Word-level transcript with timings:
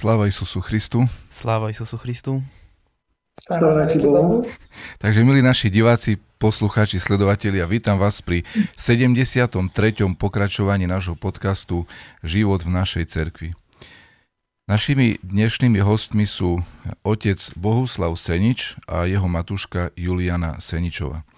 Sláva 0.00 0.24
Isusu 0.24 0.64
Christu. 0.64 1.04
Sláva 1.28 1.68
Isusu 1.68 2.00
Christu. 2.00 2.40
Sláva 3.36 3.84
Bohu. 4.00 4.48
Takže 4.96 5.20
milí 5.20 5.44
naši 5.44 5.68
diváci, 5.68 6.16
poslucháči, 6.40 6.96
sledovatelia, 6.96 7.68
vítam 7.68 8.00
vás 8.00 8.24
pri 8.24 8.40
73. 8.80 9.60
pokračovaní 10.16 10.88
nášho 10.88 11.20
podcastu 11.20 11.84
Život 12.24 12.64
v 12.64 12.80
našej 12.80 13.12
cerkvi. 13.12 13.52
Našimi 14.64 15.20
dnešnými 15.20 15.84
hostmi 15.84 16.24
sú 16.24 16.64
otec 17.04 17.36
Bohuslav 17.60 18.16
Senič 18.16 18.80
a 18.88 19.04
jeho 19.04 19.28
matuška 19.28 19.92
Juliana 20.00 20.64
Seničova. 20.64 21.28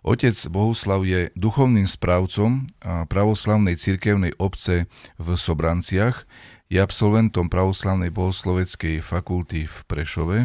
Otec 0.00 0.32
Bohuslav 0.48 1.04
je 1.04 1.28
duchovným 1.36 1.84
správcom 1.84 2.72
pravoslavnej 3.12 3.76
cirkevnej 3.76 4.32
obce 4.40 4.88
v 5.20 5.28
Sobranciach, 5.36 6.24
je 6.68 6.78
absolventom 6.78 7.48
pravoslavnej 7.48 8.12
bohosloveckej 8.12 9.00
fakulty 9.00 9.64
v 9.64 9.76
Prešove, 9.88 10.38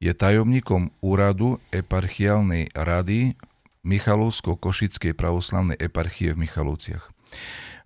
je 0.00 0.12
tajomníkom 0.14 0.94
úradu 1.04 1.60
eparchiálnej 1.74 2.72
rady 2.72 3.36
Michalovsko-Košickej 3.84 5.12
pravoslavnej 5.12 5.76
eparchie 5.76 6.32
v 6.32 6.46
Michalovciach. 6.46 7.12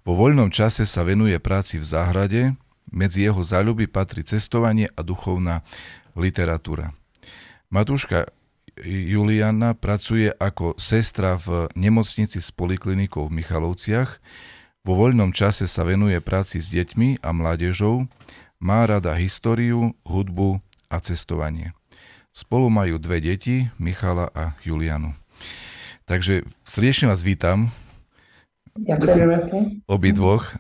Vo 0.05 0.13
voľnom 0.13 0.53
čase 0.53 0.85
sa 0.85 1.03
venuje 1.03 1.35
práci 1.41 1.81
v 1.81 1.87
záhrade, 1.89 2.43
medzi 2.93 3.27
jeho 3.27 3.41
záľuby 3.43 3.91
patrí 3.91 4.23
cestovanie 4.23 4.93
a 4.95 5.01
duchovná 5.03 5.67
literatúra. 6.15 6.95
Matúška 7.73 8.31
Juliana 8.85 9.75
pracuje 9.75 10.31
ako 10.31 10.79
sestra 10.79 11.39
v 11.39 11.71
nemocnici 11.75 12.39
s 12.39 12.51
poliklinikou 12.55 13.27
v 13.31 13.43
Michalovciach. 13.43 14.19
Vo 14.85 15.01
voľnom 15.01 15.33
čase 15.33 15.65
sa 15.65 15.81
venuje 15.81 16.21
práci 16.21 16.61
s 16.61 16.69
deťmi 16.69 17.25
a 17.25 17.33
mládežou, 17.33 18.05
má 18.61 18.85
rada 18.85 19.17
históriu, 19.17 19.97
hudbu 20.05 20.61
a 20.93 21.01
cestovanie. 21.01 21.73
Spolu 22.37 22.69
majú 22.69 23.01
dve 23.01 23.25
deti, 23.25 23.73
Michala 23.81 24.29
a 24.37 24.53
Julianu. 24.61 25.17
Takže 26.05 26.45
srdečne 26.69 27.09
vás 27.09 27.25
vítam. 27.25 27.73
Ďakujeme. 28.77 29.49
Obidvoch. 29.89 30.53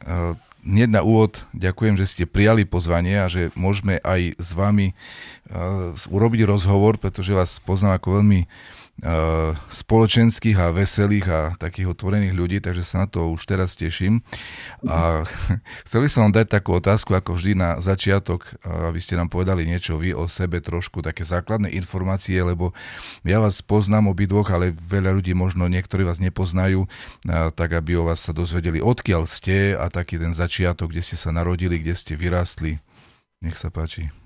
Hneď 0.65 0.89
na 0.89 1.05
úvod 1.05 1.45
ďakujem, 1.53 2.01
že 2.01 2.09
ste 2.09 2.25
prijali 2.25 2.65
pozvanie 2.65 3.21
a 3.21 3.29
že 3.29 3.53
môžeme 3.53 4.01
aj 4.01 4.41
s 4.41 4.57
vami 4.57 4.97
uh, 5.53 5.93
urobiť 5.93 6.49
rozhovor, 6.49 6.97
pretože 6.97 7.37
vás 7.37 7.61
poznám 7.61 8.01
ako 8.01 8.25
veľmi 8.25 8.49
Eh, 8.49 8.84
spoločenských 9.69 10.55
a 10.55 10.71
veselých 10.71 11.27
a 11.29 11.41
takých 11.59 11.93
otvorených 11.93 12.35
ľudí, 12.35 12.59
takže 12.63 12.87
sa 12.87 13.05
na 13.05 13.07
to 13.11 13.35
už 13.35 13.45
teraz 13.45 13.75
teším. 13.75 14.23
A 14.87 15.27
chceli 15.87 16.07
som 16.07 16.29
vám 16.29 16.41
dať 16.41 16.47
takú 16.49 16.79
otázku, 16.79 17.13
ako 17.13 17.35
vždy 17.35 17.53
na 17.59 17.71
začiatok, 17.83 18.55
eh, 18.63 18.89
aby 18.89 19.01
ste 19.03 19.19
nám 19.19 19.29
povedali 19.29 19.67
niečo 19.67 19.99
vy 19.99 20.15
o 20.15 20.31
sebe, 20.31 20.63
trošku 20.63 21.03
také 21.03 21.27
základné 21.27 21.75
informácie, 21.75 22.39
lebo 22.41 22.73
ja 23.27 23.43
vás 23.43 23.61
poznám 23.61 24.15
obidvoch, 24.15 24.49
ale 24.55 24.73
veľa 24.73 25.11
ľudí 25.21 25.35
možno 25.35 25.67
niektorí 25.67 26.07
vás 26.07 26.23
nepoznajú, 26.23 26.87
eh, 26.87 27.51
tak 27.53 27.75
aby 27.75 27.99
o 27.99 28.07
vás 28.09 28.23
sa 28.23 28.33
dozvedeli, 28.33 28.79
odkiaľ 28.79 29.27
ste 29.29 29.75
a 29.75 29.91
taký 29.91 30.17
ten 30.17 30.33
začiatok, 30.33 30.95
kde 30.95 31.03
ste 31.03 31.17
sa 31.19 31.35
narodili, 31.35 31.83
kde 31.83 31.93
ste 31.99 32.15
vyrástli. 32.15 32.79
Nech 33.43 33.61
sa 33.61 33.69
páči. 33.69 34.24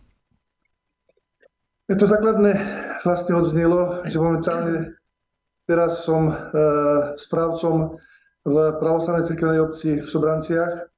To 1.89 2.05
základné 2.05 2.53
vlastne 3.01 3.33
odznelo, 3.41 4.05
že 4.05 4.21
momentálne 4.21 5.01
teraz 5.65 6.05
som 6.05 6.29
e, 6.29 6.35
správcom 7.17 7.97
v 8.45 8.57
pravoslavnej 8.77 9.25
cirkevnej 9.25 9.65
obci 9.65 9.97
v 9.97 10.05
Sobranciach. 10.05 10.93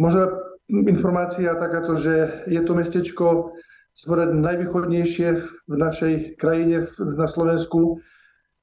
Možno 0.00 0.32
informácia 0.64 1.52
takáto, 1.60 2.00
že 2.00 2.40
je 2.48 2.56
to 2.64 2.72
mestečko 2.72 3.52
povedať 3.92 4.32
najvýchodnejšie 4.32 5.28
v 5.68 5.74
našej 5.76 6.40
krajine, 6.40 6.88
na 7.20 7.28
Slovensku, 7.28 8.00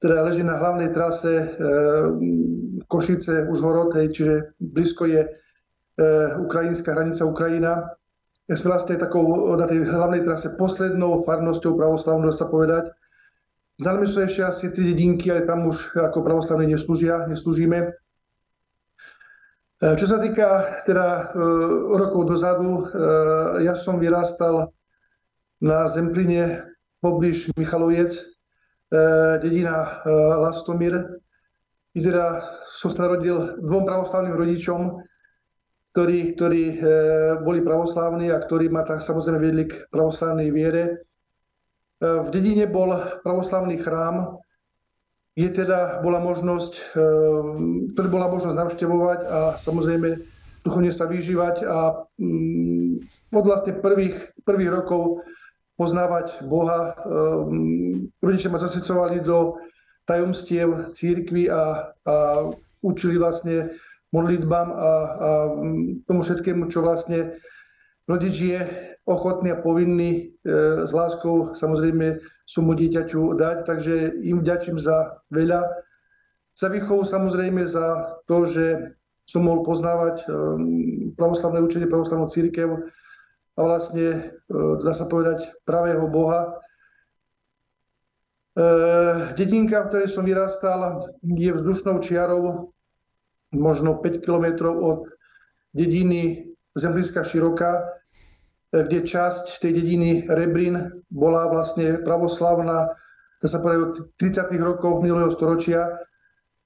teda 0.02 0.26
leží 0.26 0.42
na 0.42 0.58
hlavnej 0.58 0.90
trase 0.90 1.30
e, 1.30 1.46
Košice, 2.90 3.46
Užhorod, 3.46 3.94
čiže 3.94 4.58
blízko 4.58 5.06
je 5.06 5.22
e, 5.22 5.30
ukrajinská 6.42 6.90
hranica 6.90 7.22
Ukrajina 7.22 7.86
som 8.56 8.72
vlastne 8.72 8.96
takou 8.96 9.24
na 9.60 9.68
tej 9.68 9.84
hlavnej 9.84 10.24
trase 10.24 10.56
poslednou 10.56 11.20
farnosťou 11.20 11.76
pravoslavnou, 11.76 12.32
dá 12.32 12.36
sa 12.36 12.48
povedať. 12.48 12.88
Za 13.76 13.92
nami 13.92 14.08
sú 14.08 14.24
ešte 14.24 14.40
asi 14.40 14.72
tie 14.72 14.90
dedinky, 14.94 15.28
ale 15.28 15.44
tam 15.44 15.68
už 15.68 15.92
ako 15.94 16.24
pravoslavní 16.24 16.72
neslúžia, 16.72 17.28
neslúžime. 17.28 17.92
Čo 19.78 20.06
sa 20.10 20.18
týka 20.18 20.82
teda 20.82 21.06
e, 21.06 21.24
rokov 21.94 22.26
dozadu, 22.26 22.82
e, 22.82 22.84
ja 23.62 23.78
som 23.78 24.02
vyrástal 24.02 24.74
na 25.62 25.86
Zempline 25.86 26.66
poblíž 26.98 27.54
Michaloviec, 27.54 28.38
dedina 29.42 30.00
Lastomír. 30.40 31.20
I 31.92 32.00
teda 32.00 32.40
som 32.64 32.88
sa 32.88 33.04
narodil 33.04 33.60
dvom 33.60 33.84
pravoslavným 33.84 34.32
rodičom, 34.32 35.02
ktorí, 35.98 36.38
ktorí 36.38 36.64
e, 36.70 36.76
boli 37.42 37.58
pravoslávni 37.58 38.30
a 38.30 38.38
ktorí 38.38 38.70
ma 38.70 38.86
tak 38.86 39.02
samozrejme 39.02 39.42
viedli 39.42 39.66
k 39.66 39.90
pravoslavnej 39.90 40.54
viere. 40.54 40.82
E, 40.86 40.92
v 42.22 42.28
dedine 42.30 42.70
bol 42.70 42.94
pravoslavný 43.26 43.74
chrám, 43.82 44.38
je 45.34 45.50
teda 45.50 45.98
bola 46.06 46.22
možnosť, 46.22 46.72
e, 46.78 47.02
ktorý 47.98 48.08
bola 48.14 48.30
možnosť 48.30 48.54
navštevovať 48.62 49.18
a 49.26 49.38
samozrejme 49.58 50.22
duchovne 50.62 50.94
sa 50.94 51.10
vyžívať 51.10 51.66
a 51.66 52.06
mm, 52.14 53.34
od 53.34 53.42
vlastne 53.42 53.82
prvých, 53.82 54.38
prvých 54.46 54.70
rokov 54.70 55.26
poznávať 55.74 56.46
Boha. 56.46 56.94
Rodičia 58.22 58.50
ma 58.50 58.58
zasvedcovali 58.58 59.22
do 59.22 59.58
tajomstiev 60.06 60.90
církvy 60.90 61.46
a, 61.50 61.90
a 62.02 62.14
učili 62.82 63.14
vlastne 63.14 63.78
modlitbám 64.12 64.68
a, 64.72 64.74
a 64.74 64.90
tomu 66.08 66.20
všetkému, 66.24 66.72
čo 66.72 66.80
vlastne 66.80 67.36
rodič 68.08 68.40
je 68.40 68.60
ochotný 69.04 69.52
a 69.52 69.60
povinný 69.60 70.10
e, 70.12 70.22
s 70.84 70.92
láskou 70.92 71.52
samozrejme 71.52 72.20
mu 72.64 72.72
dieťaťu 72.72 73.36
dať, 73.36 73.56
takže 73.68 74.24
im 74.24 74.40
vďačím 74.40 74.80
za 74.80 75.20
veľa. 75.28 75.64
Za 76.56 76.68
výchovu 76.72 77.04
samozrejme 77.04 77.64
za 77.68 78.18
to, 78.24 78.48
že 78.48 78.96
som 79.28 79.44
mohol 79.44 79.60
poznávať 79.64 80.24
e, 80.24 80.26
pravoslavné 81.16 81.60
učenie, 81.60 81.88
pravoslavnú 81.88 82.32
církev 82.32 82.88
a 83.56 83.60
vlastne, 83.60 84.32
e, 84.48 84.56
dá 84.80 84.96
sa 84.96 85.04
povedať, 85.04 85.52
pravého 85.68 86.08
Boha. 86.08 86.56
E, 88.56 88.62
dedinka, 89.36 89.84
v 89.84 89.88
ktorej 89.92 90.08
som 90.08 90.24
vyrastal, 90.24 91.12
je 91.20 91.52
vzdušnou 91.52 92.00
čiarou 92.00 92.72
možno 93.54 94.00
5 94.00 94.24
kilometrov 94.24 94.74
od 94.76 94.98
dediny 95.72 96.52
Zemlínska 96.76 97.24
Široká, 97.24 97.72
eh, 97.80 98.84
kde 98.84 99.04
časť 99.04 99.60
tej 99.62 99.72
dediny 99.72 100.10
Rebrin 100.28 101.04
bola 101.08 101.48
vlastne 101.48 102.00
pravoslavná, 102.04 102.98
to 103.38 103.46
sa 103.46 103.62
povedať 103.62 103.80
od 103.86 103.94
30. 104.18 104.58
rokov 104.62 104.98
minulého 104.98 105.30
storočia. 105.30 105.86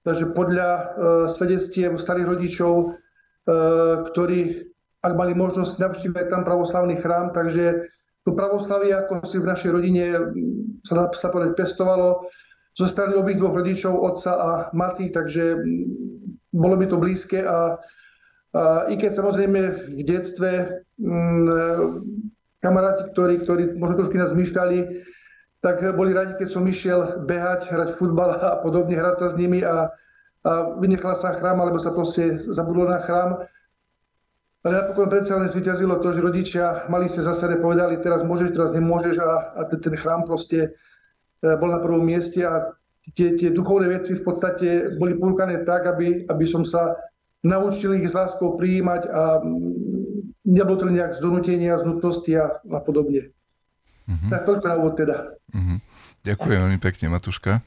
Takže 0.03 0.35
podľa 0.35 0.69
e, 0.73 0.83
svedectiev 1.31 1.95
starých 2.01 2.27
rodičov, 2.27 2.75
e, 2.75 2.87
ktorí, 4.11 4.41
ak 4.99 5.13
mali 5.15 5.37
možnosť 5.37 5.79
navštívať 5.79 6.25
tam 6.27 6.43
pravoslavný 6.43 6.99
chrám, 6.99 7.31
takže 7.31 7.87
to 8.27 8.35
pravoslavie, 8.35 8.91
ako 8.97 9.23
si 9.23 9.39
v 9.39 9.51
našej 9.51 9.71
rodine 9.71 10.05
sa, 10.83 11.07
sa 11.13 11.29
povedať, 11.31 11.55
pestovalo 11.55 12.27
zo 12.73 12.87
strany 12.89 13.15
obých 13.15 13.39
dvoch 13.39 13.55
rodičov, 13.55 13.95
otca 13.95 14.33
a 14.35 14.51
matky, 14.75 15.13
takže 15.13 15.61
bolo 16.53 16.77
by 16.77 16.87
to 16.87 17.01
blízke 17.01 17.41
a, 17.41 17.81
a 18.53 18.63
i 18.93 19.01
keď 19.01 19.11
samozrejme 19.11 19.61
v 19.73 20.03
detstve 20.05 20.51
m, 21.01 21.11
mm, 21.11 21.47
kamaráti, 22.63 23.11
ktorí, 23.11 23.35
ktorí 23.43 23.63
možno 23.81 23.99
trošku 23.99 24.15
nás 24.15 24.31
myšľali, 24.37 25.03
tak 25.63 25.83
boli 25.95 26.15
radi, 26.15 26.39
keď 26.39 26.49
som 26.51 26.67
išiel 26.67 27.23
behať, 27.27 27.71
hrať 27.71 27.89
futbal 27.95 28.35
a 28.35 28.59
podobne, 28.63 28.99
hrať 28.99 29.17
sa 29.19 29.27
s 29.31 29.39
nimi 29.39 29.63
a, 29.63 29.91
a 30.43 30.51
vynechala 30.79 31.15
sa 31.15 31.39
chrám, 31.39 31.59
alebo 31.59 31.79
sa 31.79 31.95
proste 31.95 32.39
zabudlo 32.51 32.87
na 32.87 32.99
chrám. 32.99 33.47
Ale 34.63 34.73
napokon 34.79 35.11
predsa 35.11 35.39
len 35.39 35.51
zvyťazilo 35.51 35.99
to, 35.99 36.15
že 36.15 36.23
rodičia 36.23 36.87
mali 36.87 37.11
sa 37.11 37.23
zase 37.23 37.59
povedali, 37.59 37.99
teraz 37.99 38.23
môžeš, 38.23 38.55
teraz 38.55 38.71
nemôžeš 38.71 39.19
a, 39.19 39.59
a 39.59 39.61
ten, 39.71 39.79
ten 39.83 39.95
chrám 39.99 40.23
proste 40.23 40.71
e, 41.43 41.59
bol 41.59 41.71
na 41.71 41.83
prvom 41.83 42.03
mieste 42.03 42.47
a 42.47 42.71
tie, 43.11 43.35
tie 43.35 43.51
duchovné 43.51 43.91
veci 43.91 44.15
v 44.15 44.23
podstate 44.23 44.95
boli 44.95 45.19
ponúkané 45.19 45.67
tak, 45.67 45.91
aby, 45.91 46.23
aby 46.31 46.45
som 46.47 46.63
sa 46.63 46.95
naučil 47.43 47.99
ich 47.99 48.07
s 48.07 48.15
láskou 48.15 48.55
prijímať 48.55 49.03
a 49.11 49.43
mm, 49.43 50.47
nebolo 50.47 50.79
to 50.79 50.87
nejak 50.87 51.11
z 51.11 51.21
donútenia, 51.21 51.75
z 51.75 51.91
nutnosti 51.91 52.31
a, 52.39 52.63
a 52.63 52.79
podobne. 52.79 53.35
Mm-hmm. 54.07 54.31
Tak 54.31 54.47
toľko 54.47 54.67
na 54.71 54.77
úvod 54.79 54.95
teda. 54.95 55.35
Mm-hmm. 55.51 55.79
Ďakujem 56.23 56.59
veľmi 56.63 56.79
pekne, 56.79 57.11
Matuška. 57.11 57.67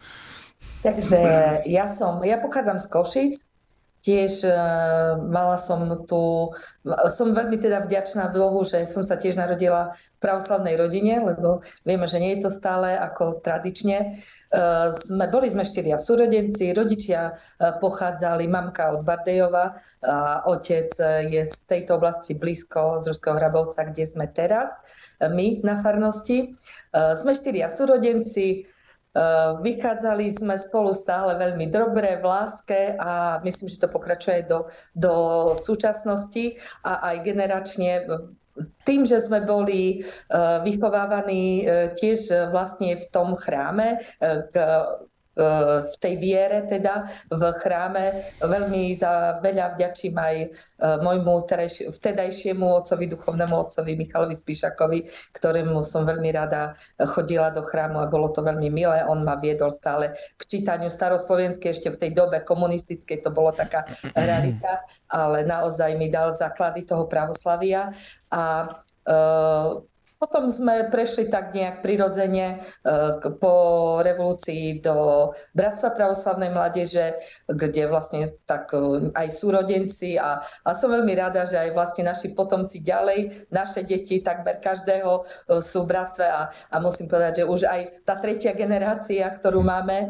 Takže 0.80 1.20
ja 1.68 1.86
som, 1.92 2.24
ja 2.24 2.40
pochádzam 2.40 2.80
z 2.80 2.88
Košic, 2.88 3.34
tiež 4.06 4.46
uh, 4.46 5.18
mala 5.18 5.58
som 5.58 6.06
tu, 6.06 6.54
som 7.10 7.34
veľmi 7.34 7.58
teda 7.58 7.82
vďačná 7.82 8.30
Bohu, 8.30 8.62
že 8.62 8.86
som 8.86 9.02
sa 9.02 9.18
tiež 9.18 9.42
narodila 9.42 9.98
v 9.98 10.20
pravoslavnej 10.22 10.78
rodine, 10.78 11.18
lebo 11.18 11.66
vieme, 11.82 12.06
že 12.06 12.22
nie 12.22 12.38
je 12.38 12.46
to 12.46 12.52
stále 12.54 12.94
ako 12.94 13.42
tradične. 13.42 14.22
Uh, 14.54 14.94
sme, 14.94 15.26
boli 15.26 15.50
sme 15.50 15.66
štyria 15.66 15.98
súrodenci, 15.98 16.70
rodičia 16.78 17.34
uh, 17.34 17.82
pochádzali, 17.82 18.46
mamka 18.46 18.94
od 18.94 19.02
Bardejova 19.02 19.82
a 20.06 20.46
otec 20.46 20.94
je 21.26 21.42
z 21.42 21.58
tejto 21.66 21.98
oblasti 21.98 22.38
blízko 22.38 23.02
z 23.02 23.10
Ruského 23.10 23.42
Hrabovca, 23.42 23.90
kde 23.90 24.06
sme 24.06 24.30
teraz, 24.30 24.86
my 25.18 25.66
na 25.66 25.82
farnosti. 25.82 26.54
Sme 26.94 27.34
štyria 27.34 27.74
súrodenci, 27.74 28.70
Eh, 28.70 28.75
vychádzali 29.64 30.28
sme 30.28 30.60
spolu 30.60 30.92
stále 30.92 31.40
veľmi 31.40 31.72
dobre, 31.72 32.20
v 32.20 32.26
láske 32.28 33.00
a 33.00 33.40
myslím, 33.48 33.72
že 33.72 33.80
to 33.80 33.88
pokračuje 33.88 34.44
do, 34.44 34.68
do 34.92 35.14
súčasnosti 35.56 36.60
a 36.84 37.16
aj 37.16 37.16
generačne. 37.24 37.92
Tým, 38.88 39.04
že 39.04 39.20
sme 39.20 39.44
boli 39.44 40.00
uh, 40.00 40.64
vychovávaní 40.64 41.64
uh, 41.64 41.92
tiež 41.92 42.52
vlastne 42.56 42.96
v 42.96 43.06
tom 43.12 43.36
chráme 43.36 44.00
k 44.24 44.56
v 45.36 45.96
tej 46.00 46.16
viere 46.16 46.64
teda 46.64 47.12
v 47.28 47.42
chráme. 47.60 48.24
Veľmi 48.40 48.96
za 48.96 49.44
veľa 49.44 49.76
vďačím 49.76 50.16
aj 50.16 50.36
e, 50.40 50.48
môjmu 51.04 51.44
vtedajšiemu 51.92 52.64
otcovi, 52.64 53.12
duchovnému 53.12 53.52
otcovi 53.52 54.00
Michalovi 54.00 54.32
Spíšakovi, 54.32 55.00
ktorému 55.36 55.84
som 55.84 56.08
veľmi 56.08 56.32
rada 56.32 56.74
chodila 57.12 57.52
do 57.52 57.62
chrámu 57.68 58.00
a 58.00 58.08
bolo 58.08 58.32
to 58.32 58.40
veľmi 58.40 58.72
milé. 58.72 59.04
On 59.12 59.20
ma 59.28 59.36
viedol 59.36 59.72
stále 59.76 60.16
k 60.40 60.42
čítaniu 60.48 60.88
staroslovenskej, 60.88 61.72
ešte 61.72 61.92
v 61.92 62.00
tej 62.00 62.12
dobe 62.16 62.40
komunistickej 62.40 63.20
to 63.20 63.30
bolo 63.36 63.52
taká 63.52 63.84
realita, 64.16 64.88
ale 65.12 65.44
naozaj 65.44 66.00
mi 66.00 66.08
dal 66.08 66.32
základy 66.32 66.88
toho 66.88 67.12
pravoslavia 67.12 67.92
a 68.32 68.72
uh, 69.08 69.84
potom 70.26 70.50
sme 70.50 70.90
prešli 70.90 71.30
tak 71.30 71.54
nejak 71.54 71.86
prirodzene 71.86 72.58
e, 72.58 72.58
po 73.38 73.54
revolúcii 74.02 74.82
do 74.82 75.30
Bratstva 75.54 75.94
pravoslavnej 75.94 76.50
mládeže, 76.50 77.14
kde 77.46 77.86
vlastne 77.86 78.34
tak 78.50 78.74
e, 78.74 79.14
aj 79.14 79.28
súrodenci 79.30 80.18
a, 80.18 80.42
a 80.42 80.70
som 80.74 80.90
veľmi 80.90 81.14
rada, 81.14 81.46
že 81.46 81.62
aj 81.62 81.78
vlastne 81.78 82.10
naši 82.10 82.34
potomci 82.34 82.82
ďalej, 82.82 83.54
naše 83.54 83.86
deti 83.86 84.26
takmer 84.26 84.58
každého 84.58 85.14
e, 85.14 85.62
sú 85.62 85.86
v 85.86 85.94
bratstve 85.94 86.26
a, 86.26 86.50
a 86.50 86.76
musím 86.82 87.06
povedať, 87.06 87.46
že 87.46 87.50
už 87.50 87.62
aj 87.70 87.82
tá 88.02 88.18
tretia 88.18 88.58
generácia, 88.58 89.30
ktorú 89.30 89.62
máme, 89.62 90.10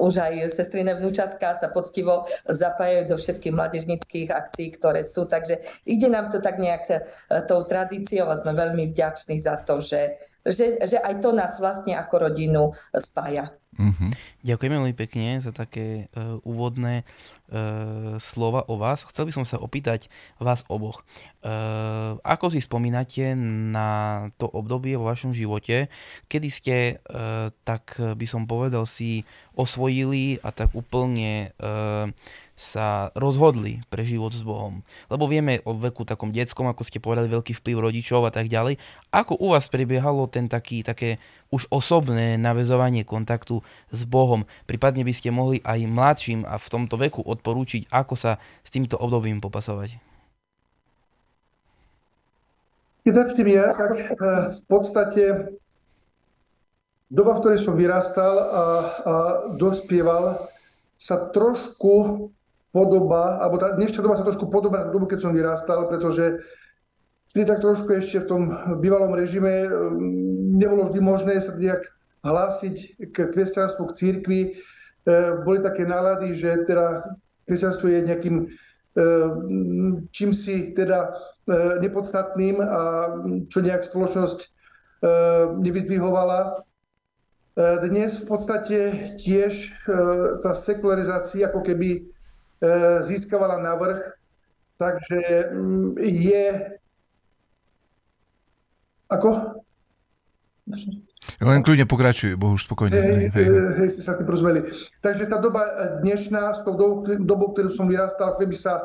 už 0.00 0.14
aj 0.22 0.34
sestrine 0.50 0.94
vnúčatka 0.96 1.54
sa 1.54 1.70
poctivo 1.70 2.26
zapájajú 2.46 3.10
do 3.10 3.16
všetkých 3.18 3.54
mládežnických 3.54 4.28
akcií, 4.30 4.74
ktoré 4.74 5.06
sú. 5.06 5.26
Takže 5.26 5.60
ide 5.86 6.08
nám 6.10 6.30
to 6.30 6.38
tak 6.38 6.58
nejak 6.58 6.84
e, 6.90 6.98
tou 7.46 7.62
tradíciou 7.66 8.30
a 8.30 8.38
sme 8.38 8.54
veľmi 8.54 8.90
vďační 8.90 9.36
za 9.38 9.62
to, 9.62 9.78
že, 9.78 10.18
že, 10.46 10.78
že 10.82 10.98
aj 10.98 11.22
to 11.22 11.30
nás 11.34 11.58
vlastne 11.58 11.94
ako 11.98 12.30
rodinu 12.30 12.74
spája. 12.94 13.54
Mm-hmm. 13.74 14.10
Ďakujeme 14.46 14.76
veľmi 14.78 14.96
pekne 14.96 15.42
za 15.42 15.50
také 15.50 16.06
uh, 16.14 16.38
úvodné 16.46 17.02
uh, 17.02 18.16
slova 18.22 18.62
o 18.70 18.78
vás. 18.78 19.02
Chcel 19.08 19.28
by 19.28 19.32
som 19.34 19.44
sa 19.44 19.58
opýtať 19.58 20.06
vás 20.38 20.62
oboch. 20.70 21.02
Uh, 21.42 22.16
ako 22.22 22.54
si 22.54 22.62
spomínate 22.62 23.34
na 23.36 24.30
to 24.38 24.46
obdobie 24.46 24.94
vo 24.94 25.10
vašom 25.10 25.34
živote, 25.34 25.90
kedy 26.30 26.48
ste, 26.48 26.76
uh, 27.10 27.50
tak 27.66 27.98
by 27.98 28.26
som 28.28 28.46
povedal, 28.46 28.86
si 28.86 29.26
osvojili 29.58 30.38
a 30.42 30.54
tak 30.54 30.70
úplne 30.74 31.50
uh, 31.58 32.10
sa 32.54 33.10
rozhodli 33.18 33.82
pre 33.90 34.06
život 34.06 34.30
s 34.30 34.46
Bohom. 34.46 34.86
Lebo 35.10 35.26
vieme 35.26 35.58
o 35.66 35.74
veku 35.74 36.06
takom 36.06 36.30
detskom, 36.30 36.70
ako 36.70 36.86
ste 36.86 37.02
povedali, 37.02 37.26
veľký 37.26 37.58
vplyv 37.58 37.76
rodičov 37.90 38.22
a 38.22 38.30
tak 38.30 38.46
ďalej. 38.46 38.78
Ako 39.10 39.34
u 39.42 39.54
vás 39.54 39.66
prebiehalo 39.66 40.30
ten 40.30 40.46
taký, 40.46 40.86
také 40.86 41.18
už 41.50 41.66
osobné 41.74 42.38
navezovanie 42.38 43.02
kontaktu 43.02 43.58
s 43.90 44.00
Bohom? 44.06 44.46
Prípadne 44.70 45.02
by 45.02 45.12
ste 45.12 45.34
mohli 45.34 45.58
aj 45.66 45.82
mladším 45.82 46.46
a 46.46 46.54
v 46.56 46.70
tomto 46.70 46.94
veku 46.94 47.26
odporúčiť, 47.26 47.90
ako 47.90 48.14
sa 48.14 48.38
s 48.62 48.70
týmto 48.70 48.94
obdobím 49.02 49.42
popasovať. 49.42 49.98
Keď 53.04 53.12
začnem 53.12 53.48
ja, 53.52 53.74
tak 53.76 53.92
eh, 54.00 54.14
v 54.48 54.62
podstate 54.64 55.24
doba, 57.10 57.36
v 57.36 57.40
ktorej 57.42 57.60
som 57.60 57.76
vyrastal 57.76 58.34
a, 58.38 58.44
a 58.48 58.62
dospieval, 59.58 60.48
sa 60.94 61.28
trošku 61.28 62.26
podoba, 62.74 63.38
alebo 63.38 63.54
tá 63.54 63.78
dnešná 63.78 64.02
doba 64.02 64.18
sa 64.18 64.26
trošku 64.26 64.50
podobá 64.50 64.82
na 64.82 64.90
dobu, 64.90 65.06
keď 65.06 65.22
som 65.22 65.30
vyrástal, 65.30 65.86
pretože 65.86 66.42
vždy 67.30 67.46
tak 67.46 67.62
trošku 67.62 67.94
ešte 67.94 68.26
v 68.26 68.28
tom 68.28 68.42
bývalom 68.82 69.14
režime 69.14 69.62
mm, 69.70 70.58
nebolo 70.58 70.90
vždy 70.90 70.98
možné 70.98 71.38
sa 71.38 71.54
nejak 71.54 71.86
hlásiť 72.26 73.06
k 73.14 73.16
kresťanstvu, 73.30 73.82
k 73.86 73.96
církvi. 73.96 74.40
E, 74.42 74.50
boli 75.46 75.62
také 75.62 75.86
nálady, 75.86 76.34
že 76.34 76.66
teda 76.66 77.14
kresťanstvo 77.46 77.86
je 77.94 78.00
nejakým 78.10 78.36
e, 78.42 78.46
čím 80.10 80.34
si 80.34 80.74
teda 80.74 81.14
e, 81.46 81.78
nepodstatným 81.78 82.58
a 82.58 82.82
čo 83.46 83.62
nejak 83.62 83.86
spoločnosť 83.86 84.50
nevyzdvihovala. 85.60 86.64
Dnes 87.84 88.24
v 88.24 88.26
podstate 88.26 88.78
tiež 89.20 89.84
tá 90.40 90.56
sekularizácia 90.56 91.52
ako 91.52 91.60
keby 91.60 92.13
získavala 93.02 93.60
navrh, 93.62 94.00
takže 94.76 95.50
mm, 95.52 95.90
je... 96.00 96.44
Ako? 99.12 99.30
Len 101.44 101.60
kľudne 101.60 101.84
pokračuj, 101.84 102.40
Bohu 102.40 102.56
spokojne. 102.56 102.96
Hej, 102.96 103.36
hej, 103.36 103.46
hej, 103.84 103.88
sme 103.96 104.02
sa 104.02 104.16
s 104.16 104.18
tým 104.20 104.26
porozumeli. 104.26 104.64
Takže 105.04 105.28
tá 105.28 105.36
doba 105.36 105.62
dnešná 106.00 106.56
s 106.56 106.64
tou 106.64 106.74
dobou, 106.74 107.04
dobou 107.04 107.52
ktorú 107.52 107.68
som 107.68 107.84
vyrastal, 107.84 108.36
keby 108.40 108.56
sa 108.56 108.80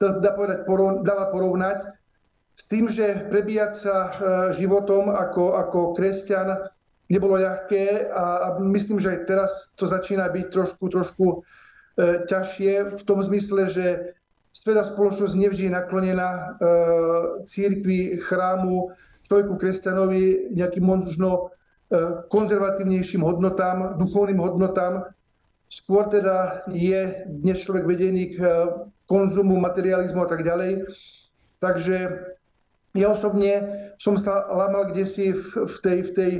to 0.00 0.22
dá 0.22 0.32
povedať, 0.32 0.64
porov, 0.64 1.04
dala 1.04 1.28
porovnať 1.28 1.84
s 2.54 2.64
tým, 2.70 2.90
že 2.90 3.28
prebíjať 3.28 3.72
sa 3.74 3.96
e, 3.98 4.10
životom 4.56 5.10
ako, 5.10 5.58
ako 5.58 5.78
kresťan 5.94 6.70
nebolo 7.10 7.38
ľahké 7.38 8.08
a, 8.10 8.24
a 8.24 8.48
myslím, 8.72 8.98
že 9.02 9.14
aj 9.14 9.20
teraz 9.26 9.50
to 9.74 9.86
začína 9.90 10.26
byť 10.30 10.46
trošku, 10.54 10.84
trošku 10.90 11.26
E, 11.38 11.67
ťažšie 11.98 12.94
v 12.94 13.02
tom 13.02 13.18
zmysle, 13.18 13.66
že 13.66 13.86
sveda 14.54 14.86
spoločnosť 14.86 15.34
nevždy 15.34 15.68
je 15.68 15.76
naklonená 15.76 16.30
e, 16.30 16.44
církvi, 17.46 18.22
chrámu, 18.22 18.90
človeku 19.26 19.58
kresťanovi, 19.58 20.54
nejakým 20.54 20.84
možno 20.86 21.30
e, 21.90 22.22
konzervatívnejším 22.30 23.22
hodnotám, 23.22 23.98
duchovným 23.98 24.38
hodnotám. 24.38 25.10
Skôr 25.68 26.08
teda 26.08 26.64
je 26.72 27.28
dnes 27.28 27.58
človek 27.60 27.84
vedený 27.84 28.34
k 28.34 28.38
konzumu, 29.04 29.60
materializmu 29.60 30.24
a 30.24 30.28
tak 30.30 30.40
ďalej. 30.46 30.88
Takže 31.60 31.96
ja 32.96 33.12
osobne 33.12 33.52
som 34.00 34.16
sa 34.16 34.48
lámal 34.48 34.94
kde 34.94 35.04
si 35.04 35.34
v, 35.34 35.44
v 35.68 35.76
tej, 35.84 35.98
v 36.08 36.10
tej 36.14 36.32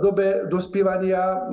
dobe 0.00 0.48
dospievania, 0.48 1.44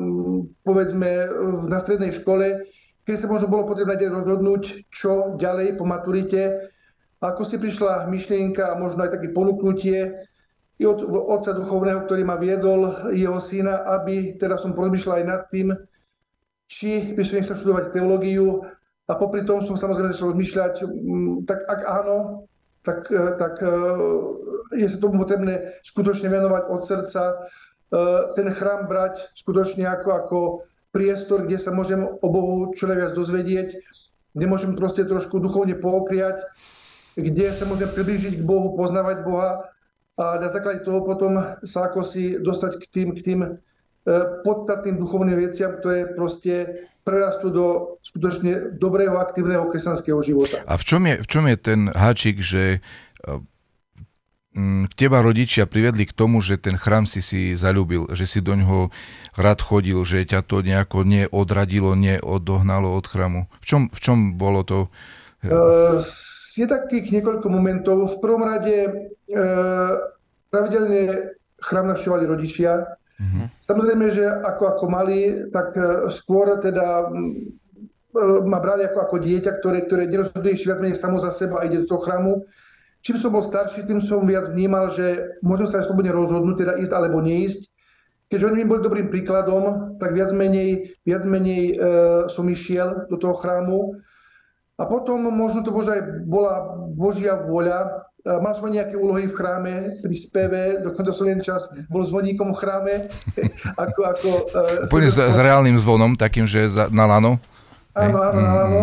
povedzme 0.63 1.27
na 1.67 1.83
strednej 1.83 2.15
škole, 2.15 2.63
keď 3.03 3.15
sa 3.19 3.27
možno 3.27 3.51
bolo 3.51 3.67
potrebné 3.67 3.99
rozhodnúť, 4.07 4.87
čo 4.87 5.35
ďalej 5.35 5.75
po 5.75 5.83
maturite, 5.83 6.71
ako 7.23 7.47
si 7.47 7.55
prišla 7.59 8.11
myšlienka 8.11 8.75
a 8.75 8.79
možno 8.79 9.07
aj 9.07 9.15
také 9.15 9.31
ponúknutie 9.31 10.27
i 10.75 10.83
od 10.83 10.99
otca 11.07 11.55
duchovného, 11.55 12.03
ktorý 12.03 12.27
ma 12.27 12.35
viedol, 12.35 12.91
jeho 13.15 13.39
syna, 13.39 13.87
aby 13.99 14.35
teda 14.35 14.59
som 14.59 14.75
porozmýšľal 14.75 15.23
aj 15.23 15.25
nad 15.27 15.41
tým, 15.47 15.71
či 16.67 17.15
by 17.15 17.21
som 17.23 17.39
nechcel 17.39 17.55
študovať 17.55 17.93
teológiu. 17.93 18.65
A 19.07 19.19
popri 19.19 19.43
tom 19.47 19.63
som 19.63 19.79
samozrejme 19.79 20.11
začal 20.11 20.33
rozmýšľať, 20.33 20.73
mm, 20.83 21.33
tak 21.47 21.59
ak 21.63 21.81
áno, 21.85 22.17
tak, 22.83 23.07
e, 23.07 23.23
tak 23.39 23.55
e, 23.63 23.71
je 24.79 24.87
sa 24.87 24.97
tomu 24.99 25.23
potrebné 25.23 25.79
skutočne 25.83 26.27
venovať 26.27 26.63
od 26.67 26.81
srdca, 26.83 27.23
e, 27.23 27.35
ten 28.35 28.47
chrám 28.51 28.87
brať 28.91 29.31
skutočne 29.35 29.87
ako, 29.87 30.09
ako 30.11 30.39
priestor, 30.93 31.49
kde 31.49 31.57
sa 31.57 31.73
môžem 31.73 32.05
o 32.05 32.27
Bohu 32.29 32.69
čo 32.71 32.85
najviac 32.85 33.17
dozvedieť, 33.17 33.69
kde 34.37 34.45
môžem 34.45 34.77
proste 34.77 35.03
trošku 35.03 35.41
duchovne 35.41 35.73
pookriať, 35.73 36.45
kde 37.17 37.49
sa 37.57 37.65
môžem 37.65 37.89
priblížiť 37.89 38.39
k 38.39 38.45
Bohu, 38.45 38.77
poznávať 38.77 39.25
Boha 39.25 39.73
a 40.13 40.37
na 40.37 40.49
základe 40.49 40.85
toho 40.85 41.01
potom 41.01 41.41
sa 41.65 41.89
ako 41.89 42.05
si 42.05 42.37
dostať 42.37 42.77
k 42.77 42.85
tým, 42.85 43.07
k 43.17 43.19
tým 43.25 43.39
e, 43.41 43.49
podstatným 44.45 45.01
duchovným 45.01 45.41
veciam, 45.41 45.73
ktoré 45.73 46.13
proste 46.13 46.85
prerastú 47.01 47.49
do 47.49 47.65
skutočne 48.05 48.77
dobrého, 48.77 49.17
aktívneho 49.17 49.67
kresťanského 49.67 50.21
života. 50.21 50.61
A 50.69 50.77
v 50.77 50.83
čom 50.85 51.01
je, 51.09 51.15
v 51.19 51.27
čom 51.27 51.43
je 51.49 51.57
ten 51.57 51.89
háčik, 51.89 52.45
že 52.45 52.77
e, 52.77 52.79
teba 54.93 55.25
rodičia 55.25 55.65
privedli 55.65 56.05
k 56.05 56.13
tomu, 56.13 56.39
že 56.45 56.61
ten 56.61 56.77
chrám 56.77 57.09
si 57.09 57.25
si 57.25 57.57
zalúbil, 57.57 58.05
že 58.13 58.29
si 58.29 58.39
do 58.39 58.53
ňoho 58.53 58.93
rád 59.33 59.65
chodil, 59.65 59.97
že 60.05 60.29
ťa 60.29 60.45
to 60.45 60.61
nejako 60.61 61.01
neodradilo, 61.01 61.97
neodohnalo 61.97 62.93
od 62.93 63.05
chrámu? 63.09 63.49
V 63.61 63.65
čom, 63.65 63.81
v 63.89 63.99
čom 63.99 64.17
bolo 64.37 64.61
to? 64.61 64.93
Uh, 65.43 65.99
je 66.55 66.69
takých 66.69 67.19
niekoľko 67.19 67.49
momentov. 67.49 68.05
V 68.05 68.17
prvom 68.21 68.45
rade 68.45 68.87
uh, 68.87 69.91
pravidelne 70.53 71.33
chrám 71.57 71.89
navštívali 71.89 72.29
rodičia. 72.29 72.95
Uh-huh. 73.17 73.49
Samozrejme, 73.59 74.05
že 74.13 74.23
ako, 74.23 74.77
ako 74.77 74.85
mali, 74.87 75.49
tak 75.49 75.73
skôr 76.13 76.61
teda 76.61 77.09
ma 78.45 78.59
brali 78.61 78.85
ako, 78.85 78.99
ako 79.09 79.15
dieťa, 79.17 79.51
ktoré, 79.57 79.89
ktoré 79.89 80.05
nerozhoduje 80.05 80.53
viac 80.53 80.77
menej 80.77 80.97
samo 80.97 81.17
za 81.17 81.33
seba 81.33 81.61
a 81.61 81.65
ide 81.65 81.81
do 81.81 81.89
toho 81.89 82.05
chrámu. 82.05 82.45
Čím 83.03 83.19
som 83.19 83.35
bol 83.35 83.43
starší, 83.43 83.83
tým 83.83 83.99
som 83.99 84.23
viac 84.23 84.47
vnímal, 84.47 84.87
že 84.87 85.35
môžem 85.43 85.67
sa 85.67 85.83
aj 85.83 85.91
slobodne 85.91 86.15
rozhodnúť, 86.15 86.55
teda 86.63 86.73
ísť 86.79 86.93
alebo 86.95 87.19
neísť. 87.19 87.67
Keďže 88.31 88.47
oni 88.47 88.57
mi 88.63 88.69
boli 88.71 88.79
dobrým 88.79 89.11
príkladom, 89.11 89.99
tak 89.99 90.15
viac 90.15 90.31
menej, 90.31 90.95
viac 91.03 91.27
menej 91.27 91.63
e, 91.69 91.85
som 92.31 92.47
išiel 92.47 93.11
do 93.11 93.19
toho 93.19 93.35
chrámu. 93.35 93.99
A 94.79 94.87
potom 94.87 95.19
možno 95.35 95.67
to 95.67 95.75
možno 95.75 95.99
aj 95.99 96.03
bola 96.23 96.79
Božia 96.95 97.43
vôľa. 97.43 98.07
E, 98.23 98.39
mal 98.39 98.55
som 98.55 98.71
nejaké 98.71 98.95
úlohy 98.95 99.27
v 99.27 99.35
chráme, 99.35 99.73
pri 99.99 100.15
speve, 100.15 100.61
dokonca 100.81 101.11
som 101.11 101.27
jeden 101.27 101.43
čas 101.43 101.75
bol 101.91 102.07
zvoníkom 102.07 102.55
v 102.55 102.57
chráme. 102.57 102.93
ako, 103.83 103.99
ako, 104.15 104.29
e, 104.47 104.87
Úplne 104.87 105.11
s, 105.11 105.19
s 105.19 105.37
reálnym 105.43 105.75
zvonom, 105.75 106.15
takým, 106.15 106.47
že 106.47 106.71
za, 106.71 106.87
na 106.87 107.03
lano? 107.03 107.35
Áno, 107.93 108.17
áno, 108.17 108.39
áno. 108.39 108.81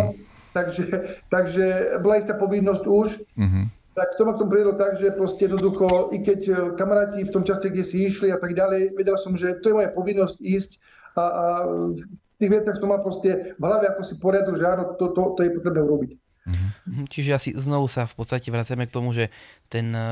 Takže, 0.53 0.85
takže 1.33 1.99
bola 2.05 2.21
istá 2.21 2.37
povinnosť 2.37 2.85
už. 2.85 3.09
Mm-hmm. 3.35 3.80
Tak 3.91 4.15
to 4.15 4.23
ma 4.23 4.39
k 4.39 4.41
tomu 4.41 4.55
priedlo 4.55 4.79
tak, 4.79 4.95
že 4.95 5.11
proste 5.11 5.51
jednoducho, 5.51 6.15
i 6.15 6.23
keď 6.23 6.41
e, 6.47 6.55
kamaráti 6.79 7.27
v 7.27 7.35
tom 7.35 7.43
čase, 7.43 7.75
kde 7.75 7.83
si 7.83 8.07
išli 8.07 8.31
a 8.31 8.39
tak 8.39 8.55
ďalej, 8.55 8.95
vedel 8.95 9.19
som, 9.19 9.35
že 9.35 9.59
to 9.59 9.75
je 9.75 9.77
moja 9.77 9.91
povinnosť 9.91 10.39
ísť 10.39 10.71
a, 11.19 11.23
a 11.23 11.45
v 11.91 11.99
tých 12.39 12.51
veciach 12.55 12.79
som 12.79 12.89
mal 12.89 13.03
proste 13.03 13.59
v 13.59 13.63
hlave 13.63 13.91
ako 13.91 14.03
si 14.07 14.15
poriadok, 14.23 14.55
že 14.55 14.65
áno, 14.65 14.95
to, 14.95 15.11
to, 15.11 15.35
to 15.35 15.41
je 15.43 15.51
potrebné 15.59 15.83
urobiť. 15.83 16.13
Mm-hmm. 16.41 17.05
Čiže 17.13 17.31
asi 17.37 17.51
znovu 17.53 17.85
sa 17.85 18.09
v 18.09 18.17
podstate 18.17 18.49
vracame 18.49 18.89
k 18.89 18.95
tomu, 18.95 19.13
že 19.13 19.29
ten 19.69 19.93
e, 19.93 20.09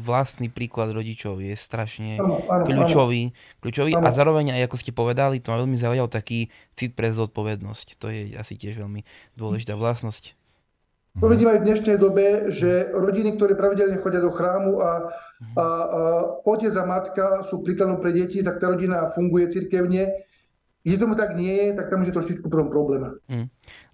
vlastný 0.00 0.48
príklad 0.48 0.96
rodičov 0.96 1.44
je 1.44 1.52
strašne 1.52 2.16
ano, 2.16 2.40
ano, 2.48 2.64
kľúčový, 2.64 3.36
kľúčový 3.60 3.92
ano. 3.92 4.08
a 4.08 4.16
zároveň 4.16 4.56
aj 4.56 4.72
ako 4.72 4.76
ste 4.80 4.96
povedali, 4.96 5.44
to 5.44 5.52
ma 5.52 5.60
veľmi 5.60 5.76
zaujal 5.76 6.08
taký 6.08 6.48
cit 6.72 6.96
pre 6.96 7.12
zodpovednosť. 7.12 8.00
To 8.00 8.08
je 8.08 8.32
asi 8.34 8.56
tiež 8.56 8.80
veľmi 8.80 9.04
dôležitá 9.36 9.76
vlastnosť. 9.76 10.40
To 11.20 11.28
vidím 11.28 11.52
aj 11.52 11.60
v 11.60 11.66
dnešnej 11.68 11.96
dobe, 12.00 12.48
že 12.48 12.88
rodiny, 12.88 13.36
ktoré 13.36 13.52
pravidelne 13.52 14.00
chodia 14.00 14.24
do 14.24 14.32
chrámu 14.32 14.80
a, 14.80 14.80
a, 14.80 14.92
a 15.60 15.64
otec 16.48 16.72
a 16.72 16.84
matka 16.88 17.24
sú 17.44 17.60
príkladom 17.60 18.00
pre 18.00 18.16
deti, 18.16 18.40
tak 18.40 18.56
tá 18.56 18.72
rodina 18.72 19.12
funguje 19.12 19.52
cirkevne 19.52 20.24
kde 20.82 20.96
tomu 20.98 21.14
tak 21.14 21.38
nie 21.38 21.54
je, 21.54 21.68
tak 21.78 21.90
tam 21.90 22.02
už 22.02 22.10
je 22.10 22.16
trošičku 22.18 22.46
potom 22.50 22.66
problém. 22.66 23.14
Mm. 23.30 23.46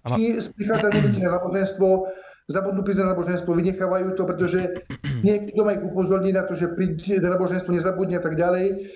Či 0.09 0.41
prichádza 0.57 0.89
na 0.89 1.37
náboženstvo, 1.37 1.87
zabudnú 2.49 2.81
prísť 2.81 3.05
na 3.05 3.13
náboženstvo, 3.13 3.53
vynechávajú 3.53 4.17
to, 4.17 4.23
pretože 4.25 4.59
niekto 5.27 5.61
ma 5.61 5.77
ich 5.77 5.85
upozorní 5.85 6.33
na 6.33 6.43
to, 6.49 6.57
že 6.57 6.73
príď 6.73 7.21
na 7.21 7.37
náboženstvo, 7.37 7.73
nezabudne 7.73 8.17
a 8.17 8.23
tak 8.23 8.33
ďalej. 8.33 8.89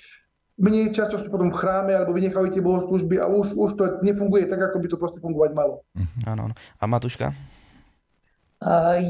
Menej 0.54 0.94
často 0.94 1.18
sú 1.18 1.34
potom 1.34 1.50
v 1.50 1.58
chráme 1.58 1.98
alebo 1.98 2.14
vynechajú 2.14 2.54
tie 2.54 2.62
bohoslužby 2.62 3.18
a 3.18 3.26
už, 3.26 3.58
už 3.58 3.72
to 3.74 3.84
nefunguje 4.06 4.46
tak, 4.46 4.62
ako 4.62 4.78
by 4.82 4.88
to 4.90 4.98
proste 5.02 5.18
fungovať 5.22 5.52
malo. 5.58 5.82
Áno, 6.30 6.50
áno. 6.50 6.56
A 6.78 6.84
Matuška? 6.86 7.34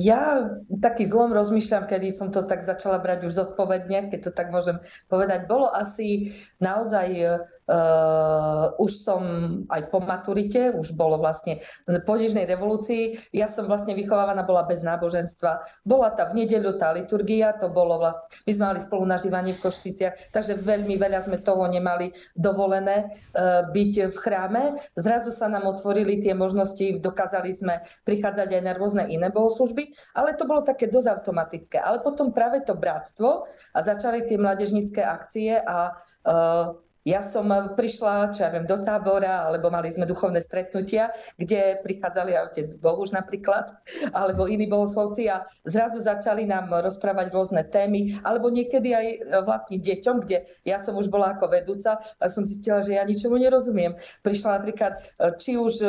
Ja 0.01 0.49
taký 0.81 1.05
zlom 1.05 1.31
rozmýšľam, 1.31 1.85
kedy 1.85 2.09
som 2.09 2.33
to 2.33 2.41
tak 2.43 2.65
začala 2.65 2.97
brať 2.97 3.29
už 3.29 3.33
zodpovedne, 3.33 4.09
keď 4.09 4.19
to 4.27 4.31
tak 4.33 4.49
môžem 4.49 4.81
povedať. 5.07 5.45
Bolo 5.45 5.69
asi 5.69 6.33
naozaj 6.57 7.39
Uh, 7.63 8.75
už 8.75 8.91
som 8.91 9.23
aj 9.71 9.87
po 9.87 10.03
maturite, 10.03 10.75
už 10.75 10.99
bolo 10.99 11.15
vlastne 11.15 11.63
po 12.03 12.19
Nežnej 12.19 12.43
revolúcii, 12.43 13.31
ja 13.31 13.47
som 13.47 13.71
vlastne 13.71 13.95
vychovávaná 13.95 14.43
bola 14.43 14.67
bez 14.67 14.83
náboženstva. 14.83 15.63
Bola 15.87 16.11
tá 16.11 16.27
v 16.27 16.43
nedeľu 16.43 16.75
tá 16.75 16.91
liturgia, 16.91 17.55
to 17.55 17.71
bolo 17.71 18.03
vlastne, 18.03 18.27
my 18.43 18.51
sme 18.51 18.65
mali 18.67 18.83
spolunažívanie 18.83 19.55
v 19.55 19.63
Košticiach, 19.63 20.35
takže 20.35 20.59
veľmi 20.59 20.99
veľa 20.99 21.23
sme 21.23 21.39
toho 21.39 21.63
nemali 21.71 22.11
dovolené 22.35 23.15
uh, 23.31 23.71
byť 23.71 24.11
v 24.11 24.17
chráme. 24.19 24.75
Zrazu 24.99 25.31
sa 25.31 25.47
nám 25.47 25.63
otvorili 25.63 26.19
tie 26.19 26.35
možnosti, 26.35 26.99
dokázali 26.99 27.55
sme 27.55 27.79
prichádzať 28.03 28.59
aj 28.59 28.63
na 28.67 28.75
rôzne 28.75 29.07
iné 29.07 29.31
bohoslužby, 29.43 29.91
ale 30.15 30.39
to 30.39 30.47
bolo 30.47 30.63
také 30.63 30.87
dosť 30.87 31.19
automatické. 31.19 31.77
Ale 31.83 31.99
potom 31.99 32.31
práve 32.31 32.63
to 32.63 32.79
bratstvo 32.79 33.43
a 33.75 33.79
začali 33.83 34.23
tie 34.23 34.39
mladežnické 34.39 35.03
akcie 35.03 35.59
a 35.59 35.91
uh, 35.91 36.79
ja 37.03 37.19
som 37.19 37.51
prišla, 37.51 38.31
čo 38.31 38.47
ja 38.47 38.49
viem, 38.49 38.63
do 38.63 38.79
tábora, 38.79 39.51
alebo 39.51 39.67
mali 39.67 39.91
sme 39.91 40.07
duchovné 40.07 40.39
stretnutia, 40.39 41.11
kde 41.35 41.83
prichádzali 41.83 42.31
aj 42.31 42.43
otec 42.55 42.67
Bohuž 42.79 43.11
napríklad, 43.11 43.67
alebo 44.19 44.47
iní 44.47 44.71
bohoslovci 44.71 45.27
a 45.27 45.43
zrazu 45.67 45.99
začali 45.99 46.47
nám 46.47 46.71
rozprávať 46.71 47.27
rôzne 47.35 47.67
témy, 47.67 48.15
alebo 48.23 48.47
niekedy 48.47 48.95
aj 48.95 49.07
e, 49.07 49.17
vlastne 49.43 49.77
deťom, 49.83 50.15
kde 50.23 50.47
ja 50.63 50.79
som 50.79 50.95
už 50.95 51.11
bola 51.11 51.35
ako 51.35 51.51
vedúca 51.51 51.99
a 51.99 52.25
som 52.31 52.47
zistila, 52.47 52.79
že 52.79 52.95
ja 52.95 53.03
ničomu 53.03 53.35
nerozumiem. 53.35 53.99
Prišla 54.23 54.63
napríklad 54.63 54.93
e, 54.95 55.35
či 55.37 55.59
už 55.59 55.83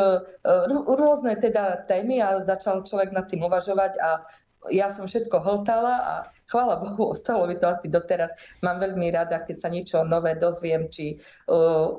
rôzne 0.98 1.38
teda 1.38 1.86
témy 1.86 2.18
a 2.18 2.42
začal 2.42 2.82
človek 2.82 3.14
nad 3.14 3.30
tým 3.30 3.46
uvažovať 3.46 3.92
a 4.02 4.10
ja 4.70 4.88
som 4.88 5.04
všetko 5.04 5.40
hltala 5.40 5.94
a 6.00 6.14
chvála 6.48 6.80
Bohu, 6.80 7.08
ostalo 7.14 7.48
mi 7.48 7.56
to 7.58 7.68
asi 7.68 7.88
doteraz. 7.88 8.32
Mám 8.64 8.80
veľmi 8.80 9.08
rada, 9.12 9.42
keď 9.42 9.56
sa 9.56 9.68
niečo 9.68 10.04
nové 10.04 10.36
dozviem, 10.38 10.88
či 10.88 11.18
uh, 11.48 11.90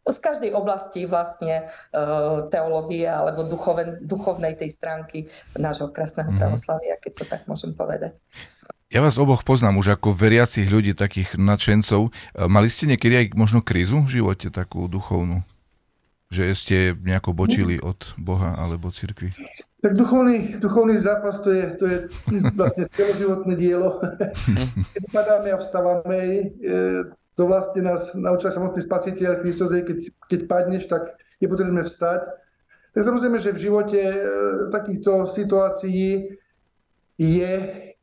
z 0.00 0.18
každej 0.20 0.56
oblasti 0.56 1.04
vlastne 1.04 1.68
uh, 1.92 2.48
teológie 2.48 3.04
alebo 3.04 3.44
duchoven, 3.44 4.00
duchovnej 4.00 4.56
tej 4.56 4.72
stránky 4.72 5.28
nášho 5.56 5.92
krásneho 5.92 6.32
mm. 6.32 6.38
pravoslavia, 6.40 6.96
keď 6.96 7.12
to 7.20 7.24
tak 7.28 7.42
môžem 7.44 7.76
povedať. 7.76 8.16
Ja 8.90 9.06
vás 9.06 9.22
oboch 9.22 9.46
poznám 9.46 9.78
už 9.78 9.94
ako 9.94 10.10
veriacich 10.10 10.66
ľudí, 10.66 10.98
takých 10.98 11.38
nadšencov. 11.38 12.10
Mali 12.50 12.66
ste 12.66 12.90
niekedy 12.90 13.22
aj 13.22 13.26
možno 13.38 13.62
krízu 13.62 14.02
v 14.02 14.18
živote, 14.18 14.50
takú 14.50 14.90
duchovnú? 14.90 15.46
Že 16.34 16.44
ste 16.58 16.76
nejako 16.98 17.30
bočili 17.30 17.78
od 17.78 18.18
Boha 18.18 18.58
alebo 18.58 18.90
cirkvi? 18.90 19.30
Tak 19.80 19.96
duchovný, 19.96 20.60
duchovný 20.60 21.00
zápas 21.00 21.40
to 21.40 21.50
je, 21.50 21.64
to 21.72 21.84
je 21.88 21.96
vlastne 22.52 22.84
celoživotné 22.92 23.56
dielo. 23.56 23.96
Keď 24.92 25.04
padáme 25.08 25.56
a 25.56 25.56
vstávame, 25.56 26.52
to 27.36 27.48
vlastne 27.48 27.88
nás 27.88 28.12
naučil 28.12 28.52
samotný 28.52 28.84
spasiteľ 28.84 29.40
Kristus, 29.40 29.72
keď, 29.72 29.98
keď 30.28 30.40
padneš, 30.44 30.84
tak 30.90 31.16
je 31.40 31.48
potrebné 31.48 31.80
vstať. 31.86 32.28
Tak 32.90 33.00
samozrejme, 33.00 33.38
že 33.38 33.54
v 33.54 33.62
živote 33.70 34.00
e, 34.02 34.18
takýchto 34.74 35.24
situácií 35.30 36.36
je, 37.16 37.52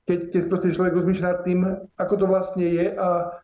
keď, 0.07 0.19
keď 0.31 0.41
proste 0.47 0.71
človek 0.71 0.95
rozmýšľa 0.95 1.27
nad 1.27 1.39
tým, 1.43 1.59
ako 1.99 2.13
to 2.17 2.25
vlastne 2.25 2.65
je 2.65 2.95
a, 2.95 3.35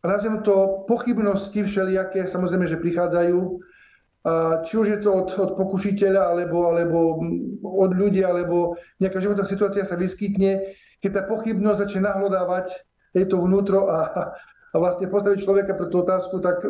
a 0.00 0.04
nazviem 0.08 0.40
to 0.40 0.82
pochybnosti 0.88 1.60
všelijaké, 1.60 2.24
samozrejme, 2.24 2.64
že 2.64 2.80
prichádzajú, 2.80 3.38
či 4.66 4.74
už 4.74 4.86
je 4.90 4.98
to 4.98 5.10
od, 5.22 5.28
od 5.38 5.50
pokušiteľa, 5.54 6.34
alebo, 6.34 6.74
alebo 6.74 7.22
od 7.62 7.90
ľudí, 7.94 8.26
alebo 8.26 8.74
nejaká 8.98 9.22
životná 9.22 9.46
situácia 9.46 9.86
sa 9.86 9.94
vyskytne, 9.94 10.66
keď 10.98 11.10
tá 11.14 11.22
pochybnosť 11.30 11.78
začne 11.86 12.10
nahlodávať 12.10 12.74
je 13.14 13.24
to 13.24 13.40
vnútro 13.40 13.86
a, 13.86 14.32
a 14.72 14.74
vlastne 14.76 15.08
postaviť 15.08 15.38
človeka 15.40 15.72
pre 15.78 15.88
tú 15.88 16.02
otázku, 16.02 16.42
tak 16.42 16.60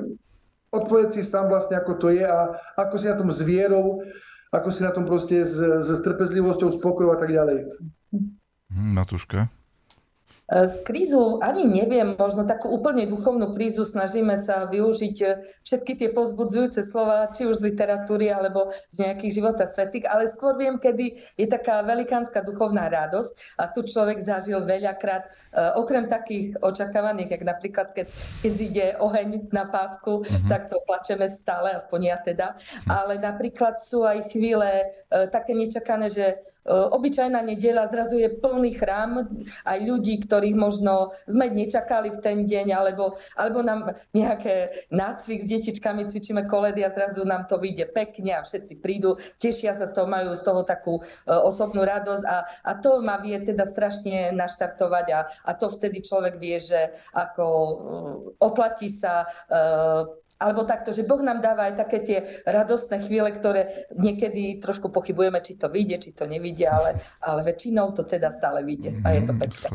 odpovedz 0.70 1.16
si 1.16 1.22
sám 1.25 1.48
vlastne, 1.48 1.80
ako 1.80 1.92
to 1.96 2.08
je 2.12 2.22
a 2.22 2.54
ako 2.76 2.94
si 3.00 3.06
na 3.08 3.16
tom 3.16 3.32
s 3.32 3.40
vierou, 3.42 4.04
ako 4.52 4.68
si 4.70 4.80
na 4.84 4.92
tom 4.92 5.08
proste 5.08 5.42
s, 5.42 5.58
s 5.58 6.00
trpezlivosťou, 6.04 6.70
spokojou 6.76 7.16
a 7.16 7.18
tak 7.18 7.32
ďalej. 7.32 7.66
Hm, 8.70 8.90
Matúška? 8.94 9.50
E, 10.46 10.78
krízu 10.86 11.42
ani 11.42 11.66
neviem, 11.66 12.14
možno 12.14 12.46
takú 12.46 12.70
úplne 12.70 13.02
duchovnú 13.10 13.50
krízu 13.50 13.82
snažíme 13.82 14.38
sa 14.38 14.70
využiť 14.70 15.16
e, 15.26 15.26
všetky 15.66 15.98
tie 15.98 16.08
pozbudzujúce 16.14 16.86
slova, 16.86 17.34
či 17.34 17.50
už 17.50 17.58
z 17.58 17.74
literatúry 17.74 18.30
alebo 18.30 18.70
z 18.86 19.10
nejakých 19.10 19.42
života 19.42 19.66
svetých, 19.66 20.06
ale 20.06 20.30
skôr 20.30 20.54
viem, 20.54 20.78
kedy 20.78 21.18
je 21.34 21.46
taká 21.50 21.82
velikánska 21.82 22.46
duchovná 22.46 22.86
radosť 22.86 23.58
a 23.58 23.66
tu 23.74 23.82
človek 23.82 24.22
zažil 24.22 24.62
veľakrát, 24.62 25.26
e, 25.26 25.30
okrem 25.82 26.06
takých 26.06 26.54
očakávaných, 26.62 27.34
jak 27.34 27.42
napríklad 27.42 27.88
keď, 27.90 28.06
keď 28.46 28.52
zíde 28.54 28.86
oheň 29.02 29.50
na 29.50 29.66
pásku, 29.66 30.22
mm-hmm. 30.22 30.46
tak 30.46 30.70
to 30.70 30.78
plačeme 30.86 31.26
stále, 31.26 31.74
aspoň 31.74 32.00
ja 32.06 32.18
teda, 32.22 32.54
ale 32.86 33.18
napríklad 33.18 33.82
sú 33.82 34.06
aj 34.06 34.30
chvíle 34.30 34.94
také 35.10 35.58
nečakané, 35.58 36.06
že 36.06 36.38
obyčajná 36.66 37.40
nedela 37.42 37.86
zrazu 37.86 38.18
je 38.18 38.30
plný 38.30 38.74
chrám 38.74 39.26
aj 39.64 39.78
ľudí, 39.86 40.18
ktorí 40.18 40.35
ktorých 40.36 40.52
možno 40.52 41.16
sme 41.24 41.48
nečakali 41.48 42.12
v 42.12 42.20
ten 42.20 42.44
deň, 42.44 42.76
alebo, 42.76 43.16
alebo 43.40 43.64
nám 43.64 43.96
nejaké 44.12 44.68
nácvik 44.92 45.40
s 45.40 45.48
detičkami, 45.48 46.04
cvičíme 46.04 46.44
koledy 46.44 46.84
a 46.84 46.92
zrazu 46.92 47.24
nám 47.24 47.48
to 47.48 47.56
vyjde 47.56 47.88
pekne 47.96 48.36
a 48.36 48.44
všetci 48.44 48.84
prídu, 48.84 49.16
tešia 49.40 49.72
sa 49.72 49.88
z 49.88 49.96
toho, 49.96 50.04
majú 50.04 50.36
z 50.36 50.44
toho 50.44 50.60
takú 50.60 51.00
uh, 51.00 51.40
osobnú 51.40 51.80
radosť 51.88 52.24
a, 52.28 52.36
a 52.68 52.72
to 52.76 53.00
ma 53.00 53.16
vie 53.16 53.40
teda 53.40 53.64
strašne 53.64 54.36
naštartovať 54.36 55.06
a, 55.16 55.20
a 55.24 55.50
to 55.56 55.72
vtedy 55.72 56.04
človek 56.04 56.36
vie, 56.36 56.60
že 56.60 56.92
ako 57.16 57.44
uh, 57.48 57.72
oplatí 58.44 58.92
sa 58.92 59.24
uh, 59.24 60.04
alebo 60.36 60.68
takto, 60.68 60.92
že 60.92 61.08
Boh 61.08 61.20
nám 61.24 61.40
dáva 61.40 61.72
aj 61.72 61.74
také 61.80 61.98
tie 62.04 62.18
radostné 62.44 63.00
chvíle, 63.08 63.32
ktoré 63.32 63.88
niekedy 63.96 64.60
trošku 64.60 64.92
pochybujeme, 64.92 65.40
či 65.40 65.56
to 65.56 65.72
vyjde, 65.72 65.96
či 66.02 66.10
to 66.12 66.28
nevidie, 66.28 66.68
ale, 66.68 67.00
ale 67.24 67.40
väčšinou 67.40 67.96
to 67.96 68.04
teda 68.04 68.28
stále 68.28 68.60
vyjde 68.60 69.00
a 69.00 69.16
je 69.16 69.22
to 69.24 69.32
mhm, 69.32 69.40
pekné. 69.40 69.66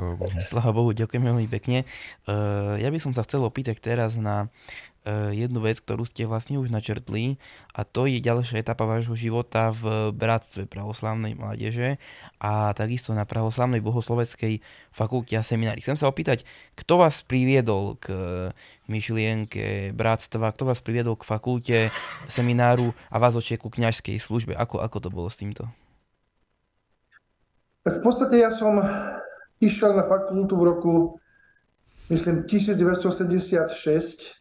Sláva 0.45 0.71
Bohu, 0.73 0.93
ďakujem 0.93 1.23
veľmi 1.23 1.47
pekne. 1.49 1.83
Uh, 2.29 2.77
ja 2.77 2.93
by 2.93 2.99
som 3.01 3.11
sa 3.11 3.25
chcel 3.25 3.41
opýtať 3.41 3.81
teraz 3.81 4.17
na 4.21 4.49
Eh, 4.51 4.90
jednu 5.34 5.65
vec, 5.65 5.81
ktorú 5.81 6.05
ste 6.05 6.29
vlastne 6.29 6.62
už 6.62 6.70
načrtli 6.70 7.41
a 7.74 7.81
to 7.81 8.05
je 8.05 8.22
ďalšia 8.22 8.62
etapa 8.62 8.86
vášho 8.86 9.17
života 9.17 9.74
v 9.74 10.13
Bratstve 10.13 10.70
pravoslavnej 10.70 11.34
mládeže 11.34 11.98
a 12.38 12.70
takisto 12.77 13.10
na 13.17 13.25
pravoslavnej 13.25 13.81
bohosloveckej 13.81 14.62
fakulte 14.93 15.34
a 15.34 15.41
seminári. 15.41 15.81
Chcem 15.81 15.98
sa 15.98 16.05
opýtať, 16.05 16.46
kto 16.77 17.01
vás 17.01 17.25
priviedol 17.25 17.98
k 17.98 18.13
myšlienke 18.86 19.90
bratstva, 19.98 20.53
kto 20.53 20.70
vás 20.70 20.85
priviedol 20.85 21.18
k 21.18 21.25
fakulte, 21.25 21.79
semináru 22.29 22.94
a 23.09 23.18
vás 23.18 23.33
očie 23.33 23.57
ku 23.57 23.74
kňažskej 23.74 24.22
službe? 24.22 24.53
Ako, 24.53 24.85
ako 24.85 24.98
to 25.01 25.09
bolo 25.09 25.29
s 25.31 25.42
týmto? 25.42 25.66
v 27.81 27.98
podstate 28.05 28.37
ja 28.37 28.53
som 28.53 28.77
išiel 29.57 29.98
na 29.98 30.05
fakultu 30.05 30.53
v 30.53 30.64
roku, 30.70 30.94
myslím, 32.14 32.46
1976 32.46 34.40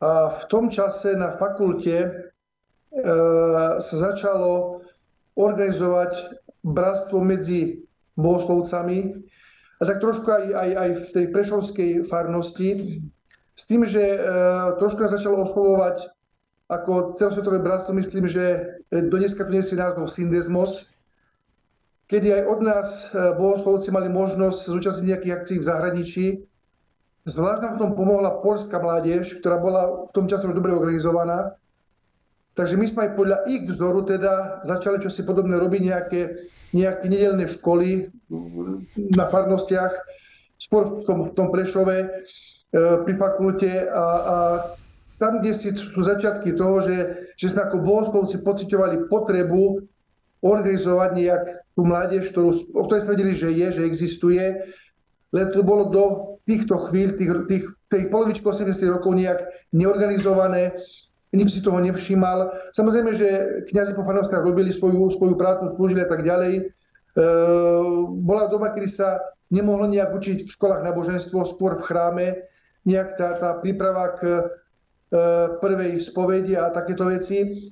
a 0.00 0.32
v 0.32 0.42
tom 0.48 0.72
čase 0.72 1.12
na 1.12 1.36
fakulte 1.36 1.96
e, 2.00 2.10
sa 3.76 3.96
začalo 3.96 4.80
organizovať 5.36 6.40
bratstvo 6.64 7.20
medzi 7.20 7.84
bohoslovcami 8.16 8.98
a 9.80 9.82
tak 9.84 10.00
trošku 10.00 10.28
aj, 10.28 10.44
aj, 10.56 10.70
aj 10.76 10.90
v 10.96 11.06
tej 11.12 11.26
prešovskej 11.32 11.90
farnosti. 12.08 13.00
S 13.52 13.64
tým, 13.68 13.84
že 13.84 14.00
e, 14.00 14.18
trošku 14.80 15.04
nás 15.04 15.12
začalo 15.12 15.44
oslovovať 15.44 16.08
ako 16.70 17.18
celosvetové 17.18 17.60
bratstvo, 17.60 17.92
myslím, 17.98 18.30
že 18.30 18.78
do 18.88 19.16
dneska 19.18 19.42
tu 19.42 19.52
nesie 19.52 19.74
názov 19.74 20.06
Syndesmos, 20.06 20.94
kedy 22.08 22.40
aj 22.40 22.42
od 22.46 22.60
nás 22.64 22.88
e, 23.12 23.36
bohoslovci 23.36 23.92
mali 23.92 24.08
možnosť 24.08 24.60
zúčastniť 24.72 25.08
nejakých 25.12 25.36
akcií 25.36 25.56
v 25.60 25.68
zahraničí 25.68 26.26
Zvlášť 27.30 27.62
nám 27.62 27.72
v 27.78 27.80
tom 27.86 27.92
pomohla 27.94 28.42
polská 28.42 28.82
mládež, 28.82 29.38
ktorá 29.38 29.62
bola 29.62 30.02
v 30.02 30.10
tom 30.10 30.26
čase 30.26 30.50
už 30.50 30.58
dobre 30.58 30.74
organizovaná. 30.74 31.54
Takže 32.58 32.74
my 32.74 32.86
sme 32.90 33.00
aj 33.06 33.12
podľa 33.14 33.38
ich 33.46 33.62
vzoru 33.62 34.02
teda 34.02 34.66
začali 34.66 34.98
čosi 34.98 35.22
podobné 35.22 35.54
robiť 35.54 35.82
nejaké, 35.86 36.20
nejaké 36.74 37.06
nedelné 37.06 37.46
školy 37.46 38.10
na 39.14 39.30
farnostiach, 39.30 39.94
skôr 40.58 41.00
v 41.00 41.04
tom, 41.06 41.18
v 41.30 41.32
tom 41.38 41.48
Prešove, 41.54 41.98
e, 42.02 42.06
pri 43.06 43.14
fakulte 43.14 43.86
a, 43.86 44.04
a 44.04 44.36
tam, 45.22 45.38
kde 45.38 45.54
si 45.54 45.70
sú 45.70 46.02
začiatky 46.02 46.58
toho, 46.58 46.82
že, 46.82 47.30
že 47.38 47.54
sme 47.54 47.70
ako 47.70 47.86
bohoslovci 47.86 48.42
pocitovali 48.42 49.06
potrebu 49.06 49.86
organizovať 50.42 51.10
nejak 51.14 51.44
tú 51.76 51.82
mládež, 51.86 52.32
ktorú, 52.34 52.50
o 52.74 52.82
ktorej 52.88 53.04
sme 53.06 53.14
vedeli, 53.14 53.32
že 53.36 53.48
je, 53.52 53.66
že 53.78 53.82
existuje, 53.86 54.66
len 55.30 55.46
to 55.54 55.62
bolo 55.62 55.86
do 55.90 56.04
týchto 56.42 56.74
chvíľ, 56.90 57.14
tých, 57.14 57.30
tých, 57.46 57.64
tých 57.86 58.06
polovičky 58.10 58.42
80 58.42 58.66
rokov 58.90 59.14
nejak 59.14 59.38
neorganizované, 59.70 60.74
nikto 61.30 61.52
si 61.54 61.62
toho 61.62 61.78
nevšímal. 61.78 62.50
Samozrejme, 62.74 63.10
že 63.14 63.28
kniazy 63.70 63.94
po 63.94 64.02
fanovskách 64.02 64.42
robili 64.42 64.74
svoju, 64.74 65.14
svoju 65.14 65.34
prácu, 65.38 65.70
slúžili 65.70 66.02
a 66.02 66.10
tak 66.10 66.26
ďalej. 66.26 66.54
E, 66.58 66.62
bola 68.10 68.50
doba, 68.50 68.74
kedy 68.74 68.88
sa 68.90 69.22
nemohlo 69.50 69.86
nejak 69.86 70.10
učiť 70.10 70.42
v 70.42 70.52
školách 70.58 70.82
náboženstvo, 70.82 71.46
skôr 71.46 71.78
v 71.78 71.86
chráme, 71.86 72.26
nejak 72.82 73.14
tá, 73.14 73.38
tá 73.38 73.50
príprava 73.62 74.18
k 74.18 74.22
e, 74.26 74.42
prvej 75.62 76.02
spovedi 76.02 76.58
a 76.58 76.74
takéto 76.74 77.06
veci. 77.06 77.70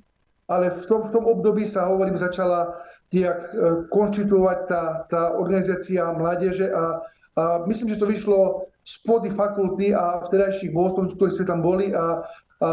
Ale 0.49 0.73
v 0.73 0.85
tom, 0.87 1.05
v 1.05 1.13
tom 1.13 1.23
období 1.29 1.61
sa, 1.67 1.91
hovorím, 1.91 2.15
začala 2.15 2.79
nejak 3.11 3.39
e, 3.43 3.47
konštituovať 3.91 4.59
tá, 4.65 4.83
tá 5.11 5.21
organizácia 5.35 6.09
mládeže 6.15 6.71
a 6.71 7.03
a 7.37 7.65
myslím, 7.69 7.89
že 7.89 7.99
to 8.01 8.09
vyšlo 8.09 8.69
spody 8.89 9.29
fakulty 9.29 9.93
a 9.93 10.25
vtedajších 10.25 10.73
bohoslovcov, 10.73 11.15
ktorí 11.17 11.31
sme 11.31 11.45
tam 11.45 11.59
boli 11.61 11.93
a, 11.93 12.25
a 12.59 12.69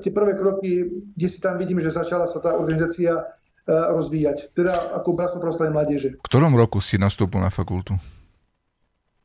tie 0.00 0.08
prvé 0.08 0.32
kroky, 0.32 0.88
kde 1.12 1.28
si 1.28 1.38
tam 1.44 1.60
vidím, 1.60 1.76
že 1.76 1.92
začala 1.92 2.24
sa 2.24 2.40
tá 2.40 2.56
organizácia 2.56 3.12
e, 3.12 3.22
rozvíjať. 3.68 4.56
Teda 4.56 4.96
ako 4.96 5.12
Bratstvo 5.12 5.44
pravoslavnej 5.44 5.76
mládeže. 5.76 6.08
V 6.16 6.24
ktorom 6.24 6.56
roku 6.56 6.80
si 6.80 6.96
nastúpil 6.96 7.44
na 7.44 7.52
fakultu? 7.52 8.00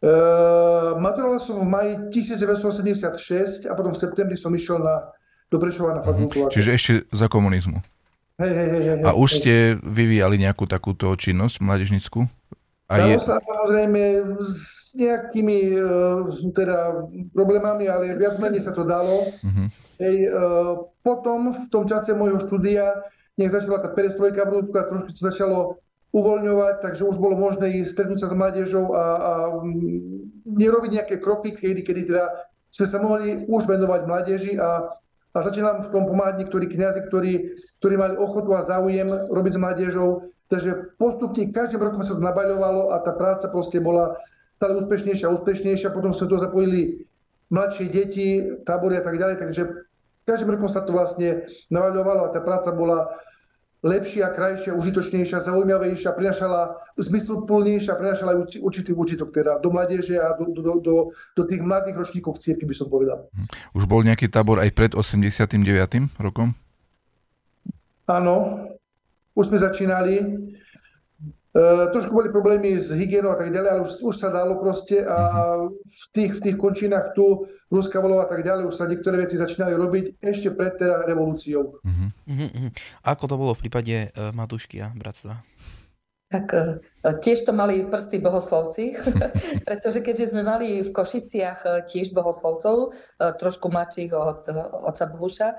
Uh, 0.03 0.99
maturoval 0.99 1.39
som 1.39 1.63
v 1.63 1.67
maji 1.71 1.93
1986 2.11 3.71
a 3.71 3.73
potom 3.79 3.95
v 3.95 3.99
septembri 4.03 4.35
som 4.35 4.51
išiel 4.51 4.83
na, 4.83 5.15
do 5.47 5.55
Prešova 5.63 5.95
na 5.95 6.03
fakultu. 6.03 6.43
Uh-huh. 6.43 6.51
Čiže 6.51 6.69
ešte 6.75 6.93
za 7.15 7.31
komunizmu. 7.31 7.79
Hej, 8.35 8.51
hej, 8.51 8.67
hej, 8.67 8.83
hej, 8.83 8.99
a 9.07 9.15
už 9.15 9.29
hej. 9.31 9.37
ste 9.39 9.53
vyvíjali 9.79 10.43
nejakú 10.43 10.67
takúto 10.67 11.07
činnosť 11.15 11.63
mládežnickú? 11.63 12.27
A 12.91 12.99
Dalo 12.99 13.15
je... 13.15 13.23
sa 13.23 13.39
samozrejme 13.39 14.01
s 14.43 14.91
nejakými 14.99 15.57
uh, 15.79 16.27
teda 16.51 17.07
problémami, 17.31 17.87
ale 17.87 18.19
viac 18.19 18.37
menej 18.37 18.61
sa 18.61 18.75
to 18.75 18.83
dalo. 18.83 19.23
Uh-huh. 19.39 19.67
Hej, 20.03 20.27
uh, 20.29 20.91
potom 20.99 21.55
v 21.55 21.65
tom 21.71 21.87
čase 21.87 22.11
môjho 22.11 22.43
štúdia, 22.43 22.91
nech 23.39 23.49
začala 23.49 23.81
tá 23.81 23.89
perestrojka 23.89 24.45
v 24.45 24.61
Rusku 24.61 24.75
a 24.77 24.85
trošku 24.85 25.09
to 25.15 25.21
začalo 25.23 25.57
uvoľňovať, 26.13 26.75
takže 26.85 27.09
už 27.09 27.17
bolo 27.17 27.33
možné 27.33 27.81
stretnúť 27.81 28.21
sa 28.21 28.29
s 28.29 28.37
mládežou 28.37 28.93
a, 28.93 29.03
a 29.17 29.31
nerobiť 30.45 30.91
nejaké 31.01 31.15
kroky, 31.17 31.57
kedy, 31.57 31.81
kedy 31.81 32.01
teda 32.13 32.29
sme 32.69 32.85
sa 32.85 32.97
mohli 33.01 33.49
už 33.49 33.65
venovať 33.65 34.01
mládeži 34.05 34.53
a, 34.61 34.93
a 35.33 35.37
začínam 35.41 35.81
v 35.81 35.89
tom 35.89 36.05
pomáhať 36.05 36.45
niektorí 36.45 36.69
kniazy, 36.69 37.09
ktorí, 37.09 37.57
ktorí 37.81 37.95
mali 37.97 38.13
ochotu 38.17 38.53
a 38.53 38.61
záujem 38.61 39.09
robiť 39.09 39.51
s 39.57 39.61
mládežou. 39.61 40.09
Takže 40.53 40.93
postupne 41.01 41.49
každým 41.49 41.81
rokom 41.81 42.05
sa 42.05 42.13
to 42.13 42.21
nabaľovalo 42.21 42.93
a 42.93 43.01
tá 43.01 43.17
práca 43.17 43.49
proste 43.49 43.81
bola 43.81 44.13
stále 44.61 44.77
úspešnejšia 44.85 45.25
a 45.25 45.33
úspešnejšia. 45.33 45.89
Potom 45.89 46.13
sme 46.13 46.29
to 46.29 46.37
zapojili 46.37 47.09
mladšie 47.49 47.89
deti, 47.89 48.29
tábory 48.61 49.01
a 49.01 49.03
tak 49.03 49.17
ďalej. 49.17 49.41
Takže 49.41 49.61
každým 50.29 50.53
rokom 50.53 50.69
sa 50.69 50.85
to 50.85 50.93
vlastne 50.93 51.49
nabaľovalo 51.73 52.29
a 52.29 52.33
tá 52.33 52.45
práca 52.45 52.69
bola 52.69 53.17
lepšia, 53.83 54.31
krajšia, 54.31 54.77
užitočnejšia, 54.77 55.43
zaujímavejšia, 55.43 56.15
prinašala 56.15 56.79
zmysluplnejšia, 56.95 57.99
prinašala 57.99 58.39
určitý 58.39 58.95
užitok 58.95 59.35
teda 59.35 59.59
do 59.59 59.73
mládeže 59.73 60.15
a 60.15 60.37
do, 60.39 60.53
do, 60.55 60.73
do, 60.79 60.95
do 61.11 61.43
tých 61.43 61.59
mladých 61.59 61.99
ročníkov 61.99 62.39
v 62.39 62.41
cirkvi, 62.47 62.65
by 62.69 62.75
som 62.77 62.87
povedal. 62.87 63.27
Už 63.75 63.83
bol 63.83 64.05
nejaký 64.05 64.31
tábor 64.31 64.63
aj 64.63 64.71
pred 64.71 64.91
89. 64.95 65.59
rokom? 66.21 66.55
Áno, 68.07 68.67
už 69.33 69.45
sme 69.49 69.57
začínali. 69.57 70.15
Uh, 71.53 71.93
trošku 71.93 72.17
boli 72.17 72.33
problémy 72.33 72.81
s 72.81 72.89
hygienou 72.89 73.29
a 73.29 73.37
tak 73.37 73.53
ďalej, 73.53 73.69
ale 73.69 73.81
už, 73.85 74.01
už 74.09 74.15
sa 74.17 74.33
dalo 74.33 74.57
proste 74.57 75.05
a 75.05 75.17
v 75.69 76.05
tých, 76.09 76.41
v 76.41 76.49
tých 76.49 76.57
končinách 76.57 77.13
tu, 77.13 77.45
Ruska 77.69 78.01
volov 78.01 78.25
a 78.25 78.27
tak 78.29 78.41
ďalej, 78.41 78.73
už 78.73 78.73
sa 78.73 78.89
niektoré 78.89 79.21
veci 79.21 79.37
začínali 79.37 79.77
robiť 79.77 80.17
ešte 80.17 80.49
pred 80.57 80.73
teda 80.81 81.05
revolúciou. 81.05 81.77
Uh-huh. 81.77 82.09
Uh-huh. 82.25 82.73
Ako 83.05 83.29
to 83.29 83.37
bolo 83.37 83.53
v 83.53 83.69
prípade 83.69 84.09
uh, 84.17 84.33
Matušky 84.33 84.81
a 84.81 84.97
bratstva? 84.97 85.45
Tak 86.33 86.45
e, 86.57 86.81
tiež 87.03 87.43
to 87.43 87.51
mali 87.51 87.83
prsty 87.91 88.23
bohoslovci, 88.23 88.95
pretože 89.67 89.99
keďže 89.99 90.35
sme 90.35 90.43
mali 90.47 90.79
v 90.79 90.89
Košiciach 90.95 91.59
e, 91.63 91.69
tiež 91.83 92.15
bohoslovcov, 92.15 92.95
e, 92.95 93.35
trošku 93.35 93.67
mladších 93.67 94.11
od 94.15 94.47
oca 94.87 95.05
Bohuša, 95.11 95.49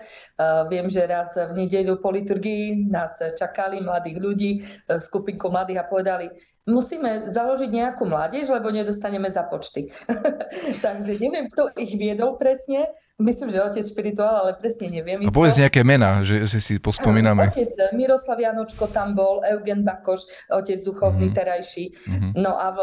viem, 0.72 0.88
že 0.88 1.04
raz 1.04 1.36
v 1.36 1.52
nedeľu 1.52 2.00
po 2.00 2.08
liturgii 2.08 2.88
nás 2.88 3.20
čakali 3.36 3.84
mladých 3.84 4.18
ľudí, 4.18 4.50
skupinku 4.98 5.52
mladých 5.52 5.84
a 5.84 5.88
povedali, 5.88 6.26
musíme 6.64 7.28
založiť 7.28 7.70
nejakú 7.70 8.08
mládež, 8.08 8.48
lebo 8.48 8.72
nedostaneme 8.72 9.28
za 9.28 9.44
počty. 9.44 9.88
Takže 10.84 11.20
neviem, 11.20 11.48
kto 11.48 11.68
ich 11.76 11.92
viedol 11.96 12.40
presne. 12.40 12.88
Myslím, 13.14 13.46
že 13.46 13.62
otec 13.62 13.86
špirituál, 13.86 14.42
ale 14.42 14.58
presne 14.58 14.90
neviem. 14.90 15.22
A 15.22 15.30
povedz 15.30 15.54
nejaké 15.54 15.86
mená, 15.86 16.26
že, 16.26 16.50
že 16.50 16.58
si 16.58 16.82
pospomíname. 16.82 17.46
Otec 17.46 17.94
Miroslav 17.94 18.42
Janočko 18.42 18.90
tam 18.90 19.14
bol, 19.14 19.38
Eugen 19.46 19.86
Bakoš, 19.86 20.50
otec 20.50 20.82
duchovný. 20.82 21.30
Terajší. 21.34 21.84
Mm-hmm. 21.90 22.30
No 22.38 22.54
a 22.54 22.66
v, 22.70 22.78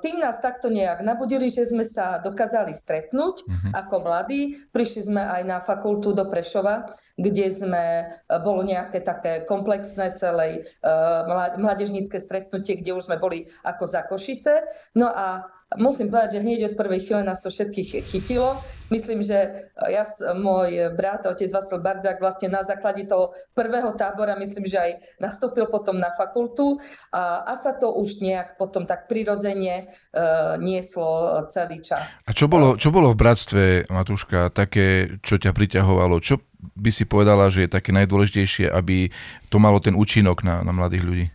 tým 0.00 0.22
nás 0.22 0.38
takto 0.38 0.70
nejak 0.70 1.02
nabudili, 1.02 1.50
že 1.50 1.66
sme 1.66 1.82
sa 1.82 2.22
dokázali 2.22 2.70
stretnúť 2.70 3.36
mm-hmm. 3.42 3.72
ako 3.74 3.94
mladí. 4.06 4.54
Prišli 4.70 5.12
sme 5.12 5.22
aj 5.26 5.42
na 5.42 5.58
fakultu 5.58 6.14
do 6.14 6.30
Prešova, 6.30 6.86
kde 7.18 7.50
sme, 7.50 7.84
e, 8.06 8.34
bolo 8.44 8.62
nejaké 8.62 9.02
také 9.02 9.42
komplexné 9.48 10.12
celej 10.16 10.62
uh, 10.84 11.24
mladežnícke 11.56 12.20
stretnutie, 12.20 12.76
kde 12.76 12.92
už 12.92 13.08
sme 13.08 13.16
boli 13.16 13.48
ako 13.64 13.84
za 13.88 14.04
Košice. 14.04 14.62
No 14.94 15.08
a 15.08 15.55
musím 15.74 16.14
povedať, 16.14 16.38
že 16.38 16.44
hneď 16.46 16.60
od 16.70 16.78
prvej 16.78 17.02
chvíle 17.02 17.26
nás 17.26 17.42
to 17.42 17.50
všetkých 17.50 18.06
chytilo. 18.06 18.62
Myslím, 18.86 19.18
že 19.18 19.66
ja, 19.90 20.06
môj 20.38 20.94
brat, 20.94 21.26
otec 21.26 21.50
Vacel 21.50 21.82
Bardzák, 21.82 22.22
vlastne 22.22 22.54
na 22.54 22.62
základe 22.62 23.02
toho 23.02 23.34
prvého 23.50 23.90
tábora, 23.98 24.38
myslím, 24.38 24.70
že 24.70 24.78
aj 24.78 24.90
nastúpil 25.18 25.66
potom 25.66 25.98
na 25.98 26.14
fakultu 26.14 26.78
a, 27.10 27.42
a 27.50 27.58
sa 27.58 27.74
to 27.74 27.90
už 27.98 28.22
nejak 28.22 28.54
potom 28.54 28.86
tak 28.86 29.10
prirodzene 29.10 29.90
uh, 29.90 30.54
nieslo 30.62 31.42
celý 31.50 31.82
čas. 31.82 32.22
A 32.22 32.30
čo 32.30 32.46
bolo, 32.46 32.78
čo 32.78 32.94
bolo 32.94 33.10
v 33.10 33.18
bratstve, 33.18 33.62
Matúška, 33.90 34.54
také, 34.54 35.18
čo 35.18 35.34
ťa 35.34 35.50
priťahovalo? 35.50 36.22
Čo 36.22 36.38
by 36.78 36.90
si 36.94 37.10
povedala, 37.10 37.50
že 37.50 37.66
je 37.66 37.74
také 37.74 37.90
najdôležitejšie, 37.90 38.70
aby 38.70 39.10
to 39.50 39.58
malo 39.58 39.82
ten 39.82 39.98
účinok 39.98 40.46
na, 40.46 40.62
na 40.62 40.70
mladých 40.70 41.02
ľudí? 41.02 41.26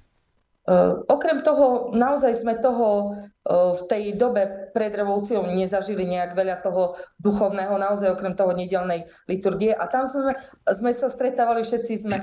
Uh, 0.62 1.02
okrem 1.10 1.42
toho, 1.42 1.90
naozaj 1.90 2.38
sme 2.38 2.54
toho 2.62 3.18
uh, 3.18 3.74
v 3.74 3.82
tej 3.90 4.04
dobe 4.14 4.70
pred 4.70 4.94
revolúciou 4.94 5.50
nezažili 5.50 6.06
nejak 6.06 6.38
veľa 6.38 6.62
toho 6.62 6.94
duchovného, 7.18 7.82
naozaj 7.82 8.14
okrem 8.14 8.38
toho 8.38 8.54
nedelnej 8.54 9.10
liturgie. 9.26 9.74
A 9.74 9.90
tam 9.90 10.06
sme, 10.06 10.38
sme 10.70 10.94
sa 10.94 11.10
stretávali, 11.10 11.66
všetci 11.66 11.94
sme, 11.98 12.22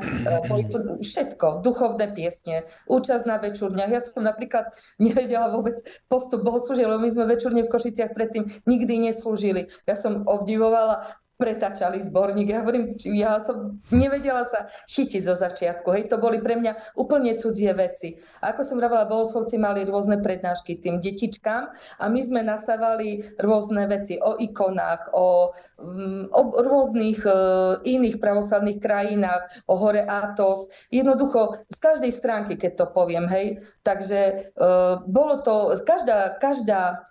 to 0.71 1.03
všetko, 1.03 1.67
duchovné 1.67 2.15
piesne, 2.15 2.63
účasť 2.87 3.27
na 3.27 3.43
večurniach. 3.43 3.91
Ja 3.91 3.99
som 3.99 4.23
napríklad 4.23 4.71
nevedela 5.03 5.51
vôbec 5.51 5.75
postup 6.07 6.47
bohoslúžieb, 6.47 6.87
lebo 6.87 7.03
my 7.03 7.11
sme 7.11 7.27
večurne 7.27 7.67
v 7.67 7.73
Košiciach 7.75 8.15
predtým 8.15 8.47
nikdy 8.71 9.03
neslúžili. 9.11 9.67
Ja 9.83 9.99
som 9.99 10.23
obdivovala 10.23 11.03
pretáčali 11.39 12.03
zborník. 12.03 12.51
Ja 12.51 12.67
hovorím, 12.67 12.99
ja 13.15 13.39
som 13.39 13.79
nevedela 13.95 14.43
sa 14.43 14.67
chytiť 14.91 15.23
zo 15.23 15.39
začiatku. 15.39 15.87
Hej, 15.95 16.11
to 16.11 16.19
boli 16.19 16.43
pre 16.43 16.59
mňa 16.59 16.99
úplne 16.99 17.39
cudzie 17.39 17.71
veci. 17.79 18.19
A 18.43 18.51
ako 18.53 18.67
som 18.67 18.83
hovorila, 18.83 19.07
bohoslovci 19.07 19.55
mali 19.57 19.87
rôzne 19.87 20.19
prednášky 20.19 20.83
tým 20.83 20.99
detičkám 20.99 21.71
a 22.03 22.05
my 22.11 22.21
sme 22.21 22.43
nasávali 22.43 23.23
rôzne 23.39 23.87
veci 23.87 24.19
o 24.19 24.35
ikonách, 24.35 25.15
o, 25.15 25.55
mm, 25.79 26.35
o 26.35 26.41
rôznych 26.59 27.23
uh, 27.23 27.79
iných 27.87 28.19
pravoslavných 28.19 28.83
krajinách, 28.83 29.71
o 29.71 29.79
hore 29.79 30.03
Atos. 30.03 30.91
Jednoducho 30.91 31.63
z 31.71 31.79
každej 31.79 32.11
stránky, 32.11 32.59
keď 32.59 32.83
to 32.83 32.87
poviem, 32.91 33.31
hej. 33.31 33.63
Takže 33.87 34.51
uh, 34.59 35.07
bolo 35.07 35.39
to, 35.47 35.79
každá, 35.87 36.35
každá 36.43 37.07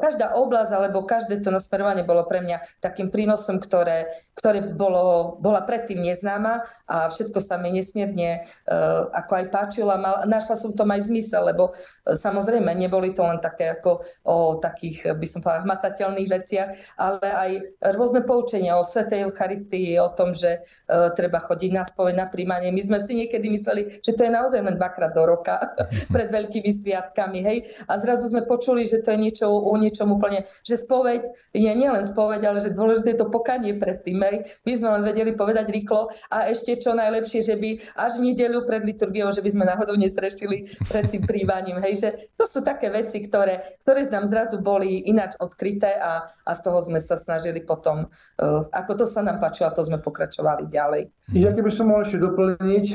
každá 0.00 0.38
oblasť 0.40 0.72
alebo 0.72 1.04
každé 1.04 1.44
to 1.44 1.52
nasmerovanie 1.52 2.06
bolo 2.06 2.24
pre 2.24 2.40
mňa 2.40 2.80
takým 2.80 3.12
prínosom, 3.12 3.60
ktoré, 3.60 4.08
ktoré 4.32 4.72
bolo, 4.72 5.36
bola 5.36 5.60
predtým 5.68 6.00
neznáma 6.00 6.64
a 6.88 7.12
všetko 7.12 7.38
sa 7.44 7.60
mi 7.60 7.68
nesmierne 7.68 8.40
uh, 8.40 9.12
ako 9.12 9.32
aj 9.36 9.46
páčilo 9.52 9.92
a 9.92 10.00
mal, 10.00 10.14
našla 10.24 10.56
som 10.56 10.72
tom 10.72 10.88
aj 10.88 11.12
zmysel, 11.12 11.44
lebo 11.44 11.70
uh, 11.70 12.16
samozrejme 12.16 12.72
neboli 12.72 13.12
to 13.12 13.20
len 13.20 13.36
také 13.36 13.76
ako 13.76 14.00
o 14.24 14.56
takých, 14.56 15.12
by 15.12 15.26
som 15.28 15.44
povedala, 15.44 15.68
hmatateľných 15.68 16.30
veciach, 16.30 16.68
ale 16.96 17.26
aj 17.28 17.50
rôzne 17.92 18.24
poučenia 18.24 18.80
o 18.80 18.86
Svetej 18.86 19.28
Eucharistii, 19.28 20.00
o 20.00 20.08
tom, 20.16 20.32
že 20.32 20.64
uh, 20.64 21.12
treba 21.12 21.36
chodiť 21.36 21.70
na 21.76 21.84
spoveď, 21.84 22.14
na 22.16 22.26
príjmanie. 22.32 22.72
My 22.72 22.80
sme 22.80 22.98
si 23.04 23.12
niekedy 23.20 23.52
mysleli, 23.52 24.00
že 24.00 24.16
to 24.16 24.24
je 24.24 24.32
naozaj 24.32 24.64
len 24.64 24.78
dvakrát 24.78 25.12
do 25.12 25.28
roka 25.28 25.60
pred 26.14 26.32
veľkými 26.32 26.72
sviatkami, 26.72 27.44
hej, 27.44 27.58
a 27.84 28.00
zrazu 28.00 28.32
sme 28.32 28.48
počuli, 28.48 28.88
že 28.88 29.04
to 29.04 29.12
je 29.12 29.18
niečo 29.20 29.49
o 29.50 29.74
niečom 29.74 30.14
úplne, 30.14 30.46
že 30.62 30.78
spoveď 30.78 31.26
je 31.54 31.72
nielen 31.74 32.06
spoveď, 32.06 32.40
ale 32.46 32.58
že 32.62 32.74
dôležité 32.74 33.14
je 33.14 33.20
to 33.24 33.32
pokanie 33.32 33.74
predtým. 33.74 34.22
Hej. 34.22 34.36
My 34.62 34.72
sme 34.78 34.88
len 34.98 35.02
vedeli 35.02 35.32
povedať 35.34 35.66
rýchlo 35.72 36.12
a 36.30 36.46
ešte 36.46 36.78
čo 36.78 36.94
najlepšie, 36.94 37.40
že 37.42 37.54
by 37.58 37.70
až 37.98 38.22
v 38.22 38.32
nedeľu 38.32 38.62
pred 38.68 38.82
liturgiou, 38.86 39.34
že 39.34 39.42
by 39.42 39.50
sme 39.50 39.64
náhodou 39.66 39.98
nesrešili 39.98 40.70
pred 40.86 41.10
tým 41.10 41.26
prívaním. 41.26 41.82
Hej, 41.82 41.94
že 42.04 42.08
to 42.38 42.46
sú 42.46 42.62
také 42.62 42.92
veci, 42.92 43.18
ktoré, 43.24 43.78
ktoré 43.82 44.06
nám 44.10 44.26
zrazu 44.30 44.62
boli 44.62 45.06
ináč 45.06 45.34
odkryté 45.40 45.96
a, 45.98 46.28
a 46.46 46.50
z 46.52 46.60
toho 46.66 46.78
sme 46.82 47.00
sa 47.00 47.16
snažili 47.16 47.62
potom, 47.62 48.06
uh, 48.06 48.62
ako 48.70 49.04
to 49.04 49.06
sa 49.06 49.24
nám 49.24 49.38
páčilo 49.38 49.70
a 49.70 49.76
to 49.76 49.86
sme 49.86 50.02
pokračovali 50.02 50.66
ďalej. 50.66 51.10
Ja 51.34 51.54
keby 51.54 51.70
som 51.70 51.90
mohol 51.90 52.04
ešte 52.04 52.18
doplniť, 52.20 52.86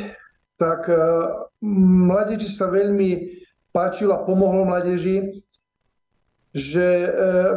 tak 0.55 0.87
uh, 0.87 1.51
mladíči 1.63 2.47
sa 2.47 2.71
veľmi 2.71 3.43
páčilo 3.75 4.15
a 4.15 4.23
pomohlo 4.23 4.63
mládeži 4.63 5.43
že 6.55 6.87
e, 7.03 7.09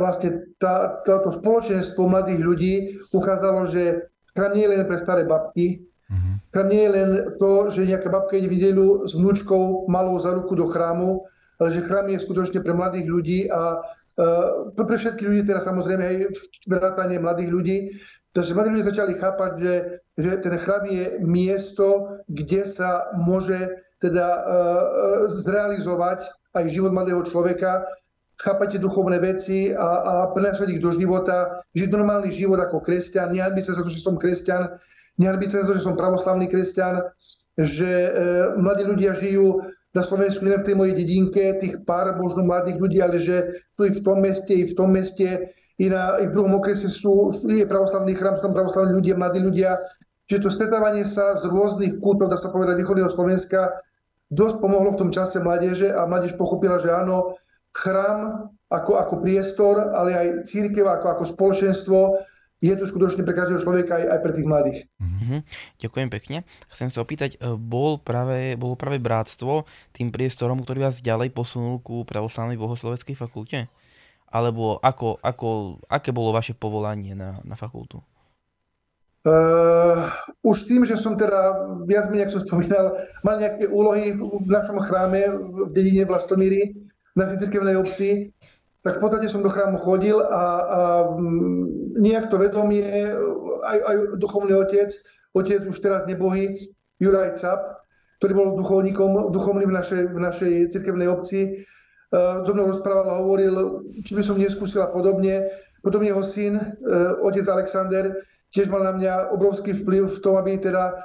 vlastne 0.02 0.50
tá, 0.58 0.98
táto 1.06 1.30
spoločenstvo 1.30 2.11
mladých 2.11 2.40
ľudí 2.42 2.74
ukázalo, 3.14 3.62
že 3.62 4.11
chrám 4.34 4.58
nie 4.58 4.66
je 4.66 4.72
len 4.74 4.82
pre 4.90 4.98
staré 4.98 5.22
babky, 5.22 5.87
mm-hmm. 6.11 6.34
chrám 6.50 6.66
nie 6.66 6.82
je 6.82 6.90
len 6.90 7.11
to, 7.38 7.70
že 7.70 7.87
nejaká 7.87 8.11
babka 8.11 8.34
ide 8.34 8.50
v 8.50 8.58
nedelu 8.58 9.06
s 9.06 9.14
vnúčkou 9.14 9.87
malou 9.87 10.18
za 10.18 10.34
ruku 10.34 10.58
do 10.58 10.66
chrámu, 10.66 11.22
ale 11.62 11.70
že 11.70 11.87
chrám 11.87 12.11
je 12.11 12.18
skutočne 12.18 12.58
pre 12.58 12.74
mladých 12.74 13.06
ľudí 13.06 13.40
a 13.46 13.78
e, 14.74 14.82
pre 14.82 14.96
všetkých 14.98 15.28
ľudí, 15.30 15.42
teraz 15.46 15.70
samozrejme 15.70 16.02
aj 16.02 16.16
vrátanie 16.66 17.22
mladých 17.22 17.50
ľudí. 17.54 17.78
Takže 18.34 18.58
mladí 18.58 18.74
ľudia 18.74 18.90
začali 18.90 19.14
chápať, 19.14 19.52
že, 19.62 19.74
že 20.18 20.30
ten 20.42 20.58
chrám 20.58 20.90
je 20.90 21.22
miesto, 21.22 22.18
kde 22.26 22.66
sa 22.66 23.14
môže 23.14 23.87
teda 23.98 24.26
uh, 24.30 25.26
zrealizovať 25.26 26.22
aj 26.54 26.64
život 26.70 26.94
mladého 26.94 27.18
človeka 27.26 27.82
chápate 28.38 28.79
duchovné 28.79 29.18
veci 29.18 29.74
a, 29.74 29.88
a 29.98 30.14
prenášať 30.31 30.79
ich 30.79 30.83
do 30.83 30.94
života, 30.94 31.61
žiť 31.74 31.90
normálny 31.90 32.31
život 32.31 32.62
ako 32.62 32.79
kresťan, 32.79 33.35
nehanbiť 33.35 33.64
sa 33.66 33.72
za 33.74 33.83
to, 33.83 33.90
že 33.90 33.98
som 33.98 34.14
kresťan, 34.14 34.79
nehanbiť 35.18 35.48
sa 35.51 35.57
za 35.62 35.66
to, 35.66 35.74
že 35.74 35.83
som 35.83 35.98
pravoslavný 35.98 36.46
kresťan, 36.46 37.03
že 37.59 37.90
e, 37.90 38.11
mladí 38.62 38.87
ľudia 38.87 39.18
žijú 39.18 39.59
na 39.90 40.03
Slovensku 40.07 40.46
len 40.46 40.62
v 40.62 40.66
tej 40.70 40.77
mojej 40.79 40.94
dedinke, 40.94 41.59
tých 41.59 41.83
pár 41.83 42.14
možno 42.14 42.46
mladých 42.46 42.79
ľudí, 42.79 43.03
ale 43.03 43.18
že 43.18 43.66
sú 43.66 43.90
i 43.90 43.92
v 43.92 44.01
tom 44.07 44.22
meste, 44.22 44.55
i 44.55 44.62
v 44.62 44.74
tom 44.79 44.94
meste, 44.94 45.51
i, 45.74 45.87
na, 45.90 46.22
i 46.22 46.31
v 46.31 46.35
druhom 46.35 46.62
okrese 46.62 46.87
sú, 46.87 47.35
sú 47.35 47.51
je 47.51 47.66
pravoslavný 47.66 48.14
chrám, 48.14 48.38
sú 48.38 48.46
tam 48.46 48.55
pravoslavní 48.55 48.94
ľudia, 48.94 49.18
mladí 49.18 49.42
ľudia. 49.42 49.74
Čiže 50.31 50.44
to 50.46 50.51
stretávanie 50.55 51.03
sa 51.03 51.35
z 51.35 51.51
rôznych 51.51 51.98
kútov, 51.98 52.31
dá 52.31 52.38
sa 52.38 52.55
povedať, 52.55 52.79
východného 52.79 53.11
Slovenska, 53.11 53.74
dosť 54.29 54.61
pomohlo 54.61 54.94
v 54.94 55.01
tom 55.07 55.11
čase 55.11 55.40
mládeže 55.40 55.88
a 55.88 56.05
mládež 56.05 56.37
pochopila, 56.37 56.77
že 56.77 56.92
áno, 56.92 57.35
chrám 57.72 58.50
ako, 58.68 58.92
ako 59.00 59.14
priestor, 59.24 59.81
ale 59.81 60.12
aj 60.12 60.26
církev 60.44 60.85
ako, 60.85 61.07
ako 61.18 61.24
spoločenstvo 61.24 61.98
je 62.59 62.74
tu 62.74 62.85
skutočne 62.90 63.22
pre 63.22 63.38
každého 63.38 63.62
človeka 63.62 63.94
aj, 63.94 64.04
aj 64.18 64.20
pre 64.20 64.33
tých 64.35 64.48
mladých. 64.50 64.78
Mm-hmm. 64.98 65.40
Ďakujem 65.78 66.09
pekne. 66.11 66.37
Chcem 66.74 66.90
sa 66.90 67.07
opýtať, 67.07 67.38
e, 67.38 67.54
bol 67.54 68.02
práve, 68.02 68.59
bolo 68.59 68.74
práve 68.74 68.98
bratstvo 68.98 69.62
tým 69.94 70.11
priestorom, 70.11 70.66
ktorý 70.66 70.90
vás 70.90 70.98
ďalej 70.98 71.31
posunul 71.31 71.78
ku 71.78 72.02
pravoslavnej 72.02 72.59
bohosloveckej 72.59 73.14
fakulte? 73.14 73.70
Alebo 74.28 74.83
ako, 74.83 75.22
ako, 75.22 75.78
aké 75.87 76.11
bolo 76.11 76.35
vaše 76.35 76.52
povolanie 76.52 77.14
na, 77.14 77.38
na 77.46 77.54
fakultu? 77.54 78.02
Uh, 79.22 80.09
už 80.46 80.66
tým, 80.66 80.83
že 80.87 80.94
som 80.94 81.18
teda 81.18 81.74
viac 81.87 82.07
menej, 82.11 82.26
ako 82.26 82.35
som 82.38 82.44
spomínal, 82.46 82.94
mal 83.26 83.37
nejaké 83.38 83.66
úlohy 83.70 84.14
v 84.14 84.48
našom 84.50 84.78
chráme 84.83 85.26
v 85.31 85.57
dedine 85.74 86.07
Vlastomíry, 86.07 86.74
našej 87.18 87.38
cirkevnej 87.48 87.76
obci, 87.76 88.31
tak 88.83 88.96
v 88.98 89.02
podstate 89.02 89.26
som 89.26 89.42
do 89.42 89.50
chrámu 89.50 89.76
chodil 89.83 90.16
a, 90.16 90.22
a 90.22 90.81
mm, 91.18 91.98
nejak 91.98 92.31
to 92.31 92.38
vedomie, 92.38 92.87
aj, 93.66 93.78
aj 93.85 93.96
duchovný 94.16 94.54
otec, 94.54 94.88
otec 95.35 95.61
už 95.66 95.76
teraz 95.83 96.07
nebohy, 96.07 96.70
Juraj 97.02 97.35
Cap, 97.38 97.85
ktorý 98.18 98.33
bol 98.35 98.48
duchovníkom, 98.59 99.31
duchovným 99.31 99.70
v 99.70 99.76
našej, 99.78 100.02
v 100.11 100.18
našej 100.18 100.52
cirkevnej 100.74 101.07
obci, 101.07 101.62
uh, 102.11 102.42
so 102.42 102.50
mnou 102.54 102.66
rozprával 102.66 103.07
a 103.07 103.20
hovoril, 103.22 103.54
či 104.02 104.18
by 104.18 104.22
som 104.26 104.38
neskúsil 104.38 104.83
a 104.83 104.90
podobne. 104.90 105.46
Potom 105.78 106.02
jeho 106.02 106.22
syn, 106.26 106.59
uh, 106.59 107.22
otec 107.22 107.46
Alexander, 107.46 108.11
tiež 108.50 108.66
mal 108.72 108.83
na 108.83 108.92
mňa 108.98 109.12
obrovský 109.31 109.70
vplyv 109.70 110.11
v 110.11 110.22
tom, 110.22 110.35
aby 110.35 110.59
teda 110.59 110.98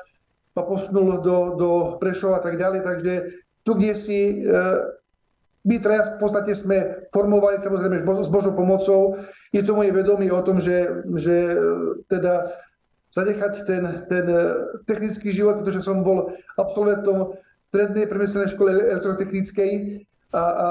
ma 0.53 0.63
posunul 0.65 1.21
do, 1.21 1.37
do 1.57 1.69
Prešova 2.01 2.41
a 2.41 2.43
tak 2.43 2.57
ďalej. 2.57 2.81
Takže 2.81 3.13
tu, 3.61 3.77
kde 3.77 3.93
si 3.93 4.41
uh, 4.41 4.81
my 5.63 5.75
traja 5.79 6.03
v 6.15 6.19
podstate 6.19 6.51
sme 6.51 7.07
formovali 7.15 7.55
samozrejme 7.55 8.03
s 8.03 8.29
Božou 8.29 8.51
pomocou. 8.51 9.15
Je 9.55 9.63
to 9.63 9.79
moje 9.79 9.95
vedomie 9.95 10.27
o 10.27 10.43
tom, 10.43 10.59
že, 10.59 11.07
že 11.15 11.35
e, 11.55 11.57
teda 12.11 12.51
zanechať 13.15 13.53
ten, 13.63 13.83
ten 14.11 14.25
e, 14.27 14.43
technický 14.83 15.31
život, 15.31 15.63
pretože 15.63 15.87
som 15.87 16.03
bol 16.03 16.35
absolventom 16.59 17.39
strednej 17.55 18.11
premyslenej 18.11 18.51
školy 18.51 18.75
elektrotechnickej 18.75 19.71
a, 20.35 20.43
a 20.43 20.67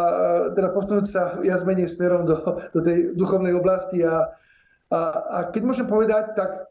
teda 0.52 0.68
posunúť 0.76 1.06
sa 1.08 1.22
viac 1.40 1.64
menej 1.64 1.88
smerom 1.88 2.28
do, 2.28 2.36
do 2.76 2.80
tej 2.84 3.16
duchovnej 3.16 3.56
oblasti. 3.56 4.04
A, 4.04 4.28
a, 4.92 5.00
a 5.24 5.38
keď 5.56 5.62
môžem 5.64 5.88
povedať, 5.88 6.36
tak 6.36 6.68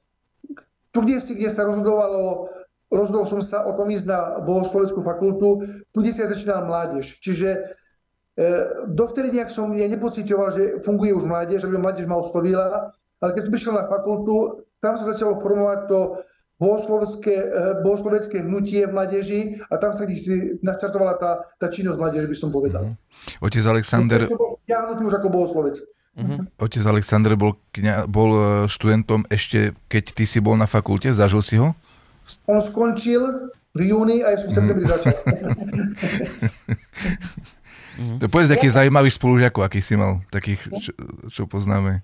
tu, 0.93 1.01
kde 1.01 1.17
si, 1.17 1.33
kde 1.41 1.49
sa 1.49 1.65
rozhodovalo 1.65 2.53
rozhodol 2.91 3.23
som 3.23 3.39
sa 3.39 3.63
o 3.63 3.71
tom 3.73 3.87
ísť 3.87 4.05
na 4.05 4.19
bohosloveckú 4.43 4.99
fakultu, 4.99 5.63
tu, 5.95 5.97
kde 6.03 6.11
si 6.11 6.19
ja 6.19 6.27
začínala 6.27 6.67
mládež. 6.67 7.23
Čiže 7.23 7.79
dovtedy 8.87 9.31
nejak 9.31 9.51
som 9.51 9.69
ja 9.75 9.87
nepocitoval, 9.87 10.51
že 10.51 10.63
funguje 10.81 11.13
už 11.13 11.27
mládež, 11.27 11.67
aby 11.67 11.77
mládež 11.77 12.07
ma 12.07 12.17
oslovila, 12.17 12.91
ale 13.21 13.31
keď 13.37 13.47
som 13.47 13.55
išiel 13.55 13.73
na 13.77 13.85
fakultu, 13.85 14.65
tam 14.81 14.97
sa 14.97 15.13
začalo 15.13 15.37
formovať 15.37 15.79
to 15.85 15.99
bohoslovecké, 16.61 17.35
bohoslovecké 17.81 18.45
hnutie 18.45 18.85
v 18.85 18.93
mládeži 18.93 19.41
a 19.69 19.77
tam 19.81 19.93
sa 19.93 20.05
si 20.05 20.61
naštartovala 20.61 21.17
tá, 21.17 21.31
tá 21.57 21.73
činnosť 21.73 21.97
mládeže, 21.97 22.27
by 22.29 22.37
som 22.37 22.53
povedal. 22.53 22.93
Mm-hmm. 22.93 23.45
Otec 23.45 23.65
Alexander... 23.65 24.29
som 24.29 24.37
bol 24.37 24.61
už 25.01 25.13
ako 25.17 25.29
bohoslovec. 25.33 25.81
Uh-huh. 26.11 26.43
Otec 26.59 26.83
Alexander 26.83 27.39
bol, 27.39 27.55
kňa, 27.71 28.03
bol 28.03 28.35
e, 28.35 28.67
študentom 28.67 29.23
ešte, 29.31 29.71
keď 29.87 30.11
ty 30.11 30.27
si 30.27 30.43
bol 30.43 30.59
na 30.59 30.67
fakulte, 30.67 31.07
zažil 31.07 31.39
si 31.39 31.55
ho? 31.55 31.71
On 32.51 32.59
skončil 32.59 33.23
v 33.71 33.87
júni 33.87 34.19
a 34.19 34.35
ja 34.35 34.43
som 34.43 34.51
v 34.51 34.55
septembri 34.59 34.91
začal. 34.91 35.15
to 38.21 38.25
povedz 38.31 38.49
taký 38.49 38.67
ja. 38.69 38.81
zaujímavý 38.81 39.09
spolužiakov, 39.11 39.61
aký 39.65 39.79
si 39.83 39.97
mal, 39.99 40.23
takých, 40.31 40.61
čo, 40.79 40.91
čo 41.27 41.43
poznáme. 41.49 42.01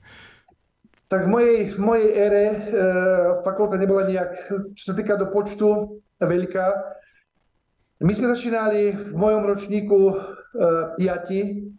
Tak 1.08 1.24
v 1.26 1.30
mojej, 1.32 1.58
v 1.72 1.80
mojej 1.80 2.10
ére 2.20 2.46
e, 2.52 2.58
fakulta 3.42 3.80
nebola 3.80 4.04
nejak, 4.04 4.32
čo 4.76 4.84
sa 4.92 4.94
týka 4.94 5.16
do 5.16 5.32
počtu, 5.32 6.00
veľká. 6.20 6.66
My 8.04 8.12
sme 8.12 8.28
začínali 8.28 8.92
v 8.92 9.14
mojom 9.16 9.44
ročníku 9.48 10.00
e, 10.12 10.14
piati, 11.00 11.72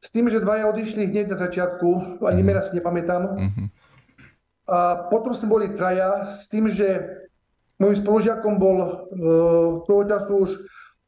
s 0.00 0.08
tým, 0.16 0.32
že 0.32 0.40
dvaja 0.40 0.72
odišli 0.72 1.12
hneď 1.12 1.28
na 1.28 1.36
začiatku, 1.36 2.24
ani 2.24 2.40
mena 2.40 2.64
si 2.64 2.72
nepamätám. 2.72 3.36
Mm-hmm. 3.36 3.66
A 4.72 4.78
potom 5.12 5.36
sme 5.36 5.52
boli 5.52 5.66
traja 5.76 6.24
s 6.24 6.48
tým, 6.48 6.64
že 6.72 7.04
môjim 7.76 8.00
spolužiakom 8.00 8.56
bol 8.56 8.78
uh, 8.80 8.88
toho 9.84 10.02
času 10.08 10.32
už 10.40 10.50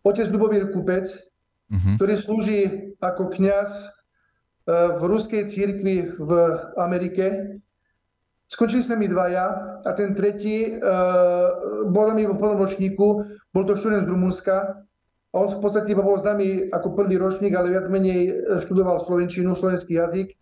otec 0.05 0.29
Dubomír 0.29 0.69
Kupec, 0.69 1.09
mm-hmm. 1.73 1.97
ktorý 1.97 2.15
slúži 2.15 2.61
ako 3.01 3.33
kňaz 3.33 3.71
uh, 3.89 5.01
v 5.01 5.03
ruskej 5.09 5.49
církvi 5.49 6.13
v 6.21 6.31
Amerike. 6.77 7.57
Skončili 8.45 8.85
sme 8.85 9.01
my 9.01 9.07
dvaja 9.09 9.47
a 9.81 9.91
ten 9.97 10.13
tretí 10.13 10.69
uh, 10.69 11.49
bol 11.89 12.13
mi 12.13 12.29
v 12.29 12.37
prvom 12.37 12.61
ročníku, 12.61 13.25
bol 13.49 13.65
to 13.65 13.73
študent 13.81 14.05
z 14.05 14.13
Rumunska 14.13 14.85
a 15.33 15.35
on 15.41 15.49
v 15.49 15.61
podstate 15.65 15.97
iba 15.97 16.05
bol 16.05 16.21
nami 16.21 16.69
ako 16.69 16.93
prvý 16.93 17.17
ročník, 17.17 17.57
ale 17.57 17.73
viac 17.73 17.89
menej 17.89 18.21
e, 18.29 18.33
študoval 18.61 19.01
slovenčinu, 19.01 19.57
slovenský 19.57 19.97
jazyk. 19.97 20.37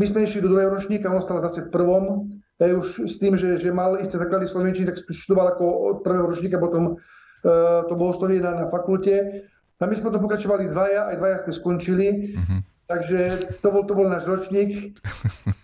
My 0.00 0.08
sme 0.08 0.24
išli 0.24 0.40
do 0.40 0.48
druhého 0.48 0.72
ročníka, 0.72 1.12
on 1.12 1.20
ostal 1.20 1.44
zase 1.44 1.68
v 1.68 1.70
prvom. 1.70 2.32
Ja 2.56 2.72
už 2.72 3.04
s 3.04 3.20
tým, 3.20 3.36
že, 3.36 3.60
že 3.60 3.68
mal 3.68 4.00
isté 4.00 4.16
základy 4.16 4.48
slovenčiny, 4.48 4.88
tak 4.88 4.96
študoval 4.96 5.54
ako 5.54 5.64
od 5.68 5.96
prvého 6.00 6.24
ročníka, 6.24 6.56
potom 6.56 6.96
uh, 6.96 7.84
to 7.84 7.94
bolo 8.00 8.16
na, 8.16 8.64
na 8.64 8.66
fakulte. 8.72 9.44
A 9.80 9.90
my 9.90 9.94
sme 9.98 10.08
to 10.14 10.22
pokračovali 10.22 10.70
dvaja, 10.70 11.12
aj 11.12 11.16
dvaja 11.20 11.36
sme 11.44 11.52
skončili. 11.52 12.08
Mm-hmm. 12.32 12.60
Takže 12.84 13.20
to 13.64 13.68
bol, 13.72 13.82
to 13.88 13.96
bol 13.96 14.08
náš 14.08 14.28
ročník. 14.28 14.96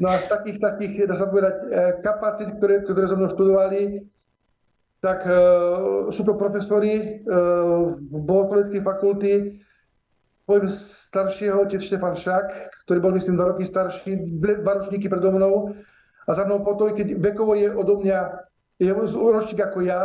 No 0.01 0.09
a 0.09 0.17
z 0.17 0.33
takých, 0.33 0.57
takých, 0.57 0.93
dá 1.05 1.13
sa 1.13 1.29
povedať, 1.29 1.57
e, 1.57 1.67
kapacít, 2.01 2.49
ktoré, 2.57 2.81
ktoré 2.81 3.05
so 3.09 3.17
mnou 3.21 3.29
študovali, 3.29 4.09
tak 5.01 5.25
uh, 5.25 6.13
sú 6.13 6.29
to 6.29 6.37
profesori 6.37 7.25
uh, 7.25 7.89
bohoslovanskej 8.13 8.85
fakulty, 8.85 9.33
poviem 10.45 10.69
staršieho, 10.69 11.65
otec 11.65 11.81
Štefan 11.81 12.21
Šak, 12.21 12.77
ktorý 12.85 12.99
bol 13.01 13.17
myslím 13.17 13.41
dva 13.41 13.57
roky 13.57 13.65
starší, 13.65 14.29
dve, 14.29 14.61
dva 14.61 14.77
ročníky 14.77 15.09
predo 15.09 15.33
mnou 15.33 15.73
a 16.29 16.31
za 16.37 16.45
mnou 16.45 16.61
potom, 16.61 16.93
keď 16.93 17.17
vekovo 17.17 17.57
je 17.57 17.73
odo 17.73 18.05
mňa, 18.05 18.45
je 18.77 18.93
ročník 18.93 19.65
ako 19.65 19.89
ja, 19.89 20.01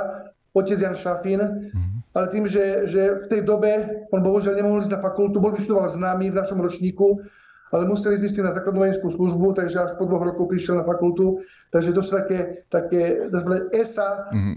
otec 0.55 0.79
Jan 0.79 0.95
Šafín, 0.95 1.43
mm-hmm. 1.43 1.94
Ale 2.15 2.31
tým, 2.31 2.47
že, 2.47 2.87
že 2.87 3.19
v 3.19 3.25
tej 3.27 3.41
dobe 3.43 3.71
on 4.15 4.23
bohužiaľ 4.23 4.55
nemohol 4.55 4.79
ísť 4.79 4.95
na 4.95 5.03
fakultu, 5.03 5.43
bol 5.43 5.51
vyštudoval 5.51 5.91
s 5.91 5.99
nami 5.99 6.31
v 6.31 6.39
našom 6.39 6.63
ročníku, 6.63 7.19
ale 7.73 7.89
museli 7.89 8.17
ísť 8.21 8.45
na 8.45 8.53
základnú 8.53 8.85
vojenskú 8.85 9.09
službu, 9.09 9.57
takže 9.57 9.77
až 9.81 9.91
po 9.97 10.05
dvoch 10.05 10.21
rokoch 10.21 10.47
prišiel 10.49 10.81
na 10.81 10.85
fakultu. 10.85 11.41
Takže 11.73 11.89
to 11.91 12.01
sú 12.05 12.15
také, 12.15 12.67
také 12.69 13.27
ESA, 13.73 14.29
mm. 14.31 14.53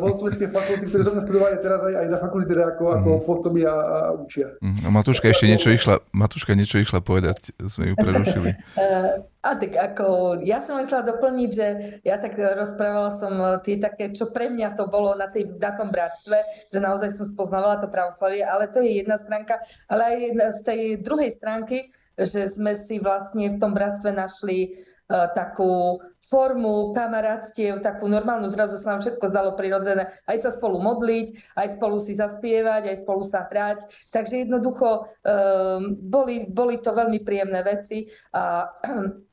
uh, 0.00 0.48
fakulty, 0.50 0.84
ktoré 0.88 1.02
som 1.04 1.20
študovali 1.20 1.60
teraz 1.60 1.80
aj, 1.84 1.94
aj 1.94 2.06
na 2.08 2.18
fakulte, 2.18 2.48
teda 2.48 2.64
ako, 2.74 2.84
mm. 2.84 2.96
ako 2.98 3.10
potom 3.28 3.54
a, 3.62 3.74
a 3.76 3.98
učia. 4.16 4.48
Mm. 4.64 4.80
A 4.84 4.88
Matúška 4.88 5.28
ešte 5.28 5.46
niečo 5.46 5.68
išla, 5.70 6.00
Matúška 6.10 6.56
niečo 6.56 6.80
išla 6.80 7.04
povedať, 7.04 7.52
sme 7.68 7.92
ju 7.92 7.94
prerušili. 7.94 8.50
A 9.38 9.54
tak 9.54 9.70
ako, 9.78 10.36
ja 10.42 10.58
som 10.58 10.82
chcela 10.82 11.06
doplniť, 11.06 11.50
že 11.54 11.66
ja 12.02 12.18
tak 12.18 12.34
rozprávala 12.34 13.14
som 13.14 13.32
e, 13.38 13.62
tie 13.62 13.78
také, 13.78 14.10
čo 14.10 14.34
pre 14.34 14.50
mňa 14.50 14.74
to 14.74 14.90
bolo 14.90 15.14
na, 15.14 15.30
tej, 15.30 15.46
na 15.62 15.78
tom 15.78 15.94
bratstve, 15.94 16.68
že 16.68 16.82
naozaj 16.82 17.14
som 17.14 17.22
spoznávala 17.22 17.78
to 17.78 17.86
pravoslavie, 17.86 18.42
ale 18.42 18.66
to 18.66 18.82
je 18.82 18.98
jedna 18.98 19.14
stránka, 19.14 19.62
ale 19.86 20.02
aj 20.04 20.18
z 20.58 20.60
tej 20.66 20.80
druhej 21.00 21.30
stránky, 21.30 21.86
že 22.18 22.50
sme 22.50 22.74
si 22.74 22.98
vlastne 22.98 23.54
v 23.54 23.58
tom 23.62 23.70
bratstve 23.72 24.10
našli 24.10 24.74
uh, 25.08 25.30
takú 25.32 26.02
formu 26.18 26.90
kamarátstiev, 26.92 27.78
takú 27.78 28.10
normálnu, 28.10 28.50
zrazu 28.50 28.74
sa 28.74 28.98
nám 28.98 29.00
všetko 29.06 29.24
zdalo 29.30 29.54
prirodzené, 29.54 30.10
aj 30.26 30.38
sa 30.42 30.50
spolu 30.50 30.82
modliť, 30.82 31.54
aj 31.54 31.78
spolu 31.78 31.96
si 32.02 32.18
zaspievať, 32.18 32.90
aj 32.90 32.96
spolu 33.06 33.22
sa 33.22 33.46
hrať. 33.46 33.86
Takže 34.10 34.42
jednoducho 34.42 35.06
um, 35.06 35.94
boli, 35.94 36.50
boli 36.50 36.82
to 36.82 36.90
veľmi 36.90 37.22
príjemné 37.22 37.62
veci 37.62 38.10
a 38.34 38.66
E, 38.66 38.90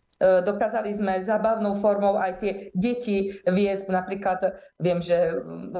dokázali 0.45 0.91
sme 0.91 1.21
zábavnou 1.21 1.75
formou 1.77 2.17
aj 2.17 2.41
tie 2.41 2.51
deti 2.73 3.31
viesť. 3.45 3.91
Napríklad 3.91 4.57
viem, 4.81 4.99
že 4.99 5.15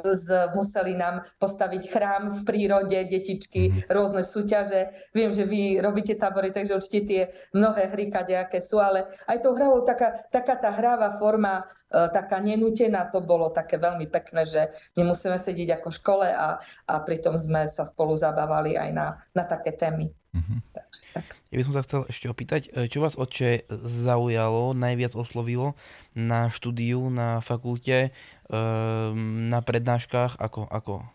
z, 0.04 0.28
museli 0.54 0.94
nám 0.94 1.26
postaviť 1.42 1.84
chrám 1.90 2.24
v 2.32 2.40
prírode, 2.46 3.00
detičky, 3.06 3.70
mm. 3.70 3.92
rôzne 3.92 4.22
súťaže. 4.22 4.92
Viem, 5.12 5.32
že 5.34 5.48
vy 5.48 5.82
robíte 5.82 6.16
tábory, 6.16 6.52
takže 6.52 6.78
určite 6.78 7.02
tie 7.06 7.22
mnohé 7.54 7.92
hry, 7.92 8.10
aké 8.16 8.64
sú, 8.64 8.80
ale 8.80 9.06
aj 9.28 9.44
tou 9.44 9.54
hravou 9.54 9.84
taká, 9.84 10.26
taká 10.32 10.56
tá 10.56 10.72
hravá 10.72 11.14
forma, 11.20 11.68
e, 11.92 12.08
taká 12.10 12.40
nenútená, 12.40 13.12
to 13.12 13.20
bolo 13.22 13.52
také 13.52 13.76
veľmi 13.76 14.08
pekné, 14.08 14.48
že 14.48 14.72
nemusíme 14.96 15.36
sedieť 15.36 15.80
ako 15.80 15.88
v 15.92 16.00
škole 16.00 16.28
a, 16.32 16.60
a 16.88 16.94
pritom 17.04 17.36
sme 17.36 17.68
sa 17.68 17.84
spolu 17.84 18.16
zabávali 18.16 18.80
aj 18.80 18.90
na, 18.96 19.08
na 19.36 19.44
také 19.44 19.76
témy. 19.76 20.12
Mm-hmm. 20.36 20.60
Takže, 20.72 21.02
tak. 21.16 21.28
Ja 21.56 21.64
by 21.64 21.68
som 21.72 21.78
sa 21.80 21.88
chcel 21.88 22.02
ešte 22.12 22.28
opýtať, 22.28 22.68
e, 22.76 22.92
čo 22.92 23.00
vás 23.00 23.16
oče 23.16 23.72
zaujalo, 23.88 24.76
najviac 24.76 25.16
oslovilo 25.16 25.80
na 26.12 26.52
štúdiu 26.52 27.08
na 27.08 27.40
fakulte, 27.40 28.12
ehm, 28.52 29.48
na 29.48 29.64
prednáškach, 29.64 30.36
ako, 30.36 30.68
ako, 30.68 31.08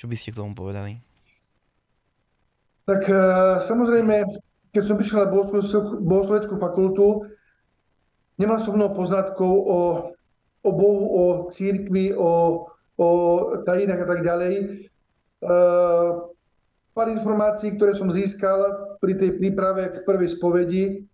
čo 0.00 0.08
by 0.08 0.16
ste 0.16 0.32
k 0.32 0.40
tomu 0.40 0.56
povedali? 0.56 1.04
Tak 2.88 3.02
e, 3.12 3.20
samozrejme, 3.60 4.24
keď 4.72 4.82
som 4.88 4.96
prišiel 4.96 5.28
na 5.28 5.36
bohosloveckú 6.00 6.56
fakultu, 6.56 7.28
nemal 8.40 8.64
som 8.64 8.80
mnoho 8.80 8.96
poznatkov 8.96 9.52
o, 9.52 9.80
o 10.64 10.70
Bohu, 10.72 11.04
o 11.12 11.24
církvi, 11.52 12.16
o, 12.16 12.32
o 12.96 13.08
tajinách 13.68 14.00
a 14.00 14.08
tak 14.08 14.20
ďalej. 14.24 14.54
E, 14.64 14.68
pár 16.96 17.08
informácií, 17.12 17.76
ktoré 17.76 17.92
som 17.92 18.08
získal 18.08 18.93
pri 19.04 19.20
tej 19.20 19.36
príprave 19.36 19.92
k 19.92 19.96
prvej 20.08 20.32
spovedi 20.32 21.04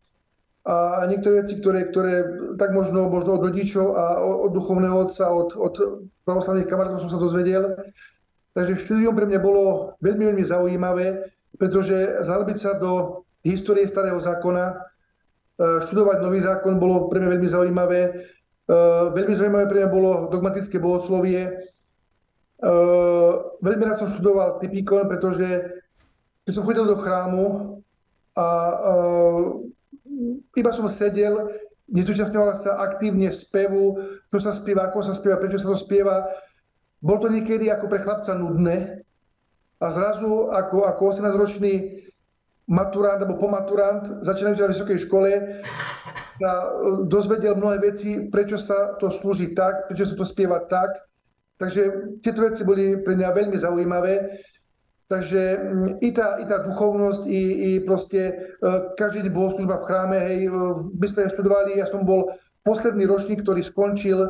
a 0.63 1.03
niektoré 1.11 1.43
veci, 1.43 1.59
ktoré, 1.59 1.91
ktoré 1.91 2.15
tak 2.55 2.71
možno, 2.71 3.11
možno 3.11 3.43
od 3.43 3.51
rodičov 3.51 3.99
a 3.99 4.23
od 4.23 4.55
duchovného 4.55 4.95
otca, 4.95 5.35
od, 5.35 5.59
od 5.59 5.75
pravoslavných 6.23 6.71
kamarátov 6.71 7.03
som 7.03 7.11
sa 7.11 7.19
dozvedel. 7.19 7.75
Takže 8.55 8.79
štúdium 8.79 9.19
pre 9.19 9.27
mňa 9.27 9.41
bolo 9.43 9.97
veľmi, 9.99 10.31
veľmi 10.31 10.45
zaujímavé, 10.47 11.35
pretože 11.59 12.23
zalbiť 12.23 12.59
sa 12.61 12.79
do 12.79 13.25
histórie 13.43 13.89
starého 13.89 14.21
zákona, 14.21 14.65
e, 14.71 14.75
študovať 15.89 16.23
nový 16.23 16.39
zákon 16.45 16.79
bolo 16.79 17.11
pre 17.11 17.19
mňa 17.19 17.31
veľmi 17.35 17.49
zaujímavé. 17.49 18.01
E, 18.07 18.11
veľmi 19.17 19.35
zaujímavé 19.35 19.65
pre 19.67 19.79
mňa 19.83 19.91
bolo 19.91 20.29
dogmatické 20.31 20.79
bohoslovie, 20.79 21.67
Uh, 22.61 23.57
veľmi 23.65 23.89
rád 23.89 24.05
som 24.05 24.13
študoval 24.13 24.61
typikon, 24.61 25.09
pretože 25.09 25.49
keď 26.45 26.53
som 26.53 26.65
chodil 26.69 26.85
do 26.85 27.01
chrámu 27.01 27.80
a 28.37 28.47
uh, 28.75 29.65
iba 30.55 30.71
som 30.71 30.87
sedel, 30.87 31.51
nezúčastňoval 31.91 32.55
sa 32.55 32.79
aktívne 32.87 33.31
spevu, 33.35 33.99
čo 34.31 34.39
sa 34.39 34.55
spieva, 34.55 34.91
ako 34.91 35.03
sa 35.03 35.15
spieva, 35.15 35.41
prečo 35.43 35.59
sa 35.59 35.71
to 35.71 35.79
spieva. 35.79 36.27
Bol 37.03 37.19
to 37.19 37.33
niekedy 37.33 37.73
ako 37.73 37.91
pre 37.91 38.03
chlapca 38.05 38.37
nudné 38.37 39.03
a 39.81 39.87
zrazu 39.89 40.53
ako, 40.53 40.87
ako 40.87 41.03
18-ročný 41.11 42.05
maturant 42.71 43.19
alebo 43.19 43.41
pomaturant, 43.41 44.07
začínajúci 44.23 44.63
na 44.63 44.71
vysokej 44.71 44.99
škole, 45.03 45.31
a 46.41 46.53
dozvedel 47.05 47.53
mnohé 47.53 47.83
veci, 47.83 48.31
prečo 48.33 48.57
sa 48.57 48.97
to 48.97 49.13
slúži 49.13 49.53
tak, 49.53 49.91
prečo 49.91 50.09
sa 50.09 50.17
to 50.17 50.25
spieva 50.25 50.63
tak, 50.65 51.11
Takže 51.61 51.83
tieto 52.25 52.41
veci 52.41 52.65
boli 52.65 52.97
pre 53.05 53.13
mňa 53.13 53.37
veľmi 53.37 53.53
zaujímavé. 53.53 54.41
Takže 55.11 55.43
mm, 55.59 55.93
i 56.07 56.15
tá, 56.15 56.39
i 56.39 56.47
tá 56.47 56.63
duchovnosť, 56.63 57.27
i, 57.27 57.43
i 57.43 57.71
proste 57.83 58.55
uh, 58.63 58.95
každý 58.95 59.27
deň 59.27 59.35
bohoslužba 59.35 59.83
v 59.83 59.87
chráme, 59.91 60.19
hej, 60.23 60.47
my 60.87 61.07
sme 61.11 61.27
študovali, 61.27 61.83
ja 61.83 61.91
som 61.91 62.07
bol 62.07 62.31
posledný 62.63 63.11
ročník, 63.11 63.43
ktorý 63.43 63.59
skončil 63.59 64.23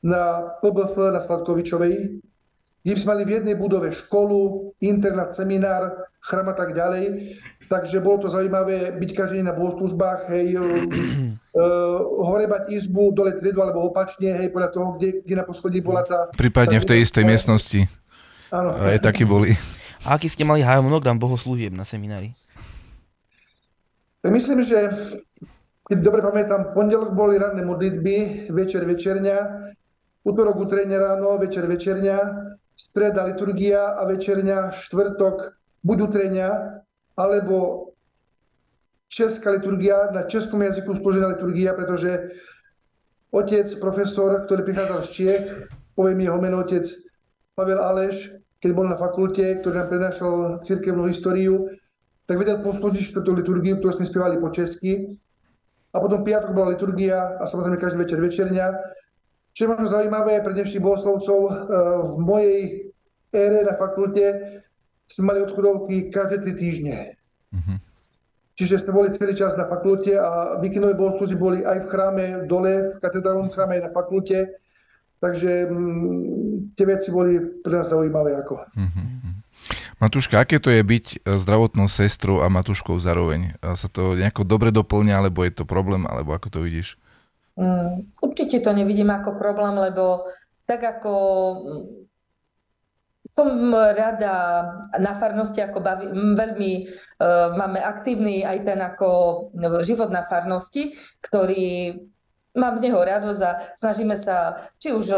na 0.00 0.56
PBF 0.64 1.12
na 1.12 1.20
Sladkovičovej, 1.20 2.16
kde 2.80 2.94
sme 2.96 3.12
mali 3.12 3.22
v 3.28 3.34
jednej 3.42 3.60
budove 3.60 3.92
školu, 3.92 4.72
internát, 4.80 5.36
seminár, 5.36 6.08
chrám 6.24 6.48
a 6.48 6.56
tak 6.56 6.72
ďalej. 6.72 7.36
takže 7.68 8.00
bolo 8.00 8.24
to 8.24 8.32
zaujímavé 8.32 8.96
byť 8.96 9.10
každý 9.12 9.44
na 9.44 9.52
bohoslužbách, 9.52 10.32
hej, 10.32 10.56
uh, 10.56 10.64
horebať 12.24 12.72
izbu, 12.72 13.12
dole 13.12 13.36
triedu 13.36 13.60
alebo 13.60 13.84
opačne, 13.84 14.32
hej, 14.32 14.48
podľa 14.48 14.72
toho, 14.72 14.88
kde, 14.96 15.20
kde 15.28 15.34
na 15.36 15.44
poschodí 15.44 15.84
bola 15.84 16.08
tá... 16.08 16.32
Prípadne 16.32 16.80
tá, 16.80 16.88
v 16.88 16.88
tej 16.88 16.98
istej 17.04 17.24
miestnosti. 17.28 17.84
Áno. 18.48 18.80
Aj 18.80 18.96
takí 18.96 19.28
boli. 19.28 19.75
A 20.06 20.14
aký 20.14 20.30
ste 20.30 20.46
mali 20.46 20.62
harmonogram 20.62 21.18
bohoslúžieb 21.18 21.74
na 21.74 21.82
seminári? 21.82 22.30
Myslím, 24.22 24.62
že 24.62 24.94
keď 25.82 25.98
dobre 25.98 26.22
pamätám, 26.22 26.70
pondelok 26.78 27.10
boli 27.10 27.34
ranné 27.34 27.66
modlitby, 27.66 28.46
večer 28.54 28.86
večerňa, 28.86 29.38
útorok 30.22 30.62
utrenia 30.62 31.02
ráno, 31.02 31.38
večer 31.42 31.66
večerňa, 31.66 32.18
streda 32.74 33.26
liturgia 33.26 33.98
a 33.98 34.06
večerňa, 34.06 34.70
štvrtok 34.70 35.58
buď 35.82 35.98
utrenia, 36.06 36.50
alebo 37.18 37.90
česká 39.10 39.54
liturgia, 39.58 40.14
na 40.14 40.26
českom 40.26 40.62
jazyku 40.62 40.94
slúžená 40.98 41.34
liturgia, 41.34 41.74
pretože 41.74 42.30
otec, 43.34 43.66
profesor, 43.82 44.46
ktorý 44.46 44.62
prichádzal 44.62 45.00
z 45.02 45.10
Čiech, 45.10 45.46
poviem 45.98 46.26
jeho 46.26 46.38
meno 46.38 46.62
otec 46.62 46.86
Pavel 47.58 47.78
Aleš, 47.78 48.45
keď 48.66 48.74
bol 48.74 48.90
na 48.90 48.98
fakulte, 48.98 49.62
ktorý 49.62 49.78
nám 49.78 49.88
prednášal 49.94 50.34
cirkevnú 50.66 51.06
históriu, 51.06 51.70
tak 52.26 52.42
vedel 52.42 52.58
poslúžiť 52.58 53.14
štvrtú 53.14 53.30
liturgiu, 53.38 53.78
ktorú 53.78 54.02
sme 54.02 54.10
spievali 54.10 54.42
po 54.42 54.50
česky. 54.50 55.14
A 55.94 56.02
potom 56.02 56.26
piatok 56.26 56.50
bola 56.50 56.74
liturgia 56.74 57.38
a 57.38 57.46
samozrejme 57.46 57.78
každý 57.78 58.02
večer 58.02 58.18
večerňa. 58.18 58.66
Čo 59.54 59.60
je 59.62 59.70
možno 59.70 59.86
zaujímavé 59.86 60.42
pre 60.42 60.50
dnešných 60.58 60.82
bohoslovcov, 60.82 61.38
eh, 61.46 61.52
v 62.02 62.14
mojej 62.26 62.60
ére 63.30 63.62
na 63.62 63.78
fakulte 63.78 64.58
sme 65.06 65.30
mali 65.30 65.46
odchodovky 65.46 66.10
každé 66.10 66.42
tri 66.42 66.52
týždne. 66.58 67.14
Mm-hmm. 67.54 67.78
Čiže 68.58 68.82
sme 68.82 68.92
boli 68.98 69.14
celý 69.14 69.38
čas 69.38 69.54
na 69.54 69.70
fakulte 69.70 70.18
a 70.18 70.58
víkendové 70.58 70.98
bohoslužby 70.98 71.38
boli 71.38 71.58
aj 71.62 71.86
v 71.86 71.90
chráme 71.92 72.24
dole, 72.50 72.90
v 72.90 72.98
katedrálnom 72.98 73.54
chráme 73.54 73.78
aj 73.78 73.82
na 73.86 73.90
fakulte. 73.94 74.58
Takže 75.16 75.72
mm, 75.72 76.76
tie 76.76 76.86
veci 76.86 77.08
boli 77.08 77.40
pre 77.64 77.80
nás 77.80 77.88
zaujímavé 77.88 78.36
ako. 78.36 78.68
Mm-hmm. 78.76 79.26
Matúška, 79.96 80.44
aké 80.44 80.60
to 80.60 80.68
je 80.68 80.84
byť 80.84 81.06
e, 81.24 81.40
zdravotnou 81.40 81.88
sestrou 81.88 82.44
a 82.44 82.52
Matúškou 82.52 83.00
zároveň? 83.00 83.56
A 83.64 83.72
sa 83.74 83.88
to 83.88 84.12
nejako 84.12 84.44
dobre 84.44 84.68
doplňa, 84.68 85.16
alebo 85.16 85.40
je 85.42 85.56
to 85.56 85.64
problém, 85.64 86.04
alebo 86.04 86.36
ako 86.36 86.52
to 86.52 86.58
vidíš? 86.60 87.00
Mm, 87.56 88.12
určite 88.20 88.60
to 88.60 88.76
nevidím 88.76 89.08
ako 89.08 89.40
problém, 89.40 89.80
lebo 89.80 90.28
tak 90.68 90.84
ako 90.84 91.14
mm, 91.64 92.06
som 93.26 93.48
rada 93.74 94.34
na 95.00 95.12
farnosti, 95.18 95.58
ako 95.64 95.82
baví, 95.82 96.06
veľmi 96.14 96.72
uh, 97.18 97.58
máme 97.58 97.82
aktívny 97.82 98.46
aj 98.46 98.58
ten 98.62 98.78
ako 98.78 99.08
no, 99.50 99.82
život 99.82 100.14
na 100.14 100.22
farnosti, 100.22 100.94
ktorý 101.20 101.98
mám 102.56 102.74
z 102.76 102.90
neho 102.90 102.98
radosť 102.98 103.40
a 103.44 103.50
snažíme 103.76 104.16
sa 104.16 104.56
či 104.80 104.90
už 104.96 105.12
e, 105.12 105.16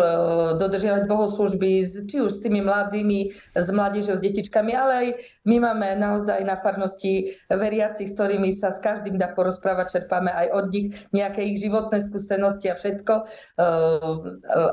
dodržiavať 0.58 1.06
bohoslužby, 1.06 1.82
či 2.06 2.16
už 2.18 2.30
s 2.30 2.42
tými 2.42 2.60
mladými, 2.60 3.32
s 3.54 3.68
mládežou, 3.70 4.18
s 4.18 4.22
detičkami, 4.22 4.74
ale 4.74 4.92
aj 4.92 5.08
my 5.46 5.56
máme 5.62 5.88
naozaj 5.96 6.42
na 6.42 6.58
farnosti 6.58 7.32
veriacich, 7.48 8.10
s 8.10 8.14
ktorými 8.18 8.50
sa 8.50 8.74
s 8.74 8.82
každým 8.82 9.16
dá 9.16 9.32
porozprávať, 9.32 10.02
čerpáme 10.02 10.34
aj 10.34 10.46
od 10.52 10.66
nich 10.74 10.86
nejaké 11.14 11.46
ich 11.46 11.62
životné 11.62 12.02
skúsenosti 12.02 12.68
a 12.68 12.74
všetko. 12.74 13.14
E, 13.14 13.22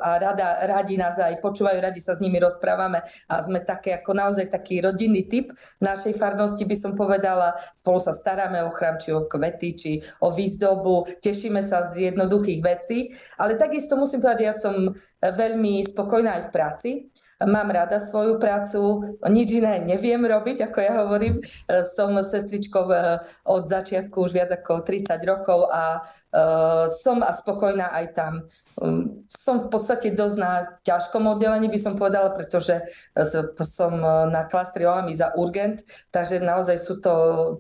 a 0.02 0.10
rada, 0.18 0.66
radi 0.66 0.98
nás 0.98 1.22
aj 1.22 1.40
počúvajú, 1.40 1.78
radi 1.80 2.02
sa 2.02 2.18
s 2.18 2.24
nimi 2.24 2.42
rozprávame 2.42 3.06
a 3.30 3.34
sme 3.46 3.62
také 3.62 4.02
ako 4.02 4.12
naozaj 4.18 4.50
taký 4.50 4.82
rodinný 4.82 5.30
typ 5.30 5.54
našej 5.80 6.18
farnosti, 6.18 6.66
by 6.66 6.78
som 6.78 6.98
povedala. 6.98 7.54
Spolu 7.78 8.02
sa 8.02 8.12
staráme 8.12 8.66
o 8.66 8.74
chrám, 8.74 8.98
či 8.98 9.14
o 9.14 9.30
kvety, 9.30 9.70
či 9.78 9.92
o 10.22 10.34
výzdobu. 10.34 11.08
Tešíme 11.22 11.62
sa 11.62 11.86
z 11.86 12.12
jednoduchých 12.12 12.55
vecí, 12.62 13.10
ale 13.40 13.56
takisto 13.56 13.96
musím 13.96 14.22
povedať, 14.22 14.42
ja 14.46 14.56
som 14.56 14.76
veľmi 15.22 15.84
spokojná 15.84 16.40
aj 16.40 16.44
v 16.48 16.54
práci. 16.54 16.90
Mám 17.44 17.68
rada 17.68 18.00
svoju 18.00 18.40
prácu, 18.40 19.04
nič 19.28 19.60
iné 19.60 19.84
neviem 19.84 20.24
robiť, 20.24 20.72
ako 20.72 20.78
ja 20.80 21.04
hovorím. 21.04 21.44
Som 21.84 22.16
sestričkou 22.16 22.88
eh, 22.96 23.20
od 23.44 23.68
začiatku 23.68 24.24
už 24.24 24.32
viac 24.32 24.56
ako 24.56 24.88
30 24.88 25.20
rokov 25.28 25.68
a 25.68 26.00
uh, 26.00 26.88
som 26.88 27.20
a 27.20 27.36
spokojná 27.36 27.92
aj 27.92 28.06
tam. 28.16 28.34
Um, 28.80 29.28
som 29.28 29.68
v 29.68 29.72
podstate 29.72 30.16
dosť 30.16 30.38
na 30.40 30.80
ťažkom 30.88 31.28
oddelení, 31.28 31.68
by 31.68 31.80
som 31.80 32.00
povedala, 32.00 32.32
pretože 32.32 32.80
som 33.64 34.00
na 34.32 34.48
klastri 34.48 34.88
OAMI 34.88 35.16
za 35.16 35.36
urgent, 35.36 35.84
takže 36.12 36.40
naozaj 36.40 36.78
sú 36.80 37.04
to 37.04 37.14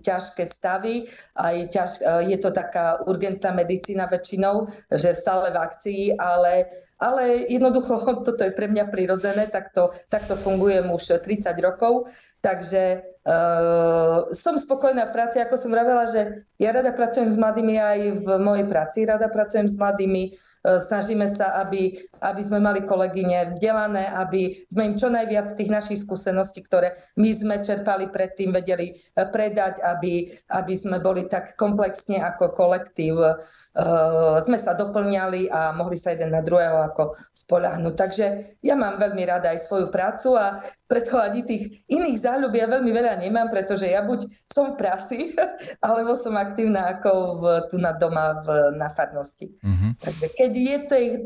ťažké 0.03 0.43
stavy. 0.47 1.03
Aj 1.35 1.55
ťaž, 1.55 2.03
je 2.27 2.37
to 2.39 2.51
taká 2.51 3.03
urgentná 3.07 3.51
medicína 3.51 4.07
väčšinou, 4.07 4.67
že 4.91 5.15
stále 5.15 5.51
v 5.51 5.57
akcii, 5.59 6.03
ale 6.15 6.67
ale 6.99 7.47
jednoducho 7.51 8.03
toto 8.27 8.41
je 8.43 8.55
pre 8.55 8.71
mňa 8.71 8.87
prirodzené, 8.87 9.47
takto, 9.51 9.91
takto 10.07 10.39
fungujem 10.39 10.87
už 10.91 11.19
30 11.19 11.51
rokov, 11.59 12.07
takže 12.39 13.03
uh, 13.25 14.31
som 14.31 14.55
spokojná 14.55 15.09
v 15.09 15.15
práci, 15.15 15.37
ako 15.43 15.55
som 15.59 15.73
vravela, 15.73 16.07
že 16.07 16.47
ja 16.61 16.71
rada 16.71 16.95
pracujem 16.95 17.27
s 17.27 17.37
mladými 17.39 17.75
aj 17.75 17.99
v 18.23 18.27
mojej 18.39 18.65
práci, 18.69 19.03
rada 19.03 19.27
pracujem 19.27 19.67
s 19.67 19.75
mladými, 19.75 20.35
snažíme 20.65 21.29
sa, 21.29 21.61
aby, 21.61 21.93
aby 22.21 22.41
sme 22.41 22.57
mali 22.57 22.81
kolegyne 22.81 23.45
vzdelané, 23.49 24.09
aby 24.17 24.65
sme 24.65 24.93
im 24.93 24.95
čo 24.97 25.13
najviac 25.13 25.45
tých 25.53 25.69
našich 25.69 26.01
skúseností, 26.01 26.65
ktoré 26.65 26.97
my 27.21 27.29
sme 27.31 27.55
čerpali 27.61 28.09
predtým, 28.09 28.49
vedeli 28.49 28.91
e, 28.91 28.93
predať, 29.29 29.85
aby, 29.85 30.25
aby 30.49 30.73
sme 30.73 30.97
boli 30.97 31.29
tak 31.29 31.53
komplexne 31.53 32.21
ako 32.21 32.51
kolektív, 32.55 33.21
uh, 33.21 34.37
sme 34.39 34.57
sa 34.57 34.73
doplňali 34.73 35.51
a 35.51 35.75
mohli 35.75 35.99
sa 35.99 36.15
jeden 36.15 36.31
na 36.31 36.41
druhého 36.41 36.81
ako 36.91 37.15
spolahnúť. 37.35 37.95
Takže 37.95 38.25
ja 38.63 38.75
mám 38.79 38.97
veľmi 38.97 39.23
rada 39.27 39.51
aj 39.51 39.59
svoju 39.65 39.87
prácu 39.91 40.37
a 40.39 40.59
preto 40.85 41.17
ani 41.17 41.41
tých 41.41 41.83
iných 41.89 42.17
záľub 42.21 42.53
ja 42.53 42.69
veľmi 42.69 42.91
veľa 42.93 43.17
nemám, 43.19 43.49
pretože 43.49 43.89
ja 43.89 44.05
buď 44.05 44.29
som 44.45 44.73
v 44.73 44.79
práci, 44.79 45.17
alebo 45.85 46.13
som 46.13 46.37
aktívna 46.37 46.97
ako 46.97 47.11
v, 47.41 47.43
tu 47.67 47.75
na 47.81 47.91
doma 47.91 48.37
v, 48.37 48.77
na 48.77 48.87
farnosti. 48.87 49.49
Mm-hmm. 49.59 49.91
Takže 49.99 50.27
keď 50.37 50.51
je 50.55 50.77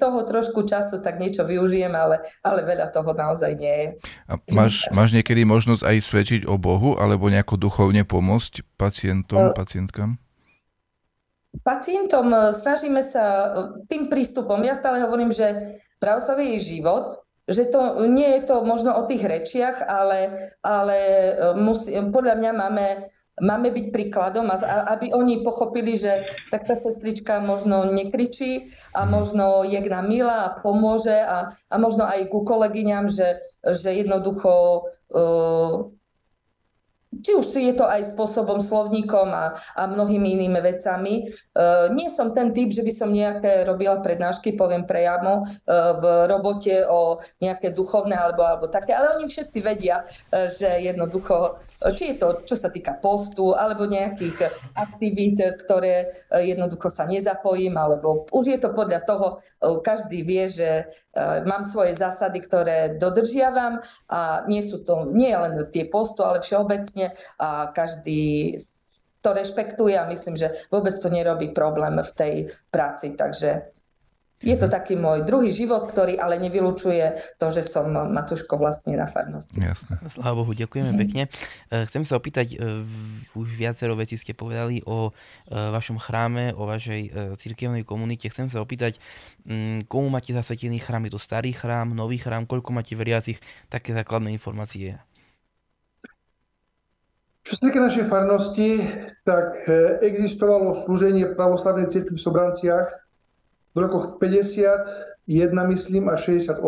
toho 0.02 0.26
trošku 0.26 0.66
času, 0.66 1.00
tak 1.06 1.22
niečo 1.22 1.46
využijem, 1.46 1.94
ale, 1.94 2.20
ale 2.42 2.66
veľa 2.66 2.90
toho 2.90 3.14
naozaj 3.14 3.54
nie 3.56 3.76
je. 3.76 3.88
A 4.26 4.42
máš, 4.50 4.90
máš 4.90 5.14
niekedy 5.14 5.46
možnosť 5.46 5.86
aj 5.86 5.98
svedčiť 6.02 6.42
o 6.50 6.58
Bohu, 6.58 6.98
alebo 6.98 7.30
nejako 7.30 7.62
duchovne 7.62 8.02
pomôcť 8.04 8.66
pacientom, 8.76 9.54
pacientkám? 9.54 10.18
Pacientom 11.66 12.30
e, 12.30 12.54
snažíme 12.54 13.02
sa 13.02 13.26
e, 13.26 13.48
tým 13.90 14.06
prístupom, 14.08 14.62
ja 14.62 14.78
stále 14.78 15.02
hovorím, 15.02 15.34
že 15.34 15.82
pravoslavie 15.98 16.58
je 16.58 16.78
život, 16.78 17.26
že 17.50 17.66
to 17.74 18.06
nie 18.06 18.38
je 18.38 18.42
to 18.46 18.62
možno 18.62 18.94
o 18.94 19.10
tých 19.10 19.26
rečiach, 19.26 19.82
ale, 19.90 20.54
ale 20.62 20.98
e, 20.98 21.32
musí, 21.58 21.98
podľa 22.14 22.38
mňa 22.38 22.52
máme, 22.54 22.86
máme 23.42 23.72
byť 23.72 23.86
príkladom, 23.92 24.48
a, 24.52 24.58
aby 24.96 25.12
oni 25.16 25.42
pochopili, 25.44 25.96
že 25.96 26.28
tak 26.52 26.68
tá 26.68 26.76
sestrička 26.76 27.40
možno 27.44 27.90
nekričí 27.92 28.70
a 28.94 29.04
možno 29.04 29.66
je 29.66 29.80
nám 29.90 30.06
milá 30.08 30.38
a 30.46 30.54
pomôže 30.60 31.16
a, 31.16 31.50
a 31.52 31.76
možno 31.82 32.06
aj 32.06 32.30
ku 32.30 32.46
kolegyňam, 32.46 33.10
že, 33.10 33.42
že 33.66 33.96
jednoducho 33.96 34.86
uh, 35.12 35.90
či 37.10 37.34
už 37.34 37.46
je 37.58 37.74
to 37.74 37.90
aj 37.90 38.14
spôsobom 38.14 38.62
slovníkom 38.62 39.34
a, 39.34 39.58
a 39.74 39.82
mnohými 39.90 40.38
inými 40.38 40.62
vecami. 40.62 41.26
E, 41.26 41.60
nie 41.98 42.06
som 42.06 42.38
ten 42.38 42.54
typ, 42.54 42.70
že 42.70 42.86
by 42.86 42.94
som 42.94 43.10
nejaké 43.10 43.66
robila 43.66 43.98
prednášky, 43.98 44.54
poviem 44.54 44.86
prejamo, 44.86 45.42
e, 45.42 45.74
v 45.74 46.04
robote 46.30 46.86
o 46.86 47.18
nejaké 47.42 47.74
duchovné 47.74 48.14
alebo, 48.14 48.46
alebo 48.46 48.70
také, 48.70 48.94
ale 48.94 49.18
oni 49.18 49.26
všetci 49.26 49.60
vedia, 49.66 50.06
e, 50.30 50.54
že 50.54 50.70
jednoducho, 50.86 51.58
či 51.96 52.14
je 52.14 52.16
to, 52.20 52.44
čo 52.44 52.60
sa 52.60 52.68
týka 52.68 53.00
postu, 53.00 53.56
alebo 53.56 53.88
nejakých 53.88 54.52
aktivít, 54.76 55.40
ktoré 55.64 56.12
e, 56.32 56.52
jednoducho 56.52 56.92
sa 56.92 57.08
nezapojím, 57.08 57.80
alebo 57.80 58.28
už 58.36 58.46
je 58.52 58.60
to 58.60 58.76
podľa 58.76 59.00
toho, 59.08 59.40
e, 59.40 59.80
každý 59.80 60.22
vie, 60.24 60.52
že 60.52 60.92
mám 61.20 61.68
svoje 61.68 62.00
zásady, 62.00 62.40
ktoré 62.40 62.96
dodržiavam 62.96 63.84
a 64.08 64.48
nie 64.48 64.64
sú 64.64 64.80
to 64.88 65.10
nie 65.12 65.36
len 65.36 65.68
tie 65.68 65.84
postu, 65.84 66.24
ale 66.24 66.40
všeobecne 66.40 67.12
a 67.36 67.76
každý 67.76 68.56
to 69.20 69.36
rešpektuje 69.36 70.00
a 70.00 70.08
myslím, 70.08 70.40
že 70.40 70.56
vôbec 70.72 70.96
to 70.96 71.12
nerobí 71.12 71.52
problém 71.52 72.00
v 72.00 72.12
tej 72.16 72.36
práci. 72.72 73.20
Takže 73.20 73.76
je 74.40 74.56
to 74.56 74.72
taký 74.72 74.96
môj 74.96 75.28
druhý 75.28 75.52
život, 75.52 75.84
ktorý 75.84 76.16
ale 76.16 76.40
nevylučuje 76.40 77.36
to, 77.36 77.52
že 77.52 77.60
som 77.60 77.92
Matuško 77.92 78.56
vlastne 78.56 78.96
na 78.96 79.04
farnosti. 79.04 79.60
Jasne. 79.60 80.00
Sláva 80.08 80.40
Bohu, 80.40 80.56
ďakujeme 80.56 80.96
mm. 80.96 81.00
pekne. 81.04 81.24
E, 81.68 81.84
chcem 81.92 82.08
sa 82.08 82.16
opýtať, 82.16 82.56
e, 82.56 82.88
už 83.36 83.48
viacero 83.52 84.00
vecí 84.00 84.16
ste 84.16 84.32
povedali 84.32 84.80
o 84.88 85.12
e, 85.12 85.52
vašom 85.52 86.00
chráme, 86.00 86.56
o 86.56 86.64
vašej 86.64 87.36
cirkevnej 87.36 87.84
komunite. 87.84 88.32
Chcem 88.32 88.48
sa 88.48 88.64
opýtať, 88.64 88.96
mm, 89.44 89.92
komu 89.92 90.08
máte 90.08 90.32
zasvetený 90.32 90.80
chrám? 90.80 91.04
Je 91.12 91.20
to 91.20 91.20
starý 91.20 91.52
chrám, 91.52 91.92
nový 91.92 92.16
chrám? 92.16 92.48
Koľko 92.48 92.72
máte 92.72 92.96
veriacich? 92.96 93.44
Také 93.68 93.92
základné 93.92 94.32
informácie. 94.32 95.04
Čo 97.44 97.52
sa 97.60 97.62
týka 97.66 97.80
našej 97.82 98.06
farnosti, 98.06 98.78
tak 99.26 99.66
existovalo 100.06 100.78
slúženie 100.78 101.34
pravoslavnej 101.34 101.90
cirkvi 101.90 102.14
v 102.14 102.22
Sobranciach 102.22 102.88
rokoch 103.80 104.20
51, 104.20 105.52
myslím, 105.72 106.12
a 106.12 106.16
68. 106.18 106.60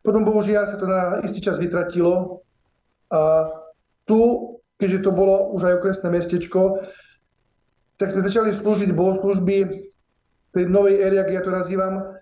Potom 0.00 0.22
bohužiaľ 0.24 0.64
sa 0.64 0.76
to 0.80 0.86
na 0.88 1.20
istý 1.24 1.44
čas 1.44 1.60
vytratilo 1.60 2.40
a 3.12 3.52
tu, 4.08 4.20
keďže 4.80 5.04
to 5.04 5.10
bolo 5.12 5.52
už 5.52 5.68
aj 5.68 5.74
okresné 5.76 6.08
mestečko, 6.08 6.80
tak 8.00 8.16
sme 8.16 8.24
začali 8.24 8.48
slúžiť 8.48 8.96
bohoslužby 8.96 9.56
tej 10.56 10.64
novej 10.66 11.04
éry, 11.04 11.20
ak 11.20 11.30
ja 11.30 11.44
to 11.44 11.52
nazývam, 11.52 12.16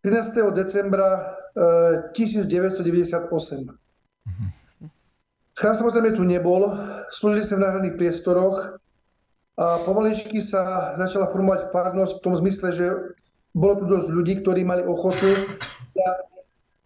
13. 0.00 0.48
decembra 0.56 1.36
1998. 2.16 3.28
Mm-hmm. 3.28 4.48
Chrám 5.60 5.76
samozrejme 5.76 6.16
tu 6.16 6.24
nebol, 6.24 6.72
slúžili 7.12 7.44
sme 7.44 7.60
v 7.60 7.64
náhradných 7.68 8.00
priestoroch 8.00 8.79
a 9.58 9.82
pomaličky 9.86 10.38
sa 10.38 10.94
začala 10.98 11.30
formovať 11.30 11.72
farnosť 11.74 12.14
v 12.20 12.24
tom 12.24 12.34
zmysle, 12.38 12.68
že 12.70 12.86
bolo 13.50 13.82
tu 13.82 13.84
dosť 13.90 14.08
ľudí, 14.14 14.34
ktorí 14.42 14.62
mali 14.62 14.86
ochotu 14.86 15.26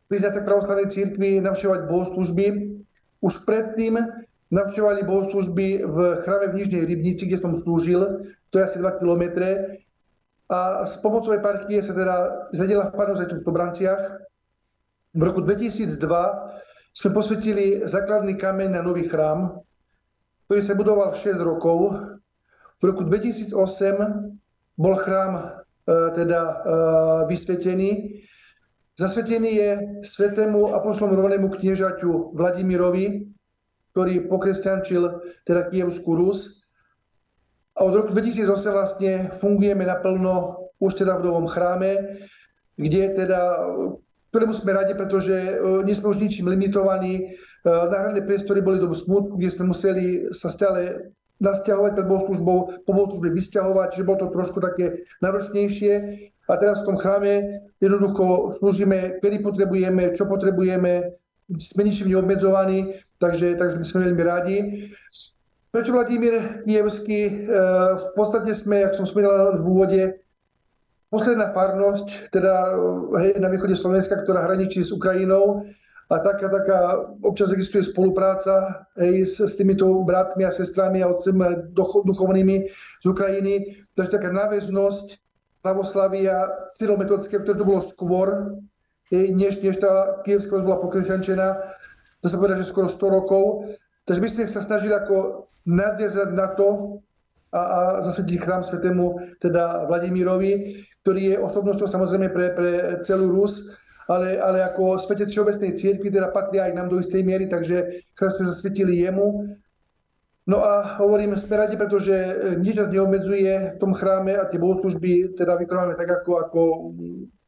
priznať 0.08 0.32
sa 0.36 0.40
k 0.44 0.48
pravoslavnej 0.48 0.88
církvi, 0.92 1.42
navštevovať 1.42 1.80
bohoslužby. 1.90 2.46
Už 3.24 3.42
predtým 3.48 3.98
navštevovali 4.52 5.02
bohoslužby 5.02 5.66
v 5.82 5.98
chráme 6.22 6.52
v 6.52 6.56
Nižnej 6.60 6.82
Rybnici, 6.86 7.26
kde 7.26 7.40
som 7.40 7.56
slúžil, 7.56 8.30
to 8.52 8.60
je 8.60 8.66
asi 8.68 8.78
2 8.78 9.00
kilometre. 9.00 9.80
A 10.46 10.84
s 10.84 11.00
pomocou 11.00 11.32
eparchie 11.32 11.80
sa 11.80 11.96
teda 11.96 12.46
zvedela 12.52 12.92
farnosť 12.92 13.20
aj 13.24 13.28
tu 13.32 13.36
v 13.40 13.46
Tobranciach. 13.48 14.02
V 15.16 15.22
roku 15.24 15.40
2002 15.40 15.98
sme 16.94 17.10
posvetili 17.10 17.82
základný 17.88 18.36
kameň 18.36 18.76
na 18.76 18.84
nový 18.84 19.08
chrám, 19.08 19.64
ktorý 20.46 20.60
sa 20.60 20.78
budoval 20.78 21.16
6 21.16 21.42
rokov. 21.42 21.96
V 22.84 22.92
roku 22.92 23.00
2008 23.00 23.56
bol 24.76 24.94
chrám 25.00 25.32
e, 25.40 25.42
teda 26.12 26.40
e, 26.44 26.54
vysvetený. 27.32 28.20
Zasvetený 28.92 29.50
je 29.56 29.70
svetému 30.04 30.76
apoštolom 30.76 31.16
rovnému 31.16 31.48
kniežaťu 31.48 32.36
Vladimirovi, 32.36 33.32
ktorý 33.96 34.28
pokresťančil 34.28 35.00
teda 35.48 35.72
Kievskú 35.72 36.12
Rus. 36.12 36.68
A 37.80 37.88
od 37.88 38.04
roku 38.04 38.12
2008 38.12 38.52
vlastne 38.52 39.12
fungujeme 39.32 39.88
naplno 39.88 40.68
už 40.76 40.92
teda 40.92 41.16
v 41.16 41.24
novom 41.24 41.48
chráme, 41.48 42.20
kde 42.76 43.16
teda 43.16 43.64
ktorému 44.28 44.52
sme 44.52 44.76
radi, 44.76 44.92
pretože 44.92 45.32
uh, 45.32 45.80
nie 45.86 45.96
sme 45.96 46.12
už 46.12 46.20
ničím 46.20 46.52
limitovaní. 46.52 47.32
Náhradné 47.64 48.26
priestory 48.28 48.60
boli 48.60 48.76
do 48.76 48.92
smutku, 48.92 49.40
kde 49.40 49.48
sme 49.48 49.72
museli 49.72 50.28
sa 50.36 50.52
stále 50.52 51.14
nasťahovať 51.42 51.92
pred 51.98 52.06
bohoslužbou, 52.06 52.56
po 52.86 52.92
bohoslužbe 52.94 53.34
vysťahovať, 53.34 53.86
čiže 53.90 54.06
bolo 54.06 54.18
to 54.22 54.28
trošku 54.30 54.58
také 54.62 55.02
náročnejšie. 55.18 55.92
A 56.46 56.52
teraz 56.60 56.84
v 56.84 56.92
tom 56.92 56.96
chráme 57.00 57.64
jednoducho 57.80 58.52
slúžime, 58.52 59.18
kedy 59.18 59.40
potrebujeme, 59.40 60.14
čo 60.14 60.28
potrebujeme, 60.28 61.16
sme 61.50 61.82
ničím 61.84 62.12
neobmedzovaní, 62.12 62.96
takže, 63.18 63.58
takže 63.58 63.80
my 63.80 63.84
sme 63.84 64.04
veľmi 64.08 64.22
radi. 64.24 64.56
Prečo 65.74 65.90
Vladimír 65.90 66.62
Kievský? 66.62 67.50
V 67.98 68.08
podstate 68.14 68.54
sme, 68.54 68.86
jak 68.86 68.94
som 68.94 69.04
spomínal 69.04 69.58
v 69.58 69.66
úvode, 69.66 70.02
posledná 71.10 71.50
farnosť, 71.54 72.30
teda 72.34 72.54
hej, 73.22 73.38
na 73.38 73.46
východe 73.50 73.78
Slovenska, 73.78 74.18
ktorá 74.18 74.46
hraničí 74.50 74.82
s 74.82 74.90
Ukrajinou 74.90 75.66
a 76.10 76.14
taká, 76.20 76.46
taká 76.52 76.78
občas 77.24 77.52
existuje 77.52 77.84
spolupráca 77.84 78.86
hej, 79.00 79.24
s, 79.24 79.40
s 79.40 79.56
týmito 79.56 79.88
bratmi 80.04 80.44
a 80.44 80.52
sestrami 80.52 81.00
a 81.00 81.08
otcem 81.08 81.36
duchovnými 82.04 82.56
z 83.00 83.06
Ukrajiny. 83.08 83.84
Takže 83.96 84.20
taká 84.20 84.28
náväznosť 84.32 85.20
pravoslavia 85.64 86.68
cyrometodické, 86.76 87.40
ktoré 87.40 87.56
to 87.56 87.68
bolo 87.68 87.80
skôr, 87.80 88.60
hej, 89.08 89.32
než, 89.32 89.64
než 89.64 89.80
tá 89.80 90.20
kievská 90.28 90.60
bola 90.60 90.82
pokresťančená, 90.82 91.48
to 92.20 92.26
sa 92.28 92.36
povedať, 92.40 92.64
že 92.64 92.72
skoro 92.72 92.88
100 92.88 93.16
rokov. 93.20 93.44
Takže 94.04 94.20
my 94.20 94.28
sme 94.28 94.44
sa 94.48 94.60
snažili 94.60 94.92
ako 94.92 95.48
nadviazať 95.64 96.28
na 96.36 96.52
to, 96.52 97.00
a, 97.54 97.60
a 97.62 97.80
zasvetiť 98.02 98.42
chrám 98.42 98.66
svetému 98.66 99.38
teda 99.38 99.86
Vladimírovi, 99.86 100.82
ktorý 101.06 101.22
je 101.22 101.36
osobnosťou 101.38 101.86
samozrejme 101.86 102.28
pre, 102.34 102.46
pre 102.50 102.70
celú 103.06 103.30
Rus, 103.30 103.78
ale, 104.08 104.36
ale 104.36 104.58
ako 104.64 105.00
svetec 105.00 105.28
Všeobecnej 105.30 105.72
církvy 105.76 106.12
teda 106.12 106.28
patria 106.32 106.68
aj 106.68 106.74
nám 106.76 106.88
do 106.92 107.00
istej 107.00 107.24
miery, 107.24 107.48
takže 107.48 108.04
chrám 108.16 108.32
sme 108.32 108.44
zasvetili 108.50 109.04
jemu. 109.04 109.48
No 110.44 110.60
a 110.60 111.00
hovorím, 111.00 111.32
sme 111.40 111.56
radi, 111.56 111.80
pretože 111.80 112.12
nič 112.60 112.76
nás 112.76 112.92
neobmedzuje 112.92 113.72
v 113.72 113.80
tom 113.80 113.96
chráme 113.96 114.36
a 114.36 114.44
tie 114.44 114.60
bohoslužby 114.60 115.32
teda 115.32 115.56
vykonávame 115.56 115.96
tak, 115.96 116.20
ako, 116.20 116.30
ako 116.36 116.60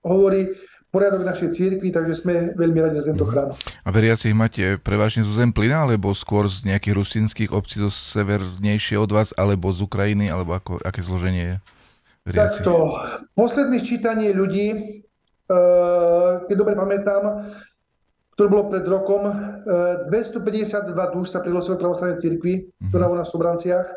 hovorí 0.00 0.57
poriadok 0.88 1.28
našej 1.28 1.52
církvy, 1.52 1.92
takže 1.92 2.14
sme 2.16 2.34
veľmi 2.57 2.80
radi 2.80 2.96
za 2.96 3.12
tento 3.12 3.28
mhm. 3.28 3.30
chrám. 3.30 3.48
A 3.84 3.88
veriaci 3.92 4.32
máte 4.32 4.80
prevažne 4.80 5.28
zo 5.28 5.36
Zemplina, 5.36 5.84
alebo 5.84 6.09
skôr 6.16 6.48
z 6.48 6.64
nejakých 6.64 6.96
rusínskych 6.96 7.50
obcí 7.52 7.84
zo 7.84 7.92
severnejšie 7.92 8.96
od 8.96 9.12
vás, 9.12 9.36
alebo 9.36 9.68
z 9.76 9.84
Ukrajiny, 9.84 10.32
alebo 10.32 10.57
ako, 10.57 10.80
aké 10.80 11.04
zloženie 11.04 11.44
je? 11.44 11.57
Veriaci? 12.32 12.64
Takto, 12.64 12.96
posledných 13.36 13.84
čítanie 13.84 14.32
ľudí, 14.32 15.04
keď 16.47 16.55
dobre 16.59 16.74
pamätám, 16.74 17.51
ktoré 18.36 18.53
bolo 18.53 18.68
pred 18.68 18.84
rokom, 18.84 19.32
252 20.12 20.92
eh, 20.92 21.09
duš 21.16 21.32
sa 21.32 21.40
prihlosilo 21.40 21.80
pravoslavnej 21.80 22.20
cirkvi, 22.20 22.68
ktorá 22.92 23.09
mm-hmm. 23.09 23.16
u 23.16 23.18
nás 23.24 23.28
v 23.32 23.34
Sobranciach. 23.40 23.88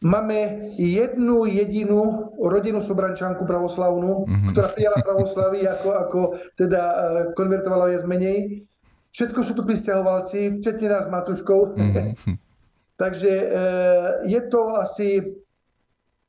Máme 0.00 0.72
jednu 0.80 1.44
jedinú 1.44 2.32
rodinu 2.40 2.80
Sobrančanku 2.80 3.44
pravoslavnú, 3.44 4.24
mm-hmm. 4.24 4.50
ktorá 4.56 4.72
prijala 4.72 5.04
pravoslaví 5.04 5.68
ako, 5.68 5.88
ako 5.92 6.20
teda 6.56 6.80
eh, 6.80 6.96
konvertovala 7.36 7.92
viac 7.92 8.08
menej. 8.08 8.64
Všetko 9.12 9.40
sú 9.44 9.52
tu 9.52 9.68
pristahovalci, 9.68 10.56
včetne 10.56 10.96
nás 10.96 11.12
Matuškou. 11.12 11.76
Mm-hmm. 11.76 12.40
Takže 13.04 13.32
je 14.30 14.40
to 14.46 14.78
asi 14.78 15.18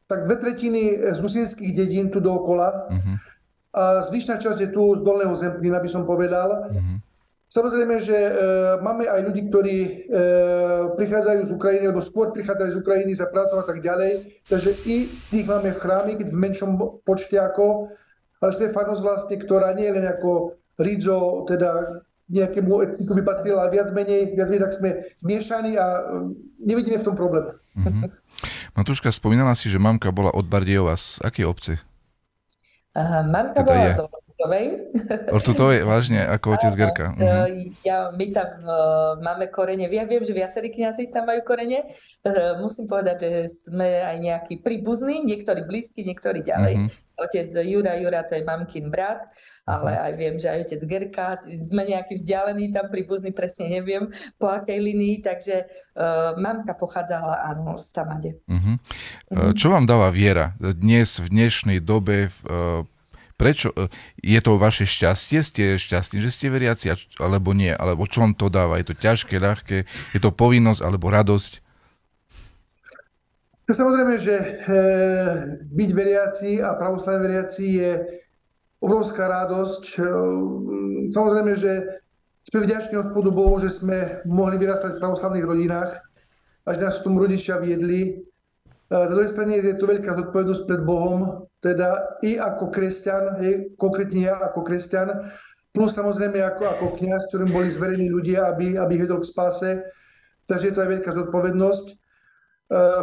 tak 0.10 0.26
dve 0.26 0.36
tretiny 0.38 0.98
z 1.14 1.18
rusínskych 1.22 1.78
dedín 1.78 2.10
tu 2.10 2.18
dookola 2.22 2.90
uh-huh. 2.90 3.18
A 3.76 4.00
zvyšná 4.08 4.40
časť 4.40 4.60
je 4.64 4.70
tu 4.72 4.96
z 4.96 5.04
Dolného 5.04 5.36
Zemplína, 5.36 5.84
by 5.84 5.90
som 5.92 6.08
povedal. 6.08 6.72
Uh-huh. 6.72 6.98
Samozrejme, 7.52 7.96
že 8.04 8.16
e, 8.16 8.32
máme 8.84 9.08
aj 9.08 9.22
ľudí, 9.32 9.48
ktorí 9.48 9.78
e, 9.80 9.90
prichádzajú 10.98 11.42
z 11.46 11.52
Ukrajiny, 11.56 11.84
alebo 11.92 12.04
skôr 12.04 12.32
prichádzajú 12.36 12.70
z 12.76 12.80
Ukrajiny 12.80 13.14
za 13.16 13.28
prácu 13.32 13.56
a 13.60 13.64
tak 13.68 13.80
ďalej. 13.80 14.28
Takže 14.48 14.76
i 14.88 15.08
tých 15.32 15.46
máme 15.48 15.72
v 15.72 15.80
chrámi, 15.80 16.12
v 16.20 16.36
menšom 16.36 17.04
počte 17.08 17.40
ako, 17.40 17.92
ale 18.44 18.52
sme 18.52 18.76
farnosť 18.76 19.04
vlastne, 19.04 19.36
ktorá 19.40 19.72
nie 19.76 19.88
je 19.88 19.96
len 19.96 20.08
ako 20.08 20.60
Rizo, 20.76 21.48
teda 21.48 22.04
nejakému 22.28 22.92
etniku 22.92 23.14
by 23.22 23.24
patrila 23.24 23.70
viac 23.70 23.94
menej, 23.94 24.34
viac 24.34 24.50
menej, 24.50 24.64
tak 24.66 24.74
sme 24.74 24.90
zmiešaní 25.16 25.80
a 25.80 25.86
e, 25.86 26.04
nevidíme 26.60 26.98
v 27.00 27.08
tom 27.08 27.16
problém. 27.16 27.56
Mm-hmm. 27.78 28.10
Matúška, 28.76 29.14
spomínala 29.16 29.56
si, 29.56 29.72
že 29.72 29.80
mamka 29.80 30.12
bola 30.12 30.34
od 30.36 30.44
Bardejova. 30.44 31.00
Z 31.00 31.24
aké 31.24 31.48
obce? 31.48 31.80
Uh, 32.96 33.28
mamka 33.28 33.60
teda 33.60 33.68
bola 33.68 33.86
je. 33.86 33.92
z 33.92 34.00
Ortutovej. 34.46 34.66
Ortutovej, 35.34 35.80
vážne, 35.84 36.22
ako 36.22 36.46
otec 36.54 36.74
Gerka. 36.78 37.06
Uh-huh. 37.18 37.50
Ja, 37.82 38.14
my 38.14 38.26
tam 38.30 38.50
uh, 38.62 39.18
máme 39.18 39.50
korene, 39.50 39.90
ja 39.90 40.06
viem, 40.06 40.22
že 40.22 40.38
viacerí 40.38 40.70
kniazy 40.70 41.10
tam 41.10 41.26
majú 41.26 41.42
korene. 41.42 41.82
Uh, 42.22 42.62
musím 42.62 42.86
povedať, 42.86 43.26
že 43.26 43.32
sme 43.50 44.06
aj 44.06 44.18
nejakí 44.22 44.62
príbuzní, 44.62 45.26
niektorí 45.26 45.66
blízki, 45.66 46.06
niektorí 46.06 46.46
ďalej. 46.46 46.74
Uh-huh. 46.78 47.26
Otec 47.26 47.48
Jura, 47.48 47.96
Jura 47.96 48.28
to 48.28 48.36
je 48.36 48.44
mamkin 48.44 48.92
brat, 48.92 49.32
ale 49.64 49.96
aj 49.96 50.12
viem, 50.20 50.36
že 50.36 50.52
aj 50.52 50.68
otec 50.68 50.82
Gerka, 50.84 51.40
sme 51.48 51.88
nejaký 51.88 52.20
vzdialení 52.20 52.76
tam 52.76 52.92
príbuzní, 52.92 53.32
presne 53.32 53.72
neviem 53.72 54.12
po 54.36 54.52
akej 54.52 54.78
linii, 54.84 55.24
takže 55.24 55.64
uh, 55.96 56.36
mamka 56.36 56.76
pochádzala 56.76 57.56
áno 57.56 57.80
z 57.80 57.88
Tamade. 57.96 58.32
Uh-huh. 58.46 58.76
Uh-huh. 59.32 59.52
Čo 59.56 59.72
vám 59.72 59.88
dáva 59.88 60.12
viera 60.12 60.54
dnes 60.60 61.18
v 61.24 61.32
dnešnej 61.32 61.80
dobe 61.80 62.30
uh, 62.46 62.84
Prečo? 63.36 63.76
E, 63.76 63.92
je 64.24 64.40
to 64.40 64.56
vaše 64.56 64.88
šťastie? 64.88 65.44
Ste 65.44 65.64
šťastní, 65.76 66.24
že 66.24 66.32
ste 66.32 66.48
veriaci, 66.48 66.96
alebo 67.20 67.52
nie? 67.52 67.76
Alebo 67.76 68.08
čo 68.08 68.24
vám 68.24 68.34
to 68.36 68.48
dáva? 68.48 68.80
Je 68.80 68.88
to 68.88 68.96
ťažké, 68.96 69.36
ľahké? 69.40 69.78
Je 70.16 70.20
to 70.24 70.32
povinnosť 70.32 70.80
alebo 70.80 71.12
radosť? 71.12 71.60
Samozrejme, 73.66 74.16
že 74.22 74.36
e, 74.38 74.48
byť 75.68 75.90
veriaci 75.92 76.50
a 76.64 76.80
pravoslavný 76.80 77.20
veriaci 77.28 77.64
je 77.82 77.92
obrovská 78.80 79.28
radosť. 79.28 79.84
E, 79.84 80.10
samozrejme, 81.12 81.52
že 81.60 82.04
sme 82.46 82.64
vďační 82.64 82.96
hospodu 83.02 83.36
Bohu, 83.36 83.58
že 83.60 83.74
sme 83.74 84.24
mohli 84.24 84.56
vyrastať 84.56 84.96
v 84.96 85.02
pravoslavných 85.02 85.50
rodinách 85.50 85.92
a 86.64 86.70
že 86.72 86.86
nás 86.88 87.02
v 87.02 87.06
tom 87.10 87.18
rodičia 87.18 87.58
viedli 87.58 88.22
na 88.86 89.10
druhej 89.10 89.30
strane 89.30 89.58
je 89.58 89.74
to 89.82 89.90
veľká 89.90 90.14
zodpovednosť 90.14 90.64
pred 90.70 90.82
Bohom, 90.86 91.50
teda 91.66 92.22
i 92.22 92.38
ako 92.38 92.70
kresťan, 92.70 93.42
hej, 93.42 93.74
konkrétne 93.74 94.30
ja 94.30 94.38
ako 94.38 94.62
kresťan, 94.62 95.26
plus 95.74 95.98
samozrejme 95.98 96.38
ako, 96.46 96.64
ako 96.70 96.86
kniaz, 97.02 97.26
ktorým 97.34 97.50
boli 97.50 97.74
zverení 97.74 98.06
ľudia, 98.06 98.54
aby, 98.54 98.78
aby 98.78 98.92
ich 98.94 99.04
vedol 99.10 99.26
k 99.26 99.34
spáse. 99.34 99.82
takže 100.46 100.72
je 100.72 100.74
to 100.78 100.84
aj 100.86 100.90
veľká 100.98 101.12
zodpovednosť. 101.12 101.86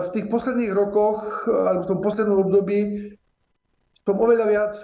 V 0.03 0.09
tých 0.11 0.27
posledných 0.27 0.73
rokoch, 0.75 1.47
alebo 1.47 1.83
v 1.87 1.91
tom 1.91 2.01
poslednom 2.03 2.39
období, 2.43 2.81
som 3.95 4.19
oveľa 4.19 4.47
viac 4.51 4.75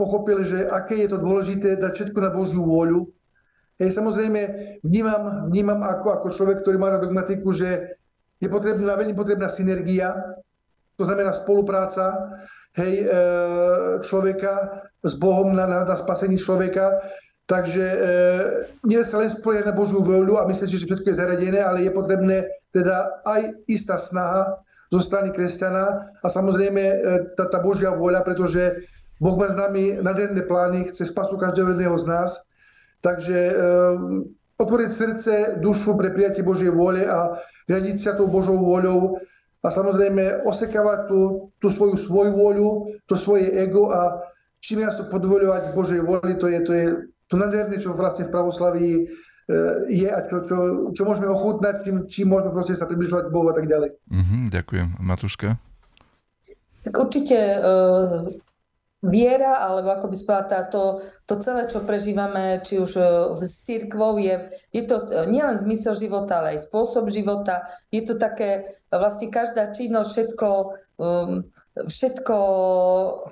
pochopil, 0.00 0.40
že 0.40 0.64
aké 0.64 1.04
je 1.04 1.12
to 1.12 1.20
dôležité 1.20 1.76
dať 1.76 1.92
všetko 1.92 2.18
na 2.24 2.32
Božiu 2.32 2.64
vôľu. 2.64 3.12
Hej, 3.76 3.92
samozrejme, 3.92 4.40
vnímam, 4.80 5.44
vnímam 5.52 5.84
ako, 5.84 6.08
ako 6.20 6.26
človek, 6.32 6.64
ktorý 6.64 6.80
má 6.80 6.88
na 6.96 7.00
dogmatiku, 7.00 7.52
že 7.52 8.00
je 8.40 8.48
potrebná, 8.48 8.96
veľmi 8.96 9.12
potrebná 9.12 9.52
synergia, 9.52 10.16
to 10.96 11.04
znamená 11.04 11.36
spolupráca 11.36 12.32
hej, 12.76 13.08
človeka 14.04 14.86
s 15.06 15.14
Bohom 15.14 15.54
na, 15.54 15.64
na, 15.64 15.86
na 15.86 15.96
spasení 15.96 16.36
človeka. 16.36 16.98
Takže 17.46 17.86
e, 17.86 17.98
nie 18.90 18.98
sa 19.06 19.22
len 19.22 19.30
spoliehať 19.30 19.70
na 19.70 19.78
Božiu 19.78 20.02
vôľu 20.02 20.34
a 20.42 20.50
myslieť, 20.50 20.66
že 20.66 20.82
všetko 20.82 21.14
je 21.14 21.20
zaradené, 21.22 21.62
ale 21.62 21.86
je 21.86 21.94
potrebné 21.94 22.50
teda 22.74 23.22
aj 23.22 23.62
istá 23.70 23.94
snaha 23.94 24.66
zo 24.90 24.98
strany 24.98 25.30
kresťana 25.30 26.10
a 26.18 26.26
samozrejme 26.26 26.82
e, 26.82 26.96
tá, 27.38 27.46
tá 27.46 27.62
Božia 27.62 27.94
vôľa, 27.94 28.26
pretože 28.26 28.82
Boh 29.22 29.38
má 29.38 29.46
s 29.46 29.54
nami 29.54 30.02
nádherné 30.02 30.42
plány, 30.42 30.90
chce 30.90 31.06
spasu 31.06 31.38
každého 31.38 31.78
jedného 31.78 31.94
z 31.94 32.06
nás. 32.10 32.50
Takže 32.98 33.38
e, 33.38 33.54
otvoriť 34.58 34.90
srdce, 34.90 35.32
dušu 35.62 35.94
pre 35.94 36.10
prijatie 36.10 36.42
Božej 36.42 36.74
vôle 36.74 37.06
a 37.06 37.38
riadiť 37.70 37.96
sa 38.02 38.18
tou 38.18 38.26
Božou 38.26 38.58
vôľou 38.58 39.22
a 39.62 39.68
samozrejme 39.72 40.46
osekávať 40.46 41.10
tú, 41.10 41.50
tú 41.58 41.66
svoju 41.72 41.96
svoju 41.96 42.32
vôľu, 42.36 42.70
to 43.08 43.14
svoje 43.16 43.50
ego 43.50 43.90
a 43.90 44.20
čím 44.60 44.82
viac 44.82 44.94
to 44.94 45.08
podvoľovať 45.08 45.72
Božej 45.72 46.00
vôli, 46.02 46.34
to 46.36 46.50
je, 46.50 46.58
to 46.62 46.72
je 46.74 46.86
to 47.26 47.34
nádherné, 47.34 47.76
čo 47.78 47.94
vlastne 47.94 48.26
v 48.26 48.34
pravoslaví 48.34 48.90
e, 48.94 49.04
je 49.90 50.08
a 50.10 50.20
čo, 50.30 50.36
čo, 50.46 50.56
čo 50.94 51.02
môžeme 51.02 51.26
ochutnať, 51.26 51.82
čím, 51.82 51.96
čím 52.06 52.26
môžeme 52.30 52.54
proste 52.54 52.78
sa 52.78 52.86
približovať 52.86 53.30
k 53.30 53.34
Bohu 53.34 53.50
a 53.50 53.54
tak 53.56 53.66
ďalej. 53.66 53.90
Mm-hmm, 54.10 54.42
ďakujem. 54.54 54.86
Matuška? 55.02 55.48
Tak 56.86 56.94
určite 57.02 57.38
uh, 57.58 58.30
viera, 59.04 59.60
alebo 59.60 59.92
ako 59.92 60.08
by 60.08 60.16
povedala, 60.16 60.48
táto, 60.48 60.80
to 61.28 61.34
celé, 61.36 61.68
čo 61.68 61.84
prežívame, 61.84 62.64
či 62.64 62.80
už 62.80 62.92
s 63.36 63.54
církvou, 63.64 64.16
je, 64.16 64.48
je 64.72 64.82
to 64.88 65.28
nielen 65.28 65.60
zmysel 65.60 65.92
života, 65.92 66.40
ale 66.40 66.56
aj 66.56 66.66
spôsob 66.66 67.12
života. 67.12 67.68
Je 67.92 68.02
to 68.02 68.16
také, 68.16 68.80
vlastne 68.88 69.28
každá 69.28 69.70
činnosť, 69.72 70.08
všetko 70.10 70.48
um, 70.96 71.44
všetko 71.84 72.36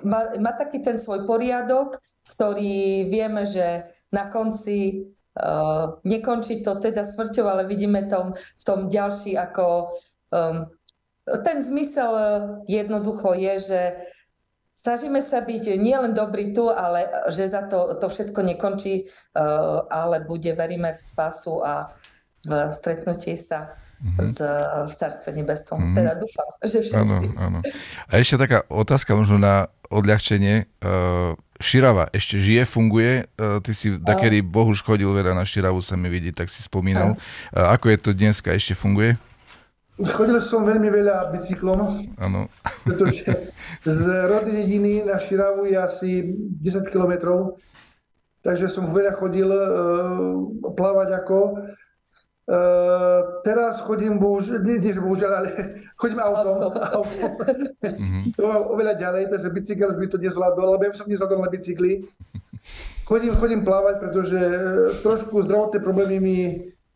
má, 0.05 0.37
má 0.37 0.51
taký 0.53 0.85
ten 0.85 1.01
svoj 1.01 1.25
poriadok, 1.25 1.97
ktorý 2.29 3.09
vieme, 3.09 3.41
že 3.41 3.89
na 4.13 4.29
konci 4.29 5.09
uh, 5.33 5.97
nekončí 6.05 6.61
to 6.61 6.77
teda 6.77 7.01
smrťou, 7.01 7.45
ale 7.49 7.65
vidíme 7.65 8.05
tom, 8.05 8.37
v 8.37 8.63
tom 8.63 8.85
ďalší 8.85 9.33
ako 9.33 9.89
um, 10.29 10.69
ten 11.25 11.57
zmysel 11.57 12.13
jednoducho 12.69 13.33
je, 13.33 13.55
že 13.57 13.81
snažíme 14.75 15.23
sa 15.23 15.39
byť 15.39 15.79
nielen 15.79 16.11
dobrí 16.11 16.51
tu, 16.51 16.67
ale 16.67 17.07
že 17.31 17.47
za 17.47 17.65
to, 17.71 17.95
to 17.95 18.11
všetko 18.11 18.43
nekončí, 18.43 19.07
uh, 19.07 19.87
ale 19.87 20.21
bude, 20.27 20.51
veríme 20.51 20.91
v 20.91 20.99
spasu 20.99 21.63
a 21.63 21.95
v 22.45 22.69
stretnutie 22.69 23.33
sa 23.39 23.73
mm-hmm. 23.97 24.21
z, 24.21 24.37
v 24.85 24.93
Carstve 24.93 25.33
nebestom. 25.33 25.81
Mm-hmm. 25.81 25.95
Teda 25.97 26.11
dúfam, 26.13 26.49
že 26.61 26.79
všetci. 26.85 27.25
Áno, 27.33 27.41
áno. 27.41 27.59
A 28.05 28.21
ešte 28.21 28.37
taká 28.37 28.61
otázka 28.69 29.17
možno 29.17 29.41
na 29.41 29.73
odľahčenie. 29.89 30.69
Uh, 30.83 31.33
Širava 31.55 32.11
ešte 32.11 32.35
žije, 32.35 32.67
funguje? 32.67 33.31
Uh, 33.39 33.63
ty 33.63 33.71
si 33.71 33.95
takedy 33.95 34.43
Bohuž 34.43 34.83
chodil 34.83 35.07
veľa 35.07 35.33
na 35.33 35.47
Širavu, 35.47 35.79
sa 35.79 35.95
mi 35.95 36.11
vidí, 36.11 36.35
tak 36.35 36.51
si 36.51 36.59
spomínal. 36.59 37.15
Uh, 37.49 37.71
ako 37.71 37.95
je 37.95 37.97
to 37.97 38.11
dneska? 38.11 38.51
Ešte 38.51 38.75
funguje? 38.75 39.15
Chodil 39.95 40.43
som 40.43 40.67
veľmi 40.67 40.91
veľa 40.91 41.31
bicyklom, 41.31 41.79
ano. 42.19 42.51
pretože 42.83 43.31
z 43.87 44.27
rody 44.27 44.51
dediny 44.51 45.07
na 45.07 45.15
Širavu 45.15 45.71
je 45.71 45.77
asi 45.79 46.11
10 46.35 46.91
kilometrov, 46.91 47.55
takže 48.43 48.67
som 48.67 48.91
veľa 48.91 49.15
chodil 49.15 49.47
uh, 49.47 50.35
plávať 50.75 51.15
ako. 51.23 51.39
Uh, 52.43 53.39
teraz 53.47 53.79
chodím, 53.87 54.19
bohužiaľ, 54.19 54.67
nie, 54.67 54.83
nie 54.83 54.99
bohužiaľ, 54.99 55.31
ale 55.31 55.49
chodím 56.03 56.19
autom. 56.19 56.75
autom. 56.75 57.31
mm-hmm. 57.95 58.35
to 58.35 58.43
mám 58.43 58.67
oveľa 58.67 58.99
ďalej, 58.99 59.31
takže 59.31 59.55
bicykel 59.55 59.95
už 59.95 59.97
by 60.03 60.07
to 60.11 60.19
nezvládol, 60.19 60.75
lebo 60.75 60.91
ja 60.91 60.91
som 60.91 61.07
nezvládol 61.07 61.39
na 61.39 61.47
bicykli. 61.47 62.03
Chodím, 63.07 63.39
chodím 63.39 63.63
plávať, 63.63 64.03
pretože 64.03 64.43
uh, 64.43 64.99
trošku 65.07 65.39
zdravotné 65.39 65.79
problémy 65.79 66.19
mi, 66.19 66.39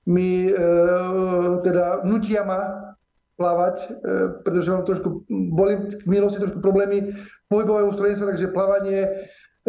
mi 0.03 0.51
uh, 0.51 1.63
teda 1.63 2.03
nutia 2.03 2.43
ma 2.43 2.88
plávať, 3.39 3.75
uh, 3.87 4.43
pretože 4.43 4.75
mám 4.75 4.83
trošku, 4.83 5.23
boli 5.31 5.79
v 6.03 6.07
minulosti 6.11 6.43
trošku 6.43 6.59
problémy 6.59 7.07
pohybového 7.47 7.95
sa, 7.95 8.27
takže 8.27 8.51
plávanie 8.51 9.07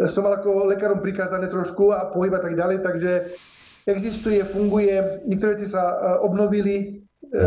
som 0.07 0.23
mal 0.25 0.39
ako 0.39 0.71
lekárom 0.71 1.03
prikázané 1.03 1.51
trošku 1.51 1.91
a 1.91 2.09
pohyb 2.09 2.33
tak 2.41 2.55
ďalej, 2.55 2.81
takže 2.81 3.11
existuje, 3.85 4.39
funguje, 4.45 5.25
niektoré 5.27 5.57
veci 5.57 5.67
sa 5.67 5.81
e, 5.81 5.95
obnovili, 6.25 7.01
mm. 7.27 7.37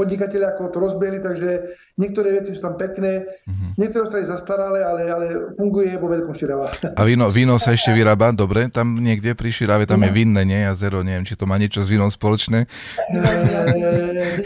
Podnikateľi 0.00 0.56
ako 0.56 0.72
to 0.72 0.78
rozbili, 0.80 1.20
takže 1.20 1.76
niektoré 2.00 2.32
veci 2.40 2.56
sú 2.56 2.64
tam 2.64 2.80
pekné, 2.80 3.28
mm-hmm. 3.44 3.76
niektoré 3.76 4.08
ostali 4.08 4.24
zastaralé, 4.24 4.80
ale, 4.80 5.02
ale 5.12 5.26
funguje 5.60 5.92
vo 6.00 6.08
veľkom 6.08 6.32
Širava. 6.32 6.72
A 6.96 7.02
víno, 7.04 7.28
víno 7.28 7.60
sa 7.60 7.76
ešte 7.76 7.92
vyrába, 7.92 8.32
dobre, 8.32 8.72
tam 8.72 8.96
niekde 8.96 9.36
pri 9.36 9.52
Širave, 9.52 9.84
tam 9.84 10.00
no. 10.00 10.08
je 10.08 10.16
vinné, 10.16 10.42
nie? 10.48 10.64
Jazero, 10.64 11.04
neviem, 11.04 11.28
či 11.28 11.36
to 11.36 11.44
má 11.44 11.60
niečo 11.60 11.84
s 11.84 11.92
vínom 11.92 12.08
spoločné. 12.08 12.64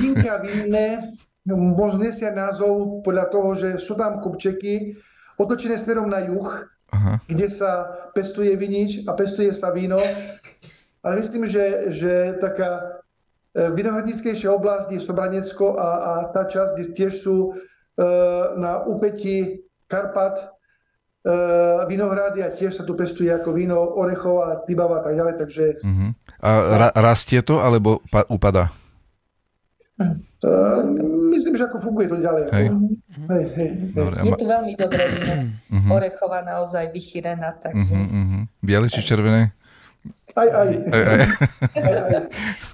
Vínka 0.02 0.42
vinné, 0.42 1.14
možno 1.46 2.02
nesia 2.02 2.34
názov 2.34 3.06
podľa 3.06 3.30
toho, 3.30 3.50
že 3.54 3.68
sú 3.78 3.94
tam 3.94 4.18
kopčeky 4.18 4.98
otočené 5.38 5.78
smerom 5.78 6.10
na 6.10 6.26
juh, 6.26 6.66
Aha. 6.90 7.22
kde 7.30 7.46
sa 7.46 7.86
pestuje 8.10 8.50
vinič 8.58 9.06
a 9.06 9.14
pestuje 9.14 9.54
sa 9.54 9.70
víno 9.70 10.02
ale 11.04 11.20
myslím, 11.20 11.44
že, 11.46 11.92
že 11.92 12.12
taká 12.40 12.80
e, 12.80 12.82
vinohradníckejšia 13.54 14.50
oblasť 14.50 14.98
je 14.98 15.00
Sobranecko 15.00 15.78
a, 15.78 15.90
a 15.94 16.12
tá 16.34 16.42
časť, 16.42 16.74
kde 16.74 16.84
tiež 16.90 17.12
sú 17.14 17.54
e, 17.54 17.62
na 18.58 18.82
úpetí 18.82 19.62
Karpat 19.86 20.42
e, 20.42 20.46
vinohrady 21.86 22.42
a 22.42 22.50
tiež 22.50 22.74
sa 22.74 22.82
tu 22.82 22.98
pestuje 22.98 23.30
ako 23.30 23.54
víno 23.54 23.78
orechov 23.78 24.42
a 24.42 24.50
tybava 24.66 24.98
a 24.98 25.02
tak 25.06 25.14
ďalej. 25.14 25.34
Takže... 25.38 25.64
Uh-huh. 25.86 26.10
A 26.42 26.50
ra- 26.76 26.94
rastie 26.98 27.46
to 27.46 27.62
alebo 27.62 28.02
pa- 28.10 28.26
upada? 28.26 28.74
Uh, 29.94 30.90
myslím, 31.30 31.54
že 31.54 31.70
ako 31.70 31.78
funguje 31.78 32.10
to 32.10 32.18
ďalej. 32.18 32.50
Hej. 32.50 32.66
Ako, 32.66 32.76
hej, 33.30 33.44
hej, 33.46 33.46
hej. 33.54 33.70
Dobre, 33.94 34.14
je 34.26 34.32
tu 34.34 34.46
veľmi 34.50 34.72
dobré 34.74 35.02
víno. 35.06 35.34
Uh-huh. 35.70 35.90
Orechová 35.94 36.42
naozaj 36.42 36.90
vychýrená. 36.90 37.54
Takže... 37.62 37.94
Uh-huh, 37.94 38.18
uh-huh. 38.18 38.42
Biele 38.58 38.90
či 38.90 39.06
červené? 39.06 39.54
Aj, 40.34 40.48
aj. 40.50 40.68
aj, 40.90 41.02
aj. 41.06 41.20
aj, 41.78 41.94
aj. 41.94 42.14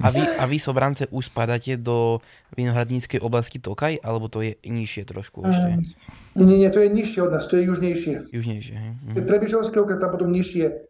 A, 0.01 0.09
vy, 0.09 0.23
a 0.25 0.45
vy, 0.49 0.57
Sobrance, 0.57 1.05
už 1.13 1.29
spadáte 1.29 1.77
do 1.77 2.25
vinohradníckej 2.57 3.21
oblasti 3.21 3.61
Tokaj, 3.61 4.01
alebo 4.01 4.33
to 4.33 4.41
je 4.41 4.57
nižšie 4.65 5.05
trošku 5.05 5.45
ešte? 5.45 5.69
Um, 5.69 6.49
nie, 6.49 6.65
nie, 6.65 6.71
to 6.73 6.81
je 6.81 6.89
nižšie 6.89 7.21
od 7.21 7.37
nás, 7.37 7.45
to 7.45 7.61
je 7.61 7.69
južnejšie. 7.69 8.33
Južnejšie, 8.33 8.75
hej. 8.81 8.93
Mhm. 9.13 9.29
Trebišovské 9.29 9.77
okres, 9.77 10.01
tam 10.01 10.09
potom 10.09 10.33
nižšie. 10.33 10.89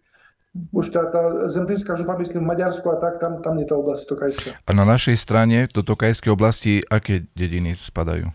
Už 0.75 0.91
tá, 0.91 1.07
tá 1.11 1.47
zemplínska 1.47 1.95
župa, 1.95 2.19
myslím, 2.19 2.43
v 2.43 2.51
Maďarsku 2.55 2.87
a 2.91 2.99
tak, 2.99 3.23
tam, 3.23 3.39
tam 3.39 3.55
je 3.59 3.67
tá 3.71 3.75
oblasť 3.79 4.03
Tokajská. 4.11 4.51
A 4.67 4.71
na 4.75 4.83
našej 4.83 5.15
strane 5.15 5.71
do 5.71 5.87
Tokajskej 5.87 6.31
oblasti 6.31 6.83
aké 6.91 7.27
dediny 7.39 7.79
spadajú? 7.79 8.31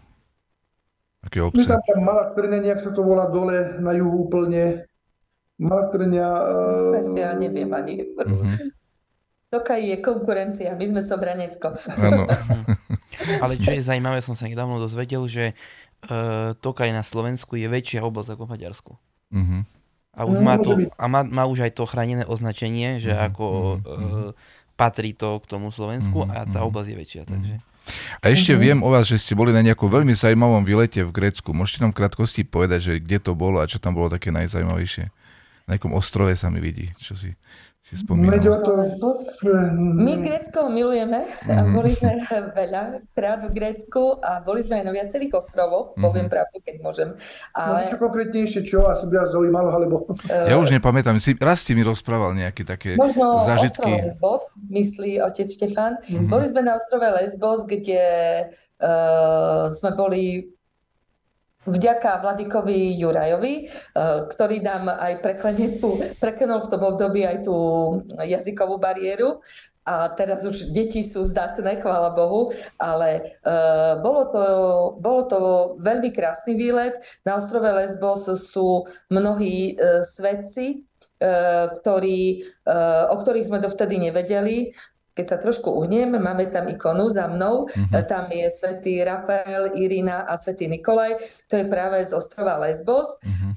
Aké 1.24 1.44
obce? 1.44 1.60
Myslím, 1.60 1.76
tam 1.84 2.00
Malá 2.04 2.32
Trne, 2.32 2.64
nejak 2.64 2.80
sa 2.80 2.96
to 2.96 3.04
volá 3.04 3.28
dole 3.28 3.84
na 3.84 3.92
juhu 3.92 4.32
úplne. 4.32 4.88
Matrňa... 5.56 6.28
Uh... 7.00 7.16
Ja 7.16 7.32
neviem 7.40 7.72
ani. 7.72 8.04
Uh-huh. 8.04 8.76
Tokaj 9.48 9.80
je 9.80 9.98
konkurencia, 10.04 10.76
my 10.76 10.86
sme 10.86 11.00
Sobranecko. 11.00 11.72
Áno. 11.96 12.28
Ale 13.44 13.56
čo 13.56 13.72
je 13.72 13.88
zaujímavé, 13.88 14.20
som 14.20 14.36
sa 14.36 14.52
nedávno 14.52 14.84
dozvedel, 14.84 15.24
že 15.32 15.56
uh, 16.12 16.52
Tokaj 16.60 16.92
na 16.92 17.08
Slovensku 17.08 17.56
je 17.56 17.72
väčšia 17.72 18.04
oblasť 18.04 18.36
ako 18.36 18.44
v 18.44 18.52
Maďarsku. 18.52 18.92
Uh-huh. 19.32 19.62
A, 20.16 20.22
už 20.28 20.38
no, 20.40 20.44
má 20.44 20.56
to, 20.60 20.72
a 20.96 21.06
má, 21.08 21.24
má 21.24 21.44
už 21.48 21.68
aj 21.68 21.72
to 21.76 21.88
chránené 21.88 22.28
označenie, 22.28 23.00
že 23.00 23.16
uh-huh. 23.16 23.28
ako 23.32 23.46
uh, 23.48 24.30
patrí 24.76 25.16
to 25.16 25.40
k 25.40 25.46
tomu 25.48 25.72
Slovensku 25.72 26.28
uh-huh. 26.28 26.36
a 26.36 26.44
tá 26.52 26.68
oblasť 26.68 26.90
je 26.92 26.98
väčšia. 27.00 27.24
Takže... 27.24 27.54
A 28.20 28.26
ešte 28.28 28.52
uh-huh. 28.52 28.64
viem 28.64 28.80
o 28.84 28.92
vás, 28.92 29.08
že 29.08 29.16
ste 29.16 29.40
boli 29.40 29.56
na 29.56 29.64
nejakom 29.64 29.88
veľmi 29.88 30.12
zaujímavom 30.12 30.68
výlete 30.68 31.00
v 31.08 31.16
Grécku. 31.16 31.56
Môžete 31.56 31.80
nám 31.88 31.96
v 31.96 32.04
krátkosti 32.04 32.44
povedať, 32.44 32.80
že 32.84 32.94
kde 33.00 33.24
to 33.24 33.32
bolo 33.40 33.64
a 33.64 33.70
čo 33.72 33.80
tam 33.80 33.96
bolo 33.96 34.12
také 34.12 34.36
najzaujímavejšie? 34.36 35.08
Na 35.66 35.78
nejakom 35.78 35.94
ostrove 35.98 36.34
sa 36.38 36.54
mi 36.54 36.62
vidí, 36.62 36.90
čo 37.02 37.18
si 37.18 37.34
si 37.86 38.02
spomínal. 38.02 38.42
My 39.70 40.18
Grécko 40.18 40.74
milujeme 40.74 41.22
mm-hmm. 41.22 41.70
boli 41.70 41.94
sme 41.94 42.18
veľa 42.58 43.06
krát 43.14 43.46
v 43.46 43.54
Grécku 43.54 44.18
a 44.26 44.42
boli 44.42 44.66
sme 44.66 44.82
aj 44.82 44.86
na 44.90 44.94
viacerých 44.98 45.38
ostrovoch, 45.38 45.94
mm-hmm. 45.94 46.02
poviem 46.02 46.26
pravdu, 46.26 46.66
keď 46.66 46.76
môžem. 46.82 47.10
Ale... 47.54 47.86
No, 47.86 47.94
čo 47.94 48.02
konkrétnejšie, 48.02 48.66
čo 48.66 48.90
asi 48.90 49.06
by 49.06 49.22
vás 49.22 49.38
zaujímalo, 49.38 49.70
alebo... 49.70 50.10
Ja 50.26 50.58
už 50.58 50.74
nepamätám, 50.74 51.22
si, 51.22 51.38
raz 51.38 51.62
si 51.62 51.78
mi 51.78 51.86
rozprával 51.86 52.34
nejaké 52.34 52.66
také 52.66 52.98
Možno 52.98 53.46
zážitky. 53.46 53.86
Možno 53.86 54.02
Lesbos, 54.02 54.44
myslí 54.66 55.22
otec 55.22 55.46
Štefan. 55.46 56.02
Mm-hmm. 56.02 56.26
Boli 56.26 56.46
sme 56.50 56.66
na 56.66 56.82
ostrove 56.82 57.06
Lesbos, 57.06 57.70
kde 57.70 58.02
uh, 58.82 59.70
sme 59.70 59.94
boli 59.94 60.55
vďaka 61.66 62.22
Vladikovi 62.22 62.96
Jurajovi, 62.98 63.56
eh, 63.66 63.70
ktorý 64.30 64.62
nám 64.62 64.90
aj 64.90 65.22
preklenul 66.22 66.60
v 66.62 66.72
tom 66.72 66.82
období 66.82 67.26
aj 67.26 67.46
tú 67.46 67.58
jazykovú 68.22 68.78
bariéru 68.78 69.42
a 69.86 70.10
teraz 70.10 70.42
už 70.50 70.74
deti 70.74 71.06
sú 71.06 71.22
zdatné, 71.22 71.78
chvála 71.78 72.18
Bohu, 72.18 72.50
ale 72.82 73.38
uh, 73.46 74.02
bolo, 74.02 74.34
to, 74.34 74.42
bolo 74.98 75.22
to 75.30 75.40
veľmi 75.78 76.10
krásny 76.10 76.58
výlet. 76.58 76.98
Na 77.22 77.38
ostrove 77.38 77.70
Lesbos 77.70 78.26
sú 78.50 78.90
mnohí 79.14 79.78
uh, 79.78 80.02
svedci, 80.02 80.82
uh, 81.22 81.70
ktorí, 81.70 82.42
uh, 82.66 83.14
o 83.14 83.16
ktorých 83.22 83.46
sme 83.46 83.62
dovtedy 83.62 84.02
nevedeli 84.02 84.74
keď 85.16 85.26
sa 85.26 85.38
trošku 85.40 85.72
uhnem, 85.72 86.20
máme 86.20 86.52
tam 86.52 86.68
ikonu 86.68 87.08
za 87.08 87.32
mnou, 87.32 87.72
mm-hmm. 87.72 88.04
tam 88.04 88.28
je 88.28 88.52
svätý 88.52 89.00
Rafael, 89.00 89.72
Irina 89.80 90.28
a 90.28 90.36
svätý 90.36 90.68
Nikolaj, 90.68 91.16
to 91.48 91.56
je 91.56 91.66
práve 91.72 92.04
z 92.04 92.12
ostrova 92.12 92.60
Lesbos, 92.60 93.24
mm-hmm. 93.24 93.52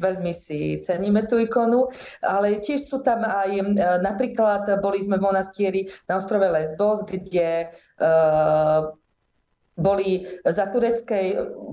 veľmi 0.00 0.32
si 0.32 0.80
ceníme 0.80 1.28
tú 1.28 1.36
ikonu, 1.36 1.92
ale 2.24 2.56
tiež 2.64 2.80
sú 2.80 3.04
tam 3.04 3.20
aj, 3.20 3.50
uh, 3.52 4.00
napríklad 4.00 4.80
boli 4.80 5.04
sme 5.04 5.20
v 5.20 5.28
monastieri 5.28 5.82
na 6.08 6.16
ostrove 6.16 6.48
Lesbos, 6.48 7.04
kde 7.04 7.68
uh, 8.00 8.96
boli 9.76 10.20
za 10.44 10.68
tureckej, 10.68 11.26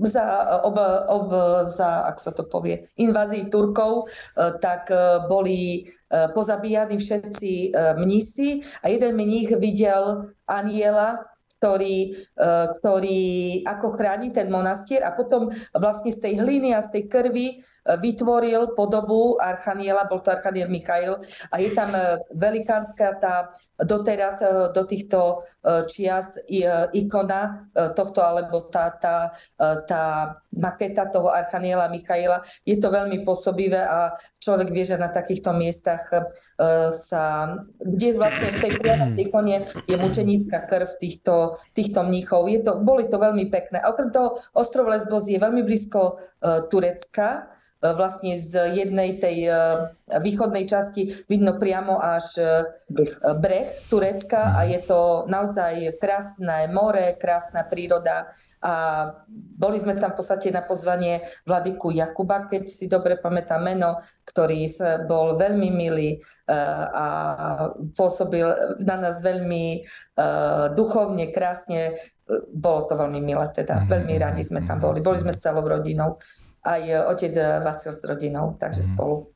za, 0.08 0.24
ob, 0.64 0.76
ob, 1.08 1.28
za, 1.68 2.08
ak 2.08 2.16
sa 2.16 2.32
to 2.32 2.48
povie, 2.48 2.88
invázii 2.96 3.52
Turkov, 3.52 4.08
e, 4.08 4.56
tak 4.56 4.88
e, 4.88 5.28
boli 5.28 5.84
e, 5.84 6.32
pozabíjani 6.32 6.96
všetci 6.96 7.76
mnisi. 8.00 8.64
A 8.82 8.88
jeden 8.88 9.16
mních 9.16 9.52
videl 9.60 10.32
aniela, 10.48 11.28
ktorý, 11.60 12.16
ktorý 12.80 13.20
ako 13.68 13.92
chráni 13.92 14.32
ten 14.32 14.48
monastier. 14.48 15.04
A 15.04 15.12
potom 15.12 15.52
vlastne 15.76 16.08
z 16.08 16.24
tej 16.24 16.34
hliny 16.40 16.72
a 16.72 16.80
z 16.80 16.88
tej 16.88 17.04
krvi 17.04 17.60
vytvoril 17.84 18.76
podobu 18.76 19.40
Archaniela, 19.40 20.04
bol 20.04 20.20
to 20.20 20.30
Archaniel 20.30 20.68
Michail 20.68 21.16
a 21.50 21.56
je 21.58 21.70
tam 21.72 21.94
e, 21.94 22.20
velikánska 22.36 23.18
tá 23.18 23.34
doteraz 23.80 24.44
e, 24.44 24.48
do 24.70 24.82
týchto 24.84 25.40
e, 25.64 25.84
čias 25.88 26.36
ikona 26.92 27.70
tohto, 27.96 28.20
alebo 28.20 28.68
tá, 28.68 28.92
tá, 29.00 29.32
tá 29.86 30.36
maketa 30.52 31.06
toho 31.08 31.32
Archaniela 31.32 31.88
Michaila. 31.88 32.42
Je 32.66 32.76
to 32.76 32.92
veľmi 32.92 33.22
pôsobivé 33.24 33.80
a 33.80 34.12
človek 34.42 34.68
vie, 34.74 34.84
že 34.84 35.00
na 35.00 35.08
takýchto 35.08 35.54
miestach 35.54 36.02
sa, 36.92 37.54
kde 37.78 38.18
vlastne 38.18 38.50
v 38.52 38.58
tej, 38.60 38.72
tej 38.82 39.30
ikone 39.30 39.64
je 39.88 39.96
mučenická 39.96 40.66
krv 40.66 40.90
týchto, 41.00 41.56
týchto 41.72 42.04
mníchov. 42.04 42.50
Je 42.50 42.60
to, 42.60 42.82
boli 42.82 43.06
to 43.08 43.16
veľmi 43.16 43.48
pekné. 43.48 43.80
A 43.80 43.90
okrem 43.94 44.12
toho 44.12 44.36
ostrov 44.52 44.90
Lesbos 44.90 45.30
je 45.30 45.40
veľmi 45.40 45.62
blízko 45.64 46.18
Turecka, 46.68 47.59
vlastne 47.80 48.36
z 48.36 48.76
jednej 48.76 49.16
tej 49.16 49.48
e, 49.48 49.52
východnej 50.20 50.68
časti 50.68 51.08
vidno 51.32 51.56
priamo 51.56 51.96
až 51.96 52.26
e, 52.36 52.44
breh. 53.40 53.88
Turecka 53.88 54.52
a 54.52 54.68
je 54.68 54.84
to 54.84 55.24
naozaj 55.26 55.96
krásne 55.96 56.68
more, 56.68 57.16
krásna 57.16 57.64
príroda 57.64 58.28
a 58.60 58.74
boli 59.32 59.80
sme 59.80 59.96
tam 59.96 60.12
v 60.12 60.20
podstate 60.20 60.52
na 60.52 60.60
pozvanie 60.60 61.24
vladyku 61.48 61.88
Jakuba, 61.88 62.44
keď 62.44 62.68
si 62.68 62.92
dobre 62.92 63.16
pamätám 63.16 63.64
meno, 63.64 63.96
ktorý 64.28 64.68
bol 65.08 65.40
veľmi 65.40 65.72
milý 65.72 66.20
a 66.92 67.06
pôsobil 67.96 68.44
na 68.84 69.00
nás 69.00 69.24
veľmi 69.24 69.80
duchovne, 70.76 71.32
krásne. 71.32 71.96
Bolo 72.52 72.84
to 72.84 73.00
veľmi 73.00 73.24
milé, 73.24 73.48
teda. 73.48 73.80
Veľmi 73.88 74.20
radi 74.20 74.44
sme 74.44 74.60
tam 74.60 74.76
boli. 74.76 75.00
Boli 75.00 75.16
sme 75.16 75.32
s 75.32 75.40
celou 75.40 75.64
rodinou 75.64 76.20
aj 76.64 76.82
e, 76.84 76.96
otec 77.08 77.32
e, 77.36 77.44
Vasil 77.64 77.92
s 77.92 78.02
rodinou, 78.04 78.56
takže 78.60 78.84
mm. 78.84 78.88
spolu. 78.94 79.30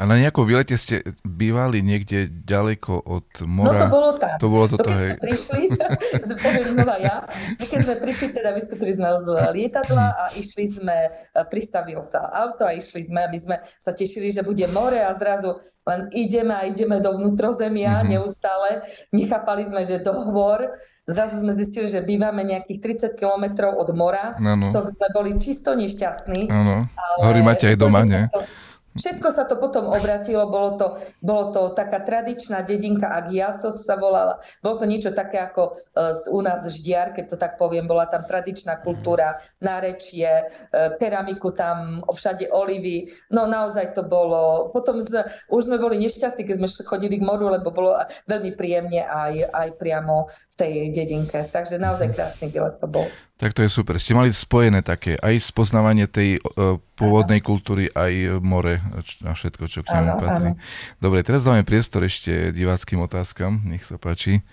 A 0.00 0.08
na 0.08 0.16
nejakom 0.16 0.48
výlete 0.48 0.80
ste 0.80 1.04
bývali 1.28 1.84
niekde 1.84 2.24
ďaleko 2.24 3.04
od 3.04 3.28
mora? 3.44 3.84
No 3.84 3.92
to 3.92 3.92
bolo 3.92 4.10
tam. 4.16 4.36
To 4.40 4.48
bolo 4.48 4.64
toto, 4.72 4.80
to, 4.80 4.88
keď 4.88 4.96
hej. 4.96 5.04
sme 5.04 5.16
prišli, 5.20 5.62
poviem 6.48 6.68
znova 6.72 6.96
ja, 7.04 7.16
my 7.60 7.64
keď 7.68 7.80
sme 7.84 7.94
prišli, 8.00 8.26
teda 8.32 8.50
vystúpili 8.56 8.92
sme 8.96 9.12
z 9.12 9.28
lietadla 9.52 10.06
a 10.08 10.24
išli 10.32 10.64
sme, 10.64 10.96
e, 11.04 11.40
pristavil 11.52 12.00
sa 12.00 12.32
auto 12.32 12.64
a 12.64 12.72
išli 12.72 13.12
sme, 13.12 13.28
aby 13.28 13.36
sme 13.36 13.60
sa 13.76 13.92
tešili, 13.92 14.32
že 14.32 14.40
bude 14.40 14.64
more 14.72 14.96
a 15.04 15.12
zrazu 15.12 15.60
len 15.84 16.08
ideme 16.16 16.56
a 16.56 16.64
ideme 16.64 16.96
do 16.96 17.20
vnútrozemia 17.20 18.00
mm-hmm. 18.00 18.10
neustále. 18.16 18.80
Nechápali 19.12 19.68
sme, 19.68 19.84
že 19.84 20.00
dohovor 20.00 20.80
Zrazu 21.08 21.40
sme 21.40 21.56
zistili, 21.56 21.88
že 21.88 22.04
bývame 22.04 22.44
nejakých 22.44 23.08
30 23.14 23.20
kilometrov 23.20 23.72
od 23.74 23.88
mora, 23.96 24.36
to 24.72 24.80
sme 24.86 25.08
boli 25.16 25.34
čisto 25.40 25.72
nešťastní. 25.74 26.52
Ano. 26.52 26.86
Hory 27.24 27.40
máte 27.40 27.72
aj 27.72 27.76
doma, 27.80 28.04
nie? 28.04 28.28
To, 28.30 28.44
Všetko 28.90 29.30
sa 29.30 29.46
to 29.46 29.54
potom 29.54 29.86
obratilo, 29.86 30.50
bolo 30.50 30.74
to, 30.74 30.98
bolo 31.22 31.54
to 31.54 31.70
taká 31.78 32.02
tradičná 32.02 32.66
dedinka 32.66 33.06
Agiasos 33.06 33.86
sa 33.86 33.94
volala. 33.94 34.42
Bolo 34.58 34.82
to 34.82 34.86
niečo 34.90 35.14
také 35.14 35.38
ako 35.38 35.78
uh, 35.94 36.34
u 36.34 36.40
nás 36.42 36.66
Ždiar, 36.66 37.14
keď 37.14 37.24
to 37.30 37.36
tak 37.38 37.54
poviem, 37.54 37.86
bola 37.86 38.10
tam 38.10 38.26
tradičná 38.26 38.82
kultúra, 38.82 39.38
nárečie, 39.62 40.26
uh, 40.26 40.98
keramiku 40.98 41.54
tam, 41.54 42.02
všade 42.02 42.50
olivy. 42.50 43.06
No 43.30 43.46
naozaj 43.46 43.94
to 43.94 44.02
bolo. 44.02 44.74
Potom 44.74 44.98
z, 44.98 45.22
už 45.46 45.70
sme 45.70 45.78
boli 45.78 45.94
nešťastní, 46.02 46.42
keď 46.42 46.56
sme 46.58 46.68
chodili 46.82 47.22
k 47.22 47.26
moru, 47.26 47.46
lebo 47.46 47.70
bolo 47.70 47.94
veľmi 48.26 48.58
príjemne 48.58 49.06
aj, 49.06 49.54
aj 49.54 49.68
priamo 49.78 50.26
v 50.26 50.54
tej 50.58 50.72
dedinke. 50.90 51.46
Takže 51.46 51.78
naozaj 51.78 52.10
krásny 52.10 52.50
bilet 52.50 52.82
to 52.82 52.90
bol. 52.90 53.06
Tak 53.40 53.56
to 53.56 53.64
je 53.64 53.72
super. 53.72 53.96
Ste 53.96 54.12
mali 54.12 54.28
spojené 54.36 54.84
také 54.84 55.16
aj 55.16 55.40
spoznávanie 55.40 56.04
tej 56.04 56.44
uh, 56.44 56.76
pôvodnej 56.92 57.40
ano. 57.40 57.48
kultúry, 57.48 57.88
aj 57.88 58.36
more 58.44 58.84
a 59.24 59.32
všetko, 59.32 59.64
čo 59.64 59.80
k 59.80 59.88
tomu 59.88 60.12
patrí. 60.20 60.52
Ano. 60.52 60.60
Dobre, 61.00 61.24
teraz 61.24 61.48
dáme 61.48 61.64
priestor 61.64 62.04
ešte 62.04 62.52
diváckým 62.52 63.00
otázkam. 63.00 63.64
Nech 63.64 63.88
sa 63.88 63.96
páči. 63.96 64.44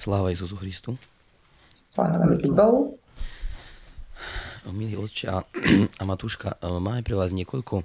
Sláva 0.00 0.32
Isusu 0.32 0.56
Christu. 0.56 0.96
Sláva 1.76 2.24
Bohu. 2.56 2.96
Milí 4.72 4.96
otče 4.96 5.28
a, 5.28 5.44
a 6.00 6.02
Matúška, 6.08 6.56
e, 6.56 6.68
máme 6.68 7.04
pre 7.04 7.16
vás 7.16 7.32
niekoľko 7.32 7.80
e, 7.80 7.84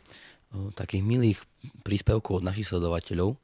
takých 0.76 1.04
milých 1.04 1.40
príspevkov 1.84 2.40
od 2.40 2.48
našich 2.48 2.72
sledovateľov. 2.72 3.36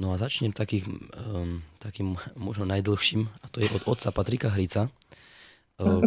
No 0.00 0.10
a 0.12 0.16
začnem 0.16 0.56
takých, 0.56 0.88
um, 0.88 1.60
takým 1.76 2.16
možno 2.32 2.64
najdlhším, 2.64 3.28
a 3.28 3.46
to 3.52 3.60
je 3.60 3.68
od 3.70 3.84
otca 3.84 4.08
Patrika 4.08 4.48
Hrica, 4.48 4.88
uh, 4.88 6.00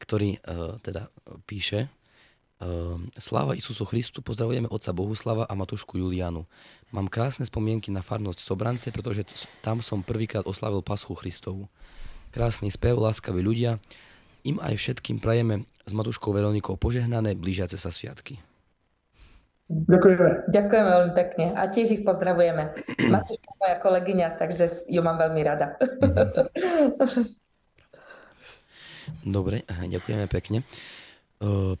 ktorý 0.00 0.40
uh, 0.40 0.80
teda 0.80 1.12
píše 1.44 1.92
uh, 2.64 2.96
Sláva 3.20 3.52
Isusu 3.54 3.84
Christu, 3.84 4.24
pozdravujeme 4.24 4.72
otca 4.72 4.96
Bohuslava 4.96 5.44
a 5.44 5.52
Matušku 5.52 6.00
Julianu. 6.00 6.48
Mám 6.96 7.12
krásne 7.12 7.44
spomienky 7.44 7.92
na 7.92 8.00
farnosť 8.00 8.40
Sobrance, 8.40 8.88
pretože 8.88 9.28
t- 9.28 9.36
tam 9.60 9.84
som 9.84 10.00
prvýkrát 10.00 10.48
oslavil 10.48 10.80
Paschu 10.80 11.12
Christovu. 11.12 11.68
Krásny 12.32 12.72
spev, 12.72 12.98
láskaví 12.98 13.44
ľudia, 13.44 13.78
im 14.44 14.60
aj 14.60 14.80
všetkým 14.80 15.20
prajeme 15.20 15.68
s 15.84 15.92
Matuškou 15.92 16.32
Veronikou 16.32 16.76
požehnané 16.80 17.36
blížiace 17.36 17.76
sa 17.76 17.92
sviatky. 17.92 18.40
Ďakujeme. 19.64 20.52
Ďakujeme 20.52 20.88
veľmi 20.92 21.12
pekne 21.16 21.56
a 21.56 21.64
tiež 21.72 21.88
ich 21.96 22.04
pozdravujeme. 22.04 22.76
Matúška 23.14 23.48
moja 23.56 23.80
kolegyňa, 23.80 24.36
takže 24.36 24.68
ju 24.92 25.00
mám 25.00 25.16
veľmi 25.16 25.40
rada. 25.40 25.80
Dobre, 29.24 29.64
ďakujeme 29.64 30.28
pekne. 30.28 30.58
E, 30.60 30.64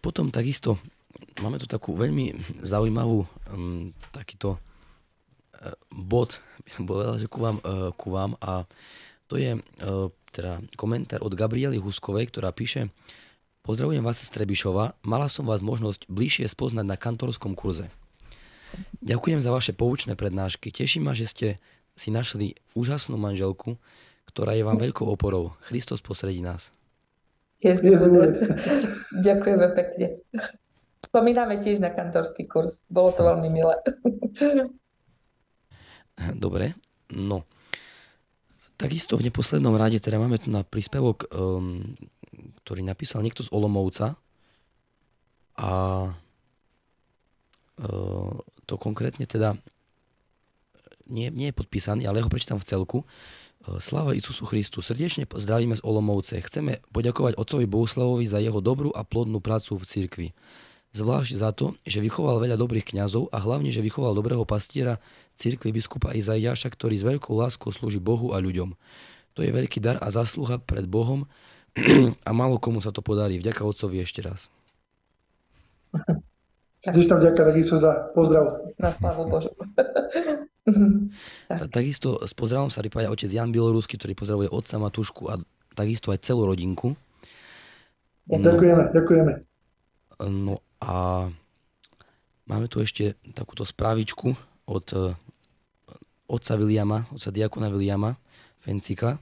potom 0.00 0.32
takisto 0.32 0.80
máme 1.44 1.60
tu 1.60 1.68
takú 1.68 1.92
veľmi 1.92 2.32
zaujímavú 2.64 3.28
takýto 4.16 4.56
e, 4.56 4.58
bod, 5.92 6.40
že 7.20 7.28
ku 7.28 7.38
vám, 7.44 7.60
e, 7.60 7.92
ku 7.92 8.08
vám 8.16 8.32
a 8.40 8.64
to 9.28 9.40
je 9.40 9.56
teda 10.36 10.60
komentár 10.76 11.24
od 11.24 11.32
Gabriely 11.32 11.80
Huskovej, 11.80 12.28
ktorá 12.28 12.52
píše, 12.52 12.92
Pozdravujem 13.64 14.04
vás 14.04 14.20
z 14.20 14.28
Trebišova. 14.28 14.92
Mala 15.08 15.24
som 15.32 15.48
vás 15.48 15.64
možnosť 15.64 16.04
bližšie 16.12 16.44
spoznať 16.52 16.84
na 16.84 17.00
kantorskom 17.00 17.56
kurze. 17.56 17.88
Ďakujem 19.00 19.40
za 19.40 19.48
vaše 19.48 19.72
poučné 19.72 20.20
prednášky. 20.20 20.68
Teší 20.68 21.00
ma, 21.00 21.16
že 21.16 21.24
ste 21.24 21.48
si 21.96 22.12
našli 22.12 22.60
úžasnú 22.76 23.16
manželku, 23.16 23.80
ktorá 24.28 24.52
je 24.52 24.68
vám 24.68 24.76
veľkou 24.76 25.08
oporou. 25.08 25.56
Christos 25.64 26.04
posredí 26.04 26.44
nás. 26.44 26.76
Yes, 27.64 27.80
Ďakujeme 29.32 29.66
pekne. 29.72 30.20
Spomíname 31.00 31.56
tiež 31.56 31.80
na 31.80 31.88
kantorský 31.88 32.44
kurz. 32.44 32.84
Bolo 32.92 33.16
to 33.16 33.24
veľmi 33.24 33.48
milé. 33.48 33.80
Dobre, 36.44 36.76
no. 37.16 37.48
Takisto 38.76 39.16
v 39.16 39.32
neposlednom 39.32 39.72
rade, 39.72 40.04
teda 40.04 40.20
máme 40.20 40.36
tu 40.36 40.52
na 40.52 40.68
príspevok, 40.68 41.32
um, 41.32 41.96
ktorý 42.64 42.80
napísal 42.82 43.20
niekto 43.20 43.44
z 43.44 43.52
Olomovca 43.52 44.16
a 45.54 45.70
uh, 47.78 48.34
to 48.64 48.74
konkrétne 48.80 49.28
teda 49.28 49.54
nie, 51.04 51.28
nie 51.28 51.52
je 51.52 51.58
podpísaný, 51.60 52.08
ale 52.08 52.24
ho 52.24 52.32
prečítam 52.32 52.56
v 52.56 52.66
celku. 52.66 52.98
Uh, 53.68 53.78
Sláva 53.78 54.16
Isusu 54.16 54.48
Christu, 54.48 54.80
srdečne 54.80 55.28
zdravíme 55.28 55.76
z 55.76 55.84
Olomovce. 55.84 56.40
Chceme 56.40 56.80
poďakovať 56.90 57.36
otcovi 57.36 57.68
Bohuslavovi 57.68 58.24
za 58.24 58.40
jeho 58.40 58.58
dobrú 58.64 58.90
a 58.90 59.04
plodnú 59.04 59.38
prácu 59.38 59.76
v 59.76 59.84
cirkvi 59.84 60.28
zvlášť 60.94 61.32
za 61.34 61.50
to, 61.50 61.74
že 61.82 61.98
vychoval 61.98 62.38
veľa 62.38 62.54
dobrých 62.54 62.94
kňazov 62.94 63.26
a 63.34 63.42
hlavne, 63.42 63.74
že 63.74 63.82
vychoval 63.82 64.14
dobrého 64.14 64.46
pastiera 64.46 65.02
cirkvi 65.34 65.74
biskupa 65.74 66.14
Izaiáša, 66.14 66.70
ktorý 66.70 66.94
s 66.94 67.04
veľkou 67.04 67.34
láskou 67.34 67.74
slúži 67.74 67.98
Bohu 67.98 68.30
a 68.30 68.38
ľuďom. 68.38 68.78
To 69.34 69.42
je 69.42 69.50
veľký 69.50 69.82
dar 69.82 69.98
a 69.98 70.08
zasluha 70.14 70.62
pred 70.62 70.86
Bohom 70.86 71.26
a 72.28 72.30
málo 72.30 72.62
komu 72.62 72.78
sa 72.78 72.94
to 72.94 73.02
podarí. 73.02 73.42
Vďaka 73.42 73.66
otcovi 73.66 74.02
ešte 74.02 74.22
raz. 74.22 74.46
Tiež 76.84 77.08
tam 77.08 77.18
ďaká 77.18 77.48
takisto 77.48 77.80
za 77.80 78.12
pozdrav. 78.12 78.74
Na 78.76 78.90
slavu 78.92 79.26
Božu. 79.26 79.50
tak. 81.50 81.70
Takisto 81.72 82.20
s 82.22 82.36
pozdravom 82.36 82.68
sa 82.68 82.84
pripája 82.84 83.08
otec 83.08 83.30
Jan 83.30 83.50
Bielorusky, 83.50 83.96
ktorý 83.96 84.12
pozdravuje 84.12 84.48
otca 84.52 84.76
Matušku 84.76 85.22
a 85.32 85.40
takisto 85.72 86.12
aj 86.12 86.22
celú 86.22 86.44
rodinku. 86.44 86.92
Ďakujeme, 88.28 88.84
ďakujeme. 88.92 89.32
No 90.30 90.64
a 90.80 91.28
máme 92.48 92.66
tu 92.68 92.80
ešte 92.80 93.16
takúto 93.36 93.68
správičku 93.68 94.32
od 94.64 94.86
uh, 94.96 95.12
otca 96.28 96.52
Williama, 96.56 97.04
otca 97.12 97.28
diakona 97.28 97.68
Williama 97.68 98.16
Fencika. 98.64 99.20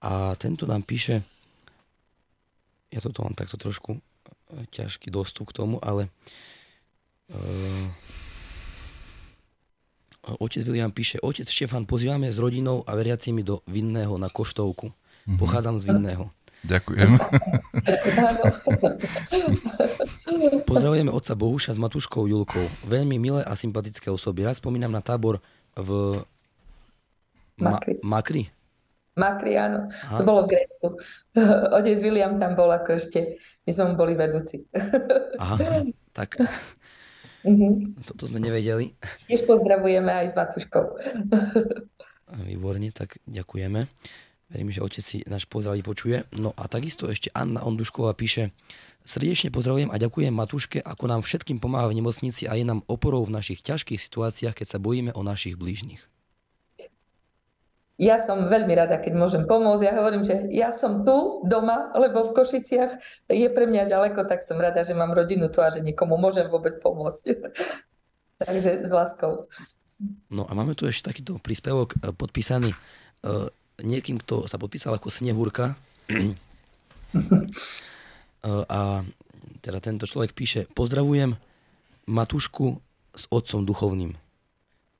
A 0.00 0.32
tento 0.40 0.64
nám 0.64 0.80
píše, 0.82 1.20
ja 2.88 3.00
toto 3.04 3.20
mám 3.20 3.36
takto 3.36 3.60
trošku 3.60 4.00
uh, 4.00 4.00
ťažký 4.72 5.12
dostup 5.12 5.52
k 5.52 5.60
tomu, 5.60 5.76
ale 5.84 6.08
uh, 7.30 7.86
otec 10.40 10.64
William 10.64 10.88
píše, 10.92 11.20
otec 11.20 11.44
Štefan, 11.44 11.84
pozývame 11.84 12.32
s 12.32 12.40
rodinou 12.40 12.80
a 12.88 12.96
veriacimi 12.96 13.44
do 13.44 13.60
Vinného 13.68 14.16
na 14.16 14.32
Koštovku. 14.32 14.88
Mm-hmm. 14.88 15.36
Pochádzam 15.36 15.76
z 15.76 15.84
Vinného. 15.84 16.32
Ďakujem. 16.60 17.16
Pozdravujeme 20.68 21.08
otca 21.08 21.32
Bohuša 21.32 21.72
s 21.72 21.80
Matuškou 21.80 22.28
Julkou. 22.28 22.68
Veľmi 22.84 23.16
milé 23.16 23.40
a 23.40 23.56
sympatické 23.56 24.12
osoby. 24.12 24.44
Raz 24.44 24.60
spomínam 24.60 24.92
na 24.92 25.00
tábor 25.00 25.40
v 25.72 26.20
Makri. 27.56 27.96
Ma- 28.04 28.20
Makri? 28.20 28.42
Makri, 28.42 28.42
áno. 29.16 29.78
Aha. 29.90 30.18
To 30.18 30.22
bolo 30.22 30.46
v 30.46 30.56
Grécku. 30.56 30.86
Otec 31.76 31.98
William 32.04 32.38
tam 32.38 32.54
bol 32.54 32.70
ako 32.70 32.98
ešte, 32.98 33.38
my 33.66 33.70
sme 33.70 33.84
mu 33.92 33.94
boli 33.98 34.14
vedúci. 34.14 34.66
Aha, 35.38 35.56
tak. 36.14 36.38
Mm-hmm. 37.40 38.04
Toto 38.04 38.28
sme 38.28 38.36
nevedeli. 38.36 38.92
Tiež 39.24 39.48
pozdravujeme 39.48 40.12
aj 40.12 40.26
s 40.28 40.34
Matuškou. 40.36 40.84
Výborne, 42.52 42.92
tak 42.92 43.16
ďakujeme. 43.24 43.88
Verím, 44.50 44.70
že 44.74 44.82
otec 44.82 45.00
si 45.00 45.22
náš 45.30 45.46
pozdrav 45.46 45.78
počuje. 45.80 46.26
No 46.34 46.50
a 46.58 46.66
takisto 46.66 47.06
ešte 47.06 47.30
Anna 47.32 47.62
Ondušková 47.62 48.12
píše, 48.18 48.50
srdečne 49.06 49.54
pozdravujem 49.54 49.94
a 49.94 49.96
ďakujem 49.96 50.34
Matuške, 50.34 50.78
ako 50.82 51.04
nám 51.06 51.22
všetkým 51.22 51.62
pomáha 51.62 51.86
v 51.86 52.02
nemocnici 52.02 52.50
a 52.50 52.58
je 52.58 52.66
nám 52.66 52.82
oporou 52.90 53.22
v 53.22 53.34
našich 53.38 53.62
ťažkých 53.62 54.02
situáciách, 54.02 54.58
keď 54.58 54.66
sa 54.66 54.82
bojíme 54.82 55.14
o 55.14 55.22
našich 55.22 55.54
blížnych. 55.54 56.09
Ja 58.00 58.16
som 58.16 58.48
veľmi 58.48 58.72
rada, 58.72 58.96
keď 58.96 59.12
môžem 59.12 59.44
pomôcť. 59.44 59.84
Ja 59.84 60.00
hovorím, 60.00 60.24
že 60.24 60.48
ja 60.48 60.72
som 60.72 61.04
tu 61.04 61.44
doma, 61.44 61.92
lebo 61.92 62.24
v 62.24 62.32
Košiciach 62.32 62.96
je 63.28 63.48
pre 63.52 63.68
mňa 63.68 63.92
ďaleko, 63.92 64.24
tak 64.24 64.40
som 64.40 64.56
rada, 64.56 64.80
že 64.80 64.96
mám 64.96 65.12
rodinu 65.12 65.52
tu 65.52 65.60
a 65.60 65.68
že 65.68 65.84
niekomu 65.84 66.16
môžem 66.16 66.48
vôbec 66.48 66.72
pomôcť. 66.80 67.36
Takže 68.48 68.88
s 68.88 68.90
láskou. 68.96 69.44
No 70.32 70.48
a 70.48 70.56
máme 70.56 70.72
tu 70.72 70.88
ešte 70.88 71.12
takýto 71.12 71.36
príspevok 71.44 72.00
eh, 72.00 72.08
podpísaný 72.16 72.72
eh, 72.72 73.52
niekým, 73.84 74.16
kto 74.24 74.48
sa 74.48 74.56
podpísal 74.56 74.96
ako 74.96 75.12
Snehúrka. 75.12 75.76
a 78.72 78.80
teda 79.60 79.78
tento 79.84 80.08
človek 80.08 80.32
píše, 80.32 80.64
pozdravujem 80.72 81.36
Matušku 82.08 82.80
s 83.12 83.28
otcom 83.28 83.68
duchovným. 83.68 84.16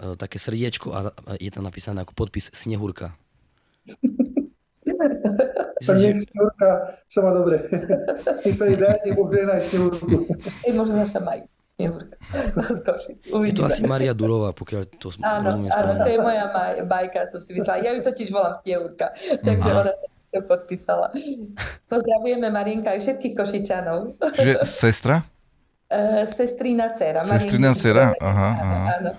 Také 0.00 0.40
srdiečko 0.40 0.88
a 0.96 1.12
je 1.36 1.50
tam 1.52 1.68
napísané 1.68 2.00
ako 2.00 2.16
podpis 2.16 2.48
Snehúrka. 2.56 3.12
Tak 5.80 5.96
nech 5.96 6.20
Snehúrka 6.24 6.68
sa 7.04 7.20
má 7.20 7.30
dobre. 7.32 7.60
Nech 8.44 8.56
sa 8.56 8.68
Boh 9.16 9.28
aj 9.28 9.62
Snehúrku. 9.64 10.28
Ej, 10.64 10.72
možno 10.72 11.00
naša 11.00 11.20
Maj, 11.20 11.44
Snehúrka 11.64 12.16
z 12.68 12.80
Košic. 12.84 13.20
Je 13.28 13.54
to 13.56 13.64
asi 13.64 13.84
Maria 13.84 14.12
Durová, 14.12 14.52
pokiaľ 14.56 14.88
to 15.00 15.12
Áno, 15.20 15.68
áno, 15.68 15.92
to 16.00 16.08
je 16.08 16.18
moja 16.20 16.48
maj, 16.52 16.84
bajka, 16.84 17.28
som 17.28 17.40
si 17.40 17.56
myslela. 17.56 17.80
Ja 17.80 17.92
ju 17.96 18.00
totiž 18.04 18.28
volám 18.32 18.56
Snehúrka, 18.56 19.12
takže 19.40 19.68
Aha. 19.68 19.80
ona 19.84 19.92
sa 19.92 20.06
to 20.30 20.40
podpísala. 20.44 21.06
Pozdravujeme 21.88 22.48
Marienka 22.52 22.92
aj 22.96 23.00
všetkých 23.04 23.34
Košičanov. 23.36 24.20
Že 24.36 24.52
sestra? 24.64 25.24
Uh, 25.90 26.24
sestrina 26.38 26.92
dcera. 26.92 27.24
Sestrina 27.24 27.72
dcera, 27.72 28.14
aha, 28.20 28.48
aha. 28.54 28.78
Áno, 29.00 29.10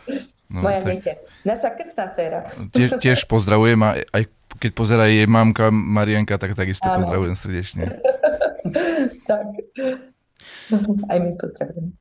No, 0.52 0.68
Moja 0.68 0.84
tak... 0.84 1.24
Naša 1.47 1.70
krstná 1.80 2.12
dcera. 2.12 2.43
Tiež, 2.76 2.99
tiež 2.99 3.24
pozdravujem 3.24 3.80
a 3.88 4.04
aj 4.12 4.24
keď 4.60 4.72
pozerá 4.76 5.08
jej 5.08 5.24
mamka 5.24 5.72
Marianka, 5.72 6.36
tak 6.36 6.60
takisto 6.60 6.84
Áno. 6.91 6.99
pozdravujem 6.99 7.36
srdečne. 7.39 8.04
tak. 9.32 9.47
Aj 11.08 11.18
my 11.24 11.32
pozdravujeme. 11.39 11.95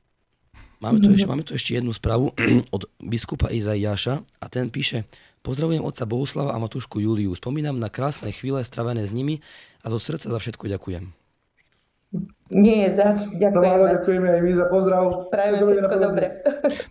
Máme 0.81 0.97
tu, 0.97 1.13
ešte, 1.13 1.27
máme 1.29 1.43
tu 1.45 1.53
ešte 1.53 1.77
jednu 1.77 1.93
správu 1.93 2.33
od 2.75 2.89
biskupa 2.99 3.53
Izaiáša 3.53 4.19
a 4.19 4.45
ten 4.51 4.67
píše 4.67 5.07
Pozdravujem 5.41 5.81
otca 5.81 6.05
Bohuslava 6.05 6.53
a 6.53 6.61
matušku 6.61 7.01
Juliu. 7.01 7.33
Spomínam 7.33 7.81
na 7.81 7.89
krásne 7.89 8.29
chvíle 8.29 8.61
stravené 8.61 9.01
s 9.01 9.09
nimi 9.09 9.41
a 9.81 9.89
zo 9.89 9.97
srdca 9.97 10.29
za 10.29 10.37
všetko 10.37 10.69
ďakujem. 10.69 11.20
Nie, 12.51 12.91
zač, 12.91 13.39
ďakujeme. 13.39 13.95
ďakujeme 13.95 14.27
aj 14.27 14.41
my 14.43 14.51
za 14.51 14.65
pozdrav. 14.67 15.31
Prajeme 15.31 15.57
všetko 15.63 15.97
dobre. 15.97 16.25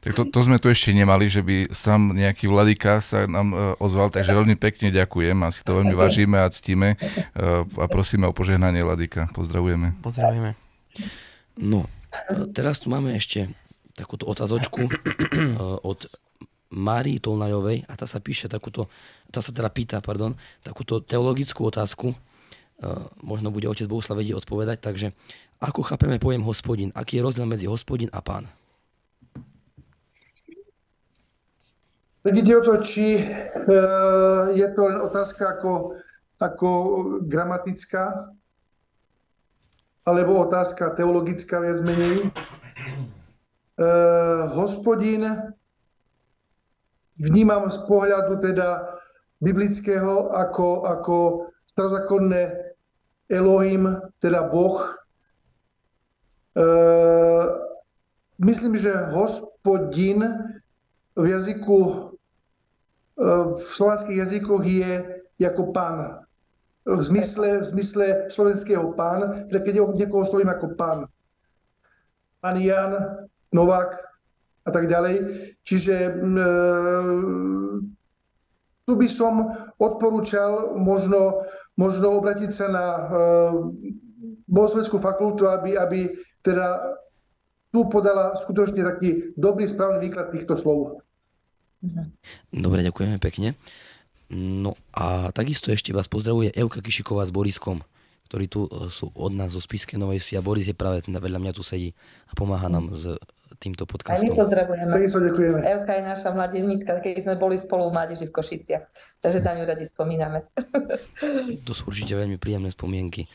Tak 0.01 0.17
to, 0.17 0.23
to 0.33 0.41
sme 0.41 0.57
tu 0.57 0.73
ešte 0.73 0.97
nemali, 0.97 1.29
že 1.29 1.45
by 1.45 1.77
sám 1.77 2.17
nejaký 2.17 2.49
vladika 2.49 3.05
sa 3.05 3.29
nám 3.29 3.53
uh, 3.53 3.61
ozval, 3.77 4.09
takže 4.09 4.33
veľmi 4.33 4.57
pekne 4.57 4.89
ďakujem 4.89 5.37
a 5.45 5.53
si 5.53 5.61
to 5.61 5.77
veľmi 5.77 5.93
vážime 5.93 6.41
a 6.41 6.49
ctíme 6.49 6.97
uh, 6.97 7.69
a 7.77 7.85
prosíme 7.85 8.25
o 8.25 8.33
požehnanie 8.33 8.81
vladika. 8.81 9.29
Pozdravujeme. 9.37 10.01
Pozdravujeme. 10.01 10.57
No, 11.61 11.85
teraz 12.57 12.81
tu 12.81 12.89
máme 12.89 13.13
ešte 13.13 13.53
takúto 13.93 14.25
otázočku 14.25 14.89
uh, 14.89 15.77
od 15.85 16.09
Márii 16.73 17.21
Tolnajovej 17.21 17.85
a 17.85 17.93
tá 17.93 18.09
sa 18.09 18.25
píše 18.25 18.49
takúto, 18.49 18.89
tá 19.29 19.45
sa 19.45 19.53
teda 19.53 19.69
pýta, 19.69 20.01
pardon, 20.01 20.33
takúto 20.65 21.05
teologickú 21.05 21.69
otázku, 21.69 22.17
možno 23.21 23.53
bude 23.53 23.69
otec 23.69 23.85
Bohuslav 23.85 24.21
vedieť 24.21 24.41
odpovedať, 24.41 24.79
takže 24.81 25.13
ako 25.61 25.85
chápeme 25.85 26.17
pojem 26.17 26.41
hospodin? 26.41 26.89
Aký 26.97 27.21
je 27.21 27.25
rozdiel 27.25 27.45
medzi 27.45 27.69
hospodin 27.69 28.09
a 28.17 28.25
pán? 28.25 28.49
Ide 32.25 32.53
o 32.57 32.65
to, 32.65 32.85
či 32.85 33.17
e, 33.17 33.23
je 34.53 34.67
to 34.77 34.81
len 34.93 35.01
otázka 35.01 35.57
ako, 35.57 35.97
ako 36.37 36.69
gramatická, 37.25 38.29
alebo 40.05 40.45
otázka 40.45 40.93
teologická 40.97 41.65
viac 41.65 41.81
menej. 41.81 42.29
E, 42.29 42.29
hospodin 44.53 45.25
vnímam 47.17 47.73
z 47.73 47.81
pohľadu 47.89 48.37
teda 48.37 49.01
biblického 49.41 50.29
ako, 50.29 50.85
ako 50.89 51.17
starozákonné 51.73 52.73
Elohim, 53.33 53.97
teda 54.21 54.53
Boh, 54.53 55.00
myslím, 58.41 58.75
že 58.77 58.91
hospodin 59.15 60.25
v 61.17 61.27
jazyku, 61.27 61.81
ehm, 63.21 63.49
v 63.55 63.61
slovanských 63.61 64.17
jazykoch 64.17 64.63
je 64.65 64.93
ako 65.47 65.73
pán. 65.73 66.25
V 66.85 67.01
zmysle, 67.01 67.61
v 67.61 67.65
zmysle 67.65 68.07
slovenského 68.33 68.93
pán, 68.97 69.47
teda 69.49 69.61
keď 69.61 69.75
niekoho 69.95 70.25
slovím 70.25 70.49
ako 70.49 70.75
pán. 70.75 71.07
Pán 72.41 72.57
Jan, 72.57 73.29
Novák 73.53 73.93
a 74.65 74.71
tak 74.71 74.89
ďalej. 74.89 75.17
Čiže 75.61 75.95
e, 75.97 76.13
tu 78.89 78.93
by 78.97 79.09
som 79.11 79.53
odporúčal 79.77 80.81
možno, 80.81 81.45
možno 81.77 82.17
obratiť 82.17 82.51
sa 82.51 82.67
na 82.73 82.87
bohoslovenskú 84.51 84.99
fakultu, 84.99 85.47
aby, 85.47 85.79
aby 85.79 86.11
teda 86.41 86.97
tu 87.71 87.87
podala 87.87 88.35
skutočne 88.37 88.83
taký 88.83 89.33
dobrý, 89.39 89.71
správny 89.71 90.03
výklad 90.03 90.35
týchto 90.35 90.59
slov. 90.59 91.07
Dobre, 92.53 92.85
ďakujeme 92.85 93.17
pekne. 93.23 93.57
No 94.31 94.79
a 94.95 95.35
takisto 95.35 95.75
ešte 95.75 95.91
vás 95.91 96.07
pozdravuje 96.07 96.55
Evka 96.55 96.79
Kišiková 96.79 97.27
s 97.27 97.35
Boriskom, 97.35 97.83
ktorí 98.31 98.47
tu 98.47 98.71
e, 98.71 98.87
sú 98.87 99.11
od 99.11 99.35
nás 99.35 99.59
zo 99.59 99.63
Spiske 99.63 99.99
Novej 99.99 100.23
Si 100.23 100.39
a 100.39 100.45
Boris 100.45 100.71
je 100.71 100.77
práve 100.77 101.03
ten 101.03 101.11
vedľa 101.11 101.43
mňa 101.43 101.53
tu 101.57 101.67
sedí 101.67 101.91
a 102.31 102.33
pomáha 102.39 102.71
nám 102.71 102.95
s 102.95 103.19
týmto 103.59 103.91
podcastom. 103.91 104.23
Aj 104.23 104.31
my 104.31 104.39
pozdravujeme. 104.39 104.91
Takisto 104.95 105.19
ďakujeme. 105.19 105.59
Evka 105.67 105.93
je 105.99 106.03
naša 106.07 106.31
mládežnička, 106.31 106.93
keď 107.03 107.15
sme 107.19 107.35
boli 107.43 107.59
spolu 107.59 107.91
v 107.91 107.99
mládeži 107.99 108.31
v 108.31 108.35
Košiciach, 108.39 108.85
takže 109.19 109.43
na 109.43 109.59
ňu 109.59 109.65
radi 109.67 109.83
spomíname. 109.83 110.47
To 111.67 111.73
sú 111.75 111.91
určite 111.91 112.15
veľmi 112.15 112.39
príjemné 112.39 112.71
spomienky. 112.71 113.27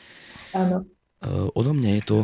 Áno. 0.56 0.88
E, 1.20 1.28
Odo 1.52 1.76
mňa 1.76 2.00
je 2.00 2.04
to 2.08 2.18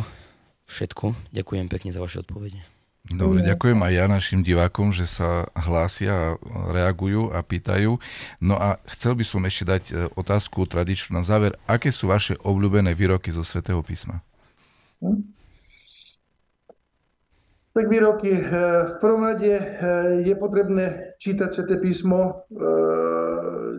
všetko. 0.73 1.13
Ďakujem 1.29 1.69
pekne 1.69 1.93
za 1.93 2.01
vaše 2.01 2.25
odpovede. 2.25 2.57
Dobre, 3.03 3.43
ďakujem 3.43 3.83
aj 3.83 3.93
ja 3.93 4.05
našim 4.07 4.47
divákom, 4.47 4.95
že 4.95 5.03
sa 5.03 5.43
hlásia, 5.59 6.39
a 6.39 6.71
reagujú 6.71 7.35
a 7.35 7.43
pýtajú. 7.43 7.99
No 8.39 8.55
a 8.55 8.79
chcel 8.95 9.19
by 9.19 9.27
som 9.27 9.43
ešte 9.43 9.63
dať 9.67 9.83
e, 9.91 9.93
otázku 10.15 10.63
tradičnú 10.63 11.19
na 11.19 11.23
záver. 11.27 11.59
Aké 11.67 11.91
sú 11.91 12.07
vaše 12.07 12.39
obľúbené 12.39 12.95
výroky 12.95 13.27
zo 13.35 13.43
Svetého 13.43 13.83
písma? 13.83 14.23
Tak 17.75 17.85
výroky. 17.91 18.31
eh, 18.31 18.87
V 18.87 18.95
prvom 19.03 19.27
rade 19.27 19.51
eh, 19.51 19.67
je 20.23 20.33
potrebné 20.39 21.17
čítať 21.19 21.49
Sveté 21.51 21.83
písmo 21.83 22.47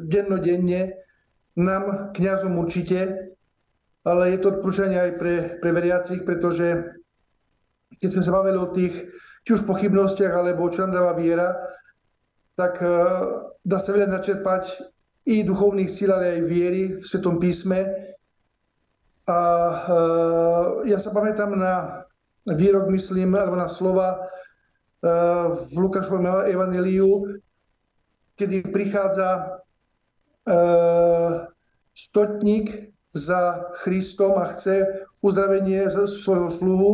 dennodenne, 0.04 1.00
nám, 1.56 2.12
kňazom 2.12 2.58
určite, 2.58 3.32
ale 4.04 4.36
je 4.36 4.38
to 4.38 4.52
odporúčanie 4.52 5.00
aj 5.00 5.12
pre, 5.16 5.34
pre 5.58 5.70
veriacich, 5.72 6.28
pretože 6.28 6.84
keď 7.96 8.08
sme 8.12 8.22
sa 8.22 8.36
bavili 8.36 8.58
o 8.60 8.68
tých 8.68 8.94
či 9.44 9.50
už 9.56 9.68
pochybnostiach, 9.68 10.32
alebo 10.32 10.72
čo 10.72 10.84
nám 10.84 10.96
dáva 10.96 11.12
viera, 11.16 11.52
tak 12.56 12.80
eh, 12.80 12.92
dá 13.64 13.78
sa 13.80 13.92
veľa 13.92 14.08
načerpať 14.08 14.92
i 15.24 15.40
duchovných 15.44 15.88
síl, 15.88 16.12
ale 16.12 16.40
aj 16.40 16.48
viery 16.48 16.82
v 17.00 17.04
Svetom 17.04 17.36
písme. 17.36 17.80
A 19.28 19.40
eh, 19.88 20.64
ja 20.92 20.98
sa 21.00 21.12
pamätám 21.12 21.56
na 21.56 22.04
výrok, 22.48 22.88
myslím, 22.92 23.36
alebo 23.36 23.56
na 23.56 23.68
slova 23.68 24.16
eh, 24.16 25.48
v 25.52 25.74
Lukášovom 25.80 26.48
evaneliu, 26.48 27.40
kedy 28.34 28.68
prichádza 28.74 29.60
stotník 31.96 32.93
za 33.14 33.70
Kristom 33.86 34.34
a 34.36 34.50
chce 34.50 35.06
uzdravenie 35.22 35.86
svojho 35.90 36.50
sluhu. 36.50 36.90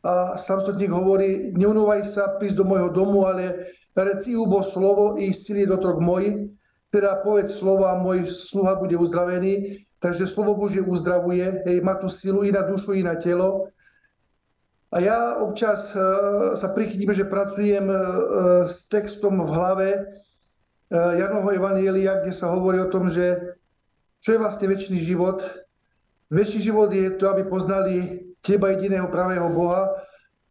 A 0.00 0.40
sám 0.40 0.64
stotník 0.64 0.90
hovorí, 0.90 1.52
neunúvaj 1.52 2.02
sa 2.08 2.24
prísť 2.40 2.62
do 2.62 2.64
môjho 2.64 2.90
domu, 2.90 3.28
ale 3.28 3.68
reci 3.92 4.32
ubo 4.32 4.64
slovo 4.64 5.20
i 5.20 5.30
sily 5.30 5.68
dotrok 5.68 6.00
môj, 6.00 6.48
teda 6.88 7.20
povedz 7.20 7.52
slovo 7.52 7.84
a 7.84 8.00
môj 8.00 8.24
sluha 8.24 8.80
bude 8.80 8.96
uzdravený. 8.96 9.76
Takže 10.00 10.28
slovo 10.28 10.56
Božie 10.56 10.84
uzdravuje, 10.84 11.64
hej, 11.66 11.80
má 11.82 11.96
tú 11.96 12.06
silu 12.06 12.44
i 12.46 12.52
na 12.52 12.62
dušu, 12.62 12.94
i 12.96 13.02
na 13.02 13.16
telo. 13.16 13.72
A 14.94 15.02
ja 15.02 15.42
občas 15.42 15.92
e, 15.92 16.00
sa 16.54 16.70
prichytím, 16.70 17.10
že 17.10 17.26
pracujem 17.26 17.90
e, 17.90 17.96
s 18.64 18.86
textom 18.86 19.42
v 19.42 19.50
hlave 19.50 19.88
e, 19.92 20.00
Janovho 20.94 21.50
Evanielia, 21.50 22.22
kde 22.22 22.30
sa 22.30 22.54
hovorí 22.54 22.78
o 22.78 22.92
tom, 22.92 23.10
že 23.10 23.56
čo 24.20 24.34
je 24.34 24.42
vlastne 24.42 24.66
väčší 24.66 24.98
život. 24.98 25.42
Väčší 26.26 26.58
život 26.58 26.90
je 26.90 27.14
to, 27.14 27.30
aby 27.30 27.46
poznali 27.46 28.26
teba 28.42 28.74
jediného 28.74 29.06
pravého 29.10 29.46
Boha 29.54 29.94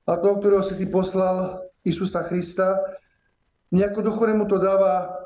a 0.08 0.12
toho, 0.16 0.40
ktorého 0.40 0.64
si 0.64 0.80
ty 0.80 0.86
poslal, 0.88 1.64
Isusa 1.84 2.24
Krista. 2.26 2.80
Nejako 3.72 4.00
do 4.02 4.14
to 4.48 4.58
dáva 4.58 5.20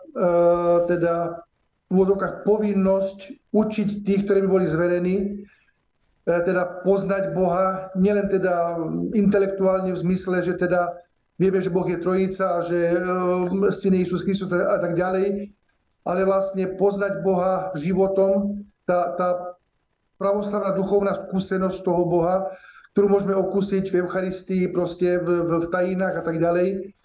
teda 0.89 1.45
v 1.85 1.91
úvodzovkách 1.93 2.45
povinnosť 2.45 3.49
učiť 3.53 3.89
tých, 4.05 4.21
ktorí 4.25 4.45
by 4.45 4.49
boli 4.49 4.65
zverení, 4.65 5.45
teda 6.25 6.85
poznať 6.85 7.33
Boha, 7.33 7.89
nielen 7.97 8.29
teda 8.29 8.77
intelektuálne 9.17 9.89
v 9.93 10.01
zmysle, 10.01 10.45
že 10.45 10.53
teda 10.53 10.93
vieme, 11.41 11.57
že 11.57 11.73
Boh 11.73 11.85
je 11.89 11.97
trojica 11.97 12.61
že 12.61 12.93
syn 13.73 13.97
Isus 13.97 14.21
Kristus 14.21 14.49
a 14.53 14.77
tak 14.77 14.93
ďalej, 14.93 15.49
ale 16.09 16.25
vlastne 16.25 16.73
poznať 16.73 17.21
Boha 17.21 17.69
životom, 17.77 18.65
tá, 18.89 19.13
tá 19.13 19.29
pravoslavná 20.17 20.73
duchovná 20.73 21.13
skúsenosť 21.13 21.85
toho 21.85 22.09
Boha, 22.09 22.49
ktorú 22.97 23.07
môžeme 23.13 23.37
okúsiť 23.37 23.93
v 23.93 24.01
Eucharistii, 24.01 24.73
proste 24.73 25.21
v, 25.21 25.45
v, 25.45 25.51
v 25.61 25.67
tajinách 25.69 26.15
a 26.17 26.23
tak 26.25 26.41
ďalej. 26.41 26.97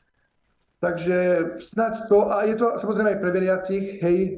Takže 0.81 1.17
snať 1.57 2.13
to, 2.13 2.29
a 2.29 2.45
je 2.45 2.57
to 2.61 2.77
samozrejme 2.77 3.17
aj 3.17 3.21
pre 3.21 3.31
veriacich, 3.33 3.85
hej, 4.05 4.37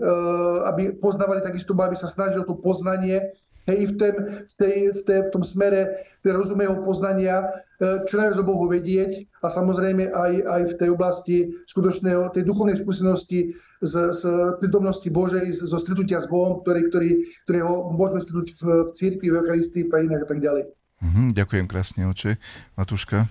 aby 0.70 0.94
poznávali 0.94 1.42
takisto, 1.42 1.74
aby 1.74 1.98
sa 1.98 2.06
snažili 2.06 2.42
o 2.42 2.50
to 2.50 2.58
poznanie, 2.62 3.34
hej, 3.66 3.78
v, 3.90 3.92
tém, 3.98 4.14
v, 4.46 4.54
tej, 4.54 4.76
v, 4.94 5.00
tej, 5.02 5.18
v 5.26 5.32
tom 5.34 5.42
smere 5.42 6.06
rozumného 6.22 6.82
poznania, 6.82 7.62
čo 7.78 8.16
najviac 8.16 8.40
o 8.40 8.48
Bohu 8.48 8.64
vedieť 8.72 9.28
a 9.44 9.52
samozrejme 9.52 10.08
aj, 10.08 10.32
aj 10.42 10.62
v 10.64 10.74
tej 10.74 10.88
oblasti 10.90 11.36
skutočného, 11.68 12.32
tej 12.32 12.48
duchovnej 12.48 12.78
skúsenosti 12.80 13.52
z, 13.84 13.94
z 14.16 14.22
prítomnosti 14.58 15.06
Božej, 15.12 15.52
zo 15.52 15.76
stretnutia 15.76 16.18
s 16.22 16.30
Bohom, 16.30 16.64
ktorý, 16.64 16.88
ktorý, 16.88 17.10
ktorého 17.44 17.92
môžeme 17.92 18.24
stretnúť 18.24 18.48
v, 18.56 18.62
v 18.88 18.90
církvi, 18.96 19.26
v 19.28 19.36
Eucharistii, 19.44 19.86
v 19.86 19.92
tajinách 19.92 20.24
a 20.24 20.28
tak 20.28 20.40
ďalej. 20.40 20.64
Mhm, 21.04 21.36
ďakujem 21.36 21.66
krásne, 21.68 22.08
oče. 22.08 22.40
Matúška? 22.80 23.28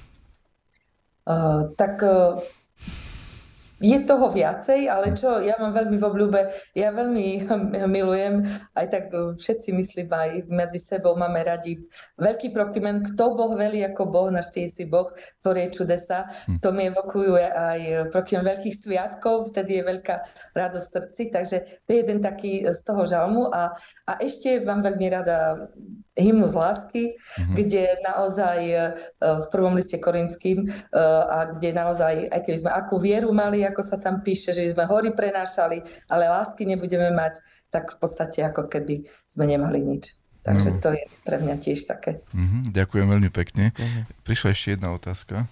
Uh, 1.25 1.73
tak 1.73 2.05
uh, 2.05 2.37
je 3.83 3.97
toho 4.07 4.31
viacej, 4.31 4.87
ale 4.87 5.11
čo 5.17 5.43
ja 5.43 5.59
mám 5.59 5.75
veľmi 5.75 5.99
v 5.99 6.07
obľúbe, 6.07 6.41
ja 6.77 6.95
veľmi 6.95 7.49
milujem, 7.95 8.43
aj 8.71 8.87
tak 8.87 9.03
všetci 9.11 9.75
myslím 9.75 10.09
aj 10.11 10.29
medzi 10.47 10.79
sebou 10.79 11.19
máme 11.19 11.43
radi 11.43 11.79
veľký 12.15 12.55
prokliment, 12.55 13.03
kto 13.03 13.35
Boh 13.35 13.53
velí 13.59 13.83
ako 13.83 14.07
Boh, 14.07 14.27
náš 14.31 14.55
si 14.55 14.87
Boh, 14.87 15.11
tvorie 15.35 15.69
čudesa, 15.69 16.25
to 16.63 16.71
mi 16.71 16.87
evokuje 16.87 17.43
aj 17.43 17.79
prokliment 18.15 18.55
veľkých 18.55 18.75
sviatkov, 18.75 19.51
vtedy 19.51 19.81
je 19.81 19.83
veľká 19.83 20.15
radosť 20.55 20.85
v 20.87 20.93
srdci, 20.95 21.23
takže 21.33 21.57
to 21.83 21.89
je 21.91 21.97
jeden 22.05 22.19
taký 22.23 22.63
z 22.63 22.79
toho 22.85 23.03
žalmu. 23.03 23.51
A, 23.51 23.75
a 24.07 24.11
ešte 24.21 24.61
mám 24.63 24.85
veľmi 24.85 25.07
rada 25.11 25.67
hymnu 26.15 26.47
z 26.47 26.55
lásky, 26.55 27.03
mm-hmm. 27.11 27.55
kde 27.59 27.83
naozaj 28.07 28.59
v 29.19 29.45
prvom 29.51 29.75
liste 29.75 29.99
korinským 29.99 30.63
a 31.27 31.59
kde 31.59 31.75
naozaj, 31.75 32.31
aj 32.31 32.41
keby 32.47 32.57
sme 32.57 32.71
akú 32.71 32.95
vieru 32.95 33.35
mali, 33.35 33.67
ako 33.75 33.83
sa 33.83 33.99
tam 33.99 34.23
píše, 34.23 34.55
že 34.55 34.71
sme 34.71 34.87
hory 34.87 35.11
prenášali, 35.11 35.83
ale 36.07 36.31
lásky 36.31 36.63
nebudeme 36.63 37.11
mať, 37.11 37.43
tak 37.67 37.91
v 37.91 37.97
podstate 37.99 38.47
ako 38.47 38.71
keby 38.71 39.03
sme 39.27 39.51
nemali 39.51 39.83
nič. 39.83 40.15
Takže 40.47 40.69
no. 40.71 40.79
to 40.79 40.89
je 40.95 41.03
pre 41.27 41.43
mňa 41.43 41.59
tiež 41.59 41.83
také. 41.83 42.23
Mm-hmm, 42.31 42.71
ďakujem 42.71 43.07
veľmi 43.11 43.29
pekne. 43.33 43.75
Uh-huh. 43.75 44.07
Prišla 44.23 44.55
ešte 44.55 44.79
jedna 44.79 44.95
otázka. 44.95 45.51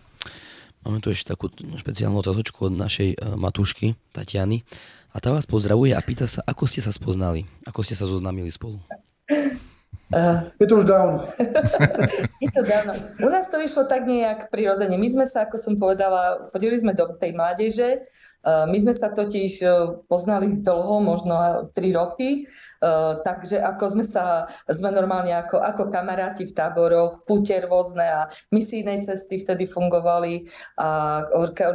Máme 0.88 1.04
tu 1.04 1.12
ešte 1.12 1.36
takú 1.36 1.52
špeciálnu 1.52 2.16
otázočku 2.16 2.72
od 2.72 2.80
našej 2.80 3.36
matúšky 3.36 4.00
Tatiany. 4.16 4.64
A 5.12 5.20
tá 5.20 5.36
vás 5.36 5.44
pozdravuje 5.44 5.92
a 5.92 6.02
pýta 6.02 6.30
sa, 6.30 6.46
ako 6.48 6.64
ste 6.70 6.80
sa 6.80 6.96
spoznali, 6.96 7.44
ako 7.68 7.84
ste 7.84 7.98
sa 7.98 8.08
zoznámili 8.08 8.54
spolu. 8.54 8.80
Uh, 10.14 10.54
je 10.62 10.68
to 10.70 10.78
už 10.78 10.86
dávno. 10.86 11.26
je 12.44 12.50
to 12.54 12.62
dávno. 12.62 12.94
U 13.18 13.30
nás 13.34 13.50
to 13.50 13.58
išlo 13.58 13.90
tak 13.90 14.06
nejak 14.06 14.54
prirodzene. 14.54 14.94
My 14.94 15.10
sme 15.10 15.26
sa, 15.26 15.50
ako 15.50 15.58
som 15.58 15.74
povedala, 15.74 16.46
chodili 16.54 16.78
sme 16.78 16.94
do 16.94 17.18
tej 17.18 17.34
mládeže, 17.34 18.06
my 18.44 18.76
sme 18.76 18.92
sa 18.92 19.08
totiž 19.16 19.64
poznali 20.12 20.60
dlho, 20.60 21.00
možno 21.00 21.36
3 21.72 21.80
roky, 21.96 22.44
uh, 22.84 23.24
takže 23.24 23.64
ako 23.64 23.96
sme 23.96 24.04
sa, 24.04 24.52
sme 24.68 24.92
normálne 24.92 25.32
ako, 25.32 25.64
ako 25.64 25.88
kamaráti 25.88 26.44
v 26.44 26.52
táboroch, 26.52 27.24
púte 27.24 27.56
rôzne 27.64 28.04
a 28.04 28.28
misijné 28.52 29.00
cesty 29.00 29.40
vtedy 29.40 29.64
fungovali 29.64 30.44
a 30.76 31.24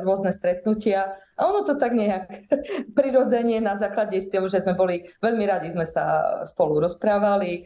rôzne 0.05 0.29
stretnutia. 0.29 1.09
A 1.39 1.49
ono 1.49 1.65
to 1.65 1.81
tak 1.81 1.97
nejak 1.97 2.29
prirodzene 2.99 3.65
na 3.65 3.81
základe 3.81 4.29
toho, 4.29 4.51
že 4.53 4.61
sme 4.61 4.77
boli 4.77 5.01
veľmi 5.25 5.45
radi, 5.49 5.73
sme 5.73 5.89
sa 5.89 6.21
spolu 6.45 6.85
rozprávali. 6.85 7.65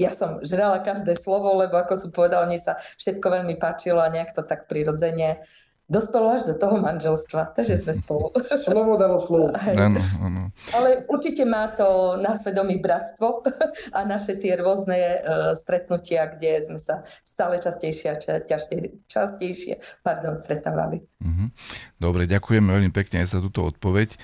Ja 0.00 0.14
som 0.16 0.40
žrala 0.40 0.80
každé 0.80 1.12
slovo, 1.18 1.52
lebo 1.52 1.76
ako 1.76 2.00
som 2.00 2.10
povedala, 2.16 2.48
mne 2.48 2.62
sa 2.62 2.80
všetko 2.96 3.26
veľmi 3.28 3.60
páčilo 3.60 4.00
a 4.00 4.08
nejak 4.08 4.32
to 4.32 4.40
tak 4.40 4.70
prirodzene 4.70 5.44
dospelo 5.88 6.36
až 6.36 6.44
do 6.44 6.54
toho 6.54 6.78
manželstva, 6.84 7.56
takže 7.56 7.80
sme 7.80 7.96
spolu. 7.96 8.30
Slovo 8.68 9.00
dalo 9.00 9.18
slovo. 9.18 9.50
Ano, 9.56 9.98
ano. 10.20 10.42
Ale 10.76 11.08
určite 11.08 11.48
má 11.48 11.72
to 11.72 12.20
na 12.20 12.36
svedomí 12.36 12.76
bratstvo 12.78 13.42
a 13.96 14.04
naše 14.04 14.36
tie 14.36 14.60
rôzne 14.60 15.00
uh, 15.00 15.56
stretnutia, 15.56 16.28
kde 16.28 16.60
sme 16.60 16.78
sa 16.78 17.02
stále 17.24 17.56
častejšie 17.56 18.08
a 18.12 18.20
častejšie, 18.20 19.08
častejšie 19.08 19.74
pardon, 20.04 20.36
stretávali. 20.36 21.00
Uh-huh. 21.24 21.48
Dobre, 21.96 22.28
ďakujem 22.28 22.62
veľmi 22.62 22.90
pekne 22.92 23.24
aj 23.24 23.34
za 23.34 23.38
túto 23.40 23.64
odpoveď. 23.64 24.14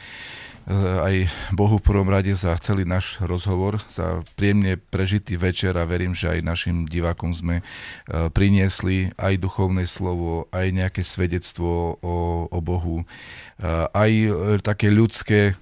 Aj 0.68 1.28
Bohu 1.52 1.76
v 1.76 1.84
prvom 1.84 2.08
rade 2.08 2.32
za 2.32 2.56
celý 2.56 2.88
náš 2.88 3.20
rozhovor, 3.20 3.84
za 3.92 4.24
príjemne 4.32 4.80
prežitý 4.80 5.36
večer 5.36 5.76
a 5.76 5.84
verím, 5.84 6.16
že 6.16 6.32
aj 6.32 6.40
našim 6.40 6.76
divákom 6.88 7.36
sme 7.36 7.60
e, 7.60 7.62
priniesli 8.32 9.12
aj 9.20 9.44
duchovné 9.44 9.84
slovo, 9.84 10.48
aj 10.56 10.72
nejaké 10.72 11.02
svedectvo 11.04 12.00
o, 12.00 12.16
o 12.48 12.58
Bohu, 12.64 13.04
aj 13.94 14.10
také 14.66 14.90
ľudské 14.90 15.54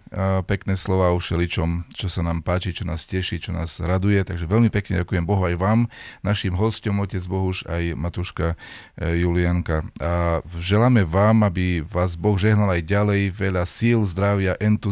pekné 0.49 0.81
slova 0.81 1.13
o 1.13 1.21
všeličom, 1.21 1.93
čo 1.93 2.09
sa 2.09 2.25
nám 2.25 2.41
páči, 2.41 2.73
čo 2.73 2.89
nás 2.89 3.05
teší, 3.05 3.37
čo 3.37 3.53
nás 3.53 3.81
raduje. 3.85 4.17
Takže 4.25 4.49
veľmi 4.49 4.73
pekne 4.73 5.05
ďakujem 5.05 5.25
Bohu 5.29 5.45
aj 5.45 5.61
vám, 5.61 5.81
našim 6.25 6.57
hostom, 6.57 7.05
otec 7.05 7.21
Bohuš, 7.25 7.69
aj 7.69 7.93
Matuška 7.97 8.57
Julianka. 8.97 9.85
A 10.01 10.41
želáme 10.57 11.05
vám, 11.05 11.45
aby 11.45 11.85
vás 11.85 12.17
Boh 12.17 12.37
žehnal 12.41 12.73
aj 12.73 12.83
ďalej, 12.85 13.21
veľa 13.29 13.65
síl, 13.69 14.05
zdravia, 14.09 14.57
entuziasmu, 14.57 14.92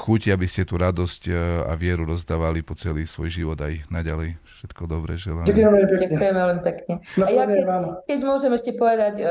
chuti, 0.00 0.32
aby 0.32 0.46
ste 0.48 0.66
tú 0.66 0.80
radosť 0.80 1.22
e, 1.28 1.32
a 1.68 1.74
vieru 1.78 2.08
rozdávali 2.08 2.64
po 2.64 2.74
celý 2.74 3.06
svoj 3.06 3.30
život 3.30 3.58
aj 3.60 3.86
naďalej. 3.92 4.40
Všetko 4.60 4.82
dobré 4.90 5.14
želám. 5.20 5.46
Ďakujem 5.46 5.70
veľmi 5.70 5.88
pekne. 5.88 6.06
Ďakujem 6.10 6.36
veľmi 6.36 6.60
pekne. 6.64 6.94
A 7.20 7.28
ja 7.30 7.44
keď, 7.46 7.64
keď 8.04 8.20
môžem 8.24 8.52
ešte 8.56 8.72
povedať, 8.76 9.14
e, 9.20 9.24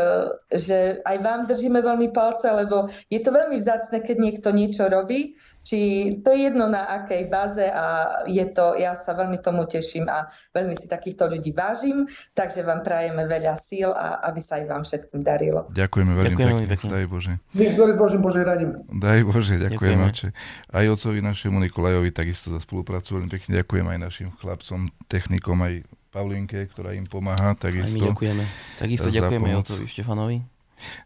že 0.56 0.78
aj 1.04 1.18
vám 1.20 1.42
držíme 1.46 1.80
veľmi 1.82 2.08
palce, 2.16 2.48
lebo 2.50 2.90
je 3.10 3.20
to 3.20 3.30
veľmi 3.30 3.58
vzácne, 3.60 4.00
keď 4.02 4.18
niekto 4.18 4.50
niečo 4.54 4.88
robí, 4.88 5.38
či 5.64 5.80
to 6.24 6.34
je 6.34 6.50
jedno 6.50 6.72
na 6.72 6.88
akej 7.02 7.30
báze 7.30 7.66
a 7.66 8.20
je 8.26 8.42
to, 8.50 8.74
ja 8.80 8.96
sa 8.98 9.14
veľmi 9.14 9.38
tomu 9.44 9.68
teším 9.70 10.08
a 10.10 10.26
veľmi 10.56 10.74
si 10.74 10.90
takýchto 10.90 11.30
ľudí 11.30 11.52
vážim, 11.54 12.08
takže 12.34 12.66
vám 12.66 12.82
prajeme 12.82 13.28
veľa 13.28 13.54
síl 13.60 13.92
a 13.92 14.24
aby 14.32 14.40
sa 14.42 14.58
aj 14.60 14.66
vám 14.66 14.84
všetkým 14.84 15.22
darilo. 15.22 15.70
Ďakujeme 15.72 16.12
veľmi 16.16 16.30
ďakujeme 16.34 16.60
pekne. 16.66 16.74
pekne. 16.74 16.88
Daj 16.90 17.06
Bože. 17.08 17.34
Nech 17.54 17.74
s 17.76 17.98
Božím 18.00 18.22
požehnaním. 18.24 18.72
Daj 18.90 19.22
Bože, 19.28 19.56
ďakujeme. 19.62 20.04
ďakujeme. 20.10 20.34
Aj 20.70 20.86
otcovi 20.90 21.20
našemu 21.22 21.58
Nikolajovi 21.70 22.10
takisto 22.10 22.50
za 22.50 22.60
spoluprácu. 22.62 23.20
Veľmi 23.20 23.30
pekne 23.30 23.62
ďakujem 23.62 23.86
aj 23.86 23.98
našim 24.00 24.28
chlapcom, 24.40 24.90
technikom, 25.08 25.58
aj 25.62 25.86
Paulinke, 26.10 26.66
ktorá 26.66 26.98
im 26.98 27.06
pomáha. 27.06 27.54
Takisto, 27.54 27.94
aj 27.94 28.02
my 28.02 28.02
ďakujeme. 28.10 28.44
Takisto 28.82 29.08
ďakujeme 29.14 29.50
otcovi 29.62 29.86
Štefanovi. 29.86 30.59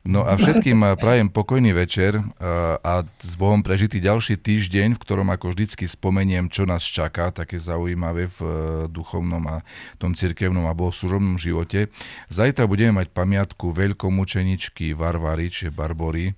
No 0.03 0.27
a 0.27 0.35
všetkým 0.35 0.97
prajem 0.99 1.31
pokojný 1.31 1.71
večer 1.71 2.19
a 2.83 2.93
s 3.19 3.33
Bohom 3.39 3.63
prežitý 3.63 4.03
ďalší 4.03 4.39
týždeň, 4.39 4.95
v 4.95 5.01
ktorom 5.01 5.31
ako 5.31 5.55
vždycky 5.55 5.87
spomeniem, 5.87 6.51
čo 6.51 6.67
nás 6.67 6.83
čaká, 6.83 7.31
také 7.31 7.57
zaujímavé 7.57 8.27
v 8.27 8.39
e, 8.43 8.49
duchovnom 8.91 9.43
a 9.47 9.65
tom 9.97 10.13
cirkevnom 10.13 10.67
a 10.67 10.77
bohoslužobnom 10.77 11.39
živote. 11.39 11.89
Zajtra 12.29 12.67
budeme 12.67 13.03
mať 13.03 13.15
pamiatku 13.15 13.71
veľkomučeničky 13.73 14.91
Varvary, 14.93 15.49
čiže 15.49 15.73
Barbory, 15.73 16.35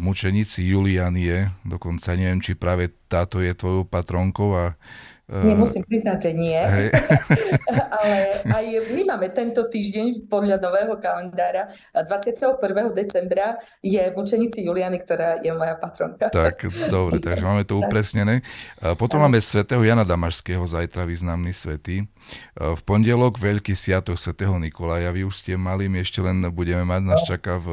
mučenici 0.00 0.64
Julianie, 0.64 1.52
dokonca 1.68 2.16
neviem, 2.16 2.40
či 2.40 2.56
práve 2.56 2.88
táto 3.12 3.44
je 3.44 3.52
tvojou 3.52 3.84
patronkou 3.84 4.56
a 4.56 4.64
nie, 5.24 5.56
musím 5.56 5.80
priznať, 5.88 6.18
že 6.20 6.32
nie. 6.36 6.60
Ale 7.96 8.44
aj 8.44 8.64
my 8.92 9.02
máme 9.08 9.32
tento 9.32 9.64
týždeň 9.64 10.28
podľa 10.28 10.60
nového 10.60 11.00
kalendára 11.00 11.72
21. 11.96 12.60
decembra 12.92 13.56
je 13.80 14.04
mučenici 14.12 14.60
Juliany, 14.60 15.00
ktorá 15.00 15.40
je 15.40 15.48
moja 15.56 15.80
patronka. 15.80 16.28
Tak, 16.28 16.68
dobre, 16.92 17.20
takže 17.24 17.40
máme 17.40 17.64
to 17.64 17.80
upresnené. 17.80 18.44
Potom 19.00 19.24
máme 19.24 19.40
svätého 19.40 19.80
Jana 19.80 20.04
Damašského, 20.04 20.60
zajtra 20.68 21.08
významný 21.08 21.56
svetý. 21.56 22.04
V 22.60 22.80
pondelok 22.84 23.40
veľký 23.40 23.72
sviatok 23.72 24.20
svätého 24.20 24.52
Nikolaja. 24.60 25.08
Vy 25.08 25.24
už 25.24 25.40
ste 25.40 25.56
mali, 25.56 25.88
my 25.88 26.04
ešte 26.04 26.20
len 26.20 26.44
budeme 26.52 26.84
mať, 26.84 27.00
nás 27.00 27.24
čaká 27.24 27.56
v 27.56 27.68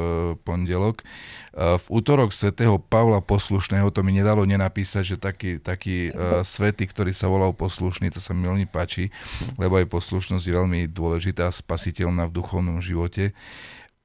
pondelok. 0.47 1.03
V 1.51 1.85
útorok 1.91 2.31
svätého 2.31 2.79
Pavla 2.79 3.19
Poslušného, 3.19 3.91
to 3.91 4.07
mi 4.07 4.15
nedalo 4.15 4.47
nenapísať, 4.47 5.03
že 5.03 5.17
taký, 5.19 5.59
taký 5.59 6.07
uh, 6.07 6.47
svetý, 6.47 6.87
ktorý 6.87 7.11
sa 7.11 7.27
volal 7.27 7.51
Poslušný, 7.51 8.07
to 8.07 8.23
sa 8.23 8.31
mi 8.31 8.47
veľmi 8.47 8.71
páči, 8.71 9.11
lebo 9.59 9.75
aj 9.75 9.91
poslušnosť 9.91 10.47
je 10.47 10.53
veľmi 10.55 10.79
dôležitá, 10.87 11.51
spasiteľná 11.51 12.31
v 12.31 12.35
duchovnom 12.39 12.79
živote. 12.79 13.35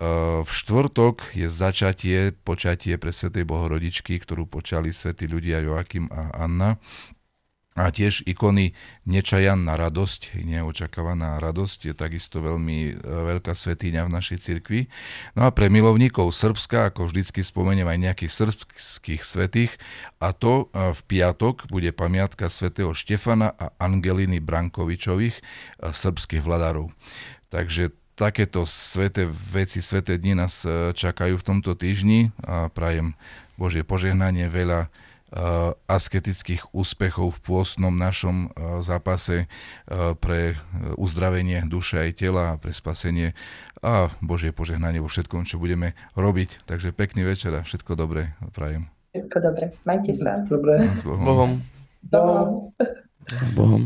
Uh, 0.03 0.43
v 0.43 0.51
štvrtok 0.51 1.39
je 1.39 1.47
začatie, 1.47 2.35
počatie 2.35 2.99
pre 2.99 3.15
Svetej 3.15 3.47
Bohorodičky, 3.47 4.19
ktorú 4.19 4.51
počali 4.51 4.91
svätí 4.91 5.31
ľudia 5.31 5.63
Joakim 5.63 6.11
a 6.11 6.35
Anna 6.35 6.83
a 7.77 7.93
tiež 7.93 8.25
ikony 8.25 8.73
nečajanná 9.05 9.77
radosť, 9.77 10.41
neočakávaná 10.41 11.37
radosť 11.37 11.93
je 11.93 11.95
takisto 11.95 12.41
veľmi 12.41 12.79
e, 12.89 12.93
veľká 13.05 13.53
svetýňa 13.53 14.09
v 14.09 14.15
našej 14.17 14.39
cirkvi. 14.41 14.89
No 15.37 15.45
a 15.45 15.53
pre 15.53 15.69
milovníkov 15.69 16.33
Srbska, 16.33 16.89
ako 16.89 17.13
vždycky 17.13 17.45
spomeniem 17.45 17.85
aj 17.85 18.01
nejakých 18.01 18.33
srbských 18.33 19.21
svetých, 19.21 19.77
a 20.17 20.33
to 20.33 20.73
e, 20.73 20.97
v 20.97 21.01
piatok 21.05 21.69
bude 21.69 21.93
pamiatka 21.93 22.49
svätého 22.49 22.97
Štefana 22.97 23.53
a 23.53 23.77
Angeliny 23.77 24.41
Brankovičových, 24.41 25.37
e, 25.37 25.43
srbských 25.93 26.41
vladárov. 26.41 26.89
Takže 27.53 27.93
takéto 28.17 28.65
sveté 28.65 29.29
veci, 29.29 29.85
sveté 29.85 30.17
dni 30.17 30.41
nás 30.41 30.65
čakajú 30.97 31.37
v 31.37 31.45
tomto 31.45 31.77
týždni 31.77 32.33
a 32.41 32.73
prajem 32.73 33.13
Božie 33.61 33.85
požehnanie, 33.85 34.49
veľa 34.49 34.89
asketických 35.91 36.71
úspechov 36.71 37.35
v 37.35 37.43
pôstnom 37.43 37.91
našom 37.91 38.47
eh, 38.47 38.81
zápase 38.81 39.47
eh, 39.47 40.15
pre 40.17 40.55
uzdravenie 40.95 41.67
duše 41.67 41.99
aj 41.99 42.11
tela, 42.23 42.57
pre 42.63 42.71
spasenie 42.71 43.35
a 43.83 44.09
Božie 44.23 44.55
požehnanie 44.55 45.03
vo 45.03 45.11
všetkom, 45.11 45.45
čo 45.45 45.59
budeme 45.59 45.99
robiť. 46.15 46.65
Takže 46.65 46.95
pekný 46.95 47.27
večer 47.27 47.53
a 47.59 47.67
všetko 47.67 47.99
dobré 47.99 48.39
prajem. 48.55 48.87
Všetko 49.13 49.37
dobré. 49.41 49.65
Majte 49.83 50.13
sa. 50.13 50.45
Dobre. 50.45 50.77
S 50.83 51.03
Bohom. 51.03 51.23
S 51.23 51.27
Bohom. 51.27 51.59
S 51.99 52.07
Bohom. 52.13 52.55
S 53.27 53.51
Bohom. 53.57 53.83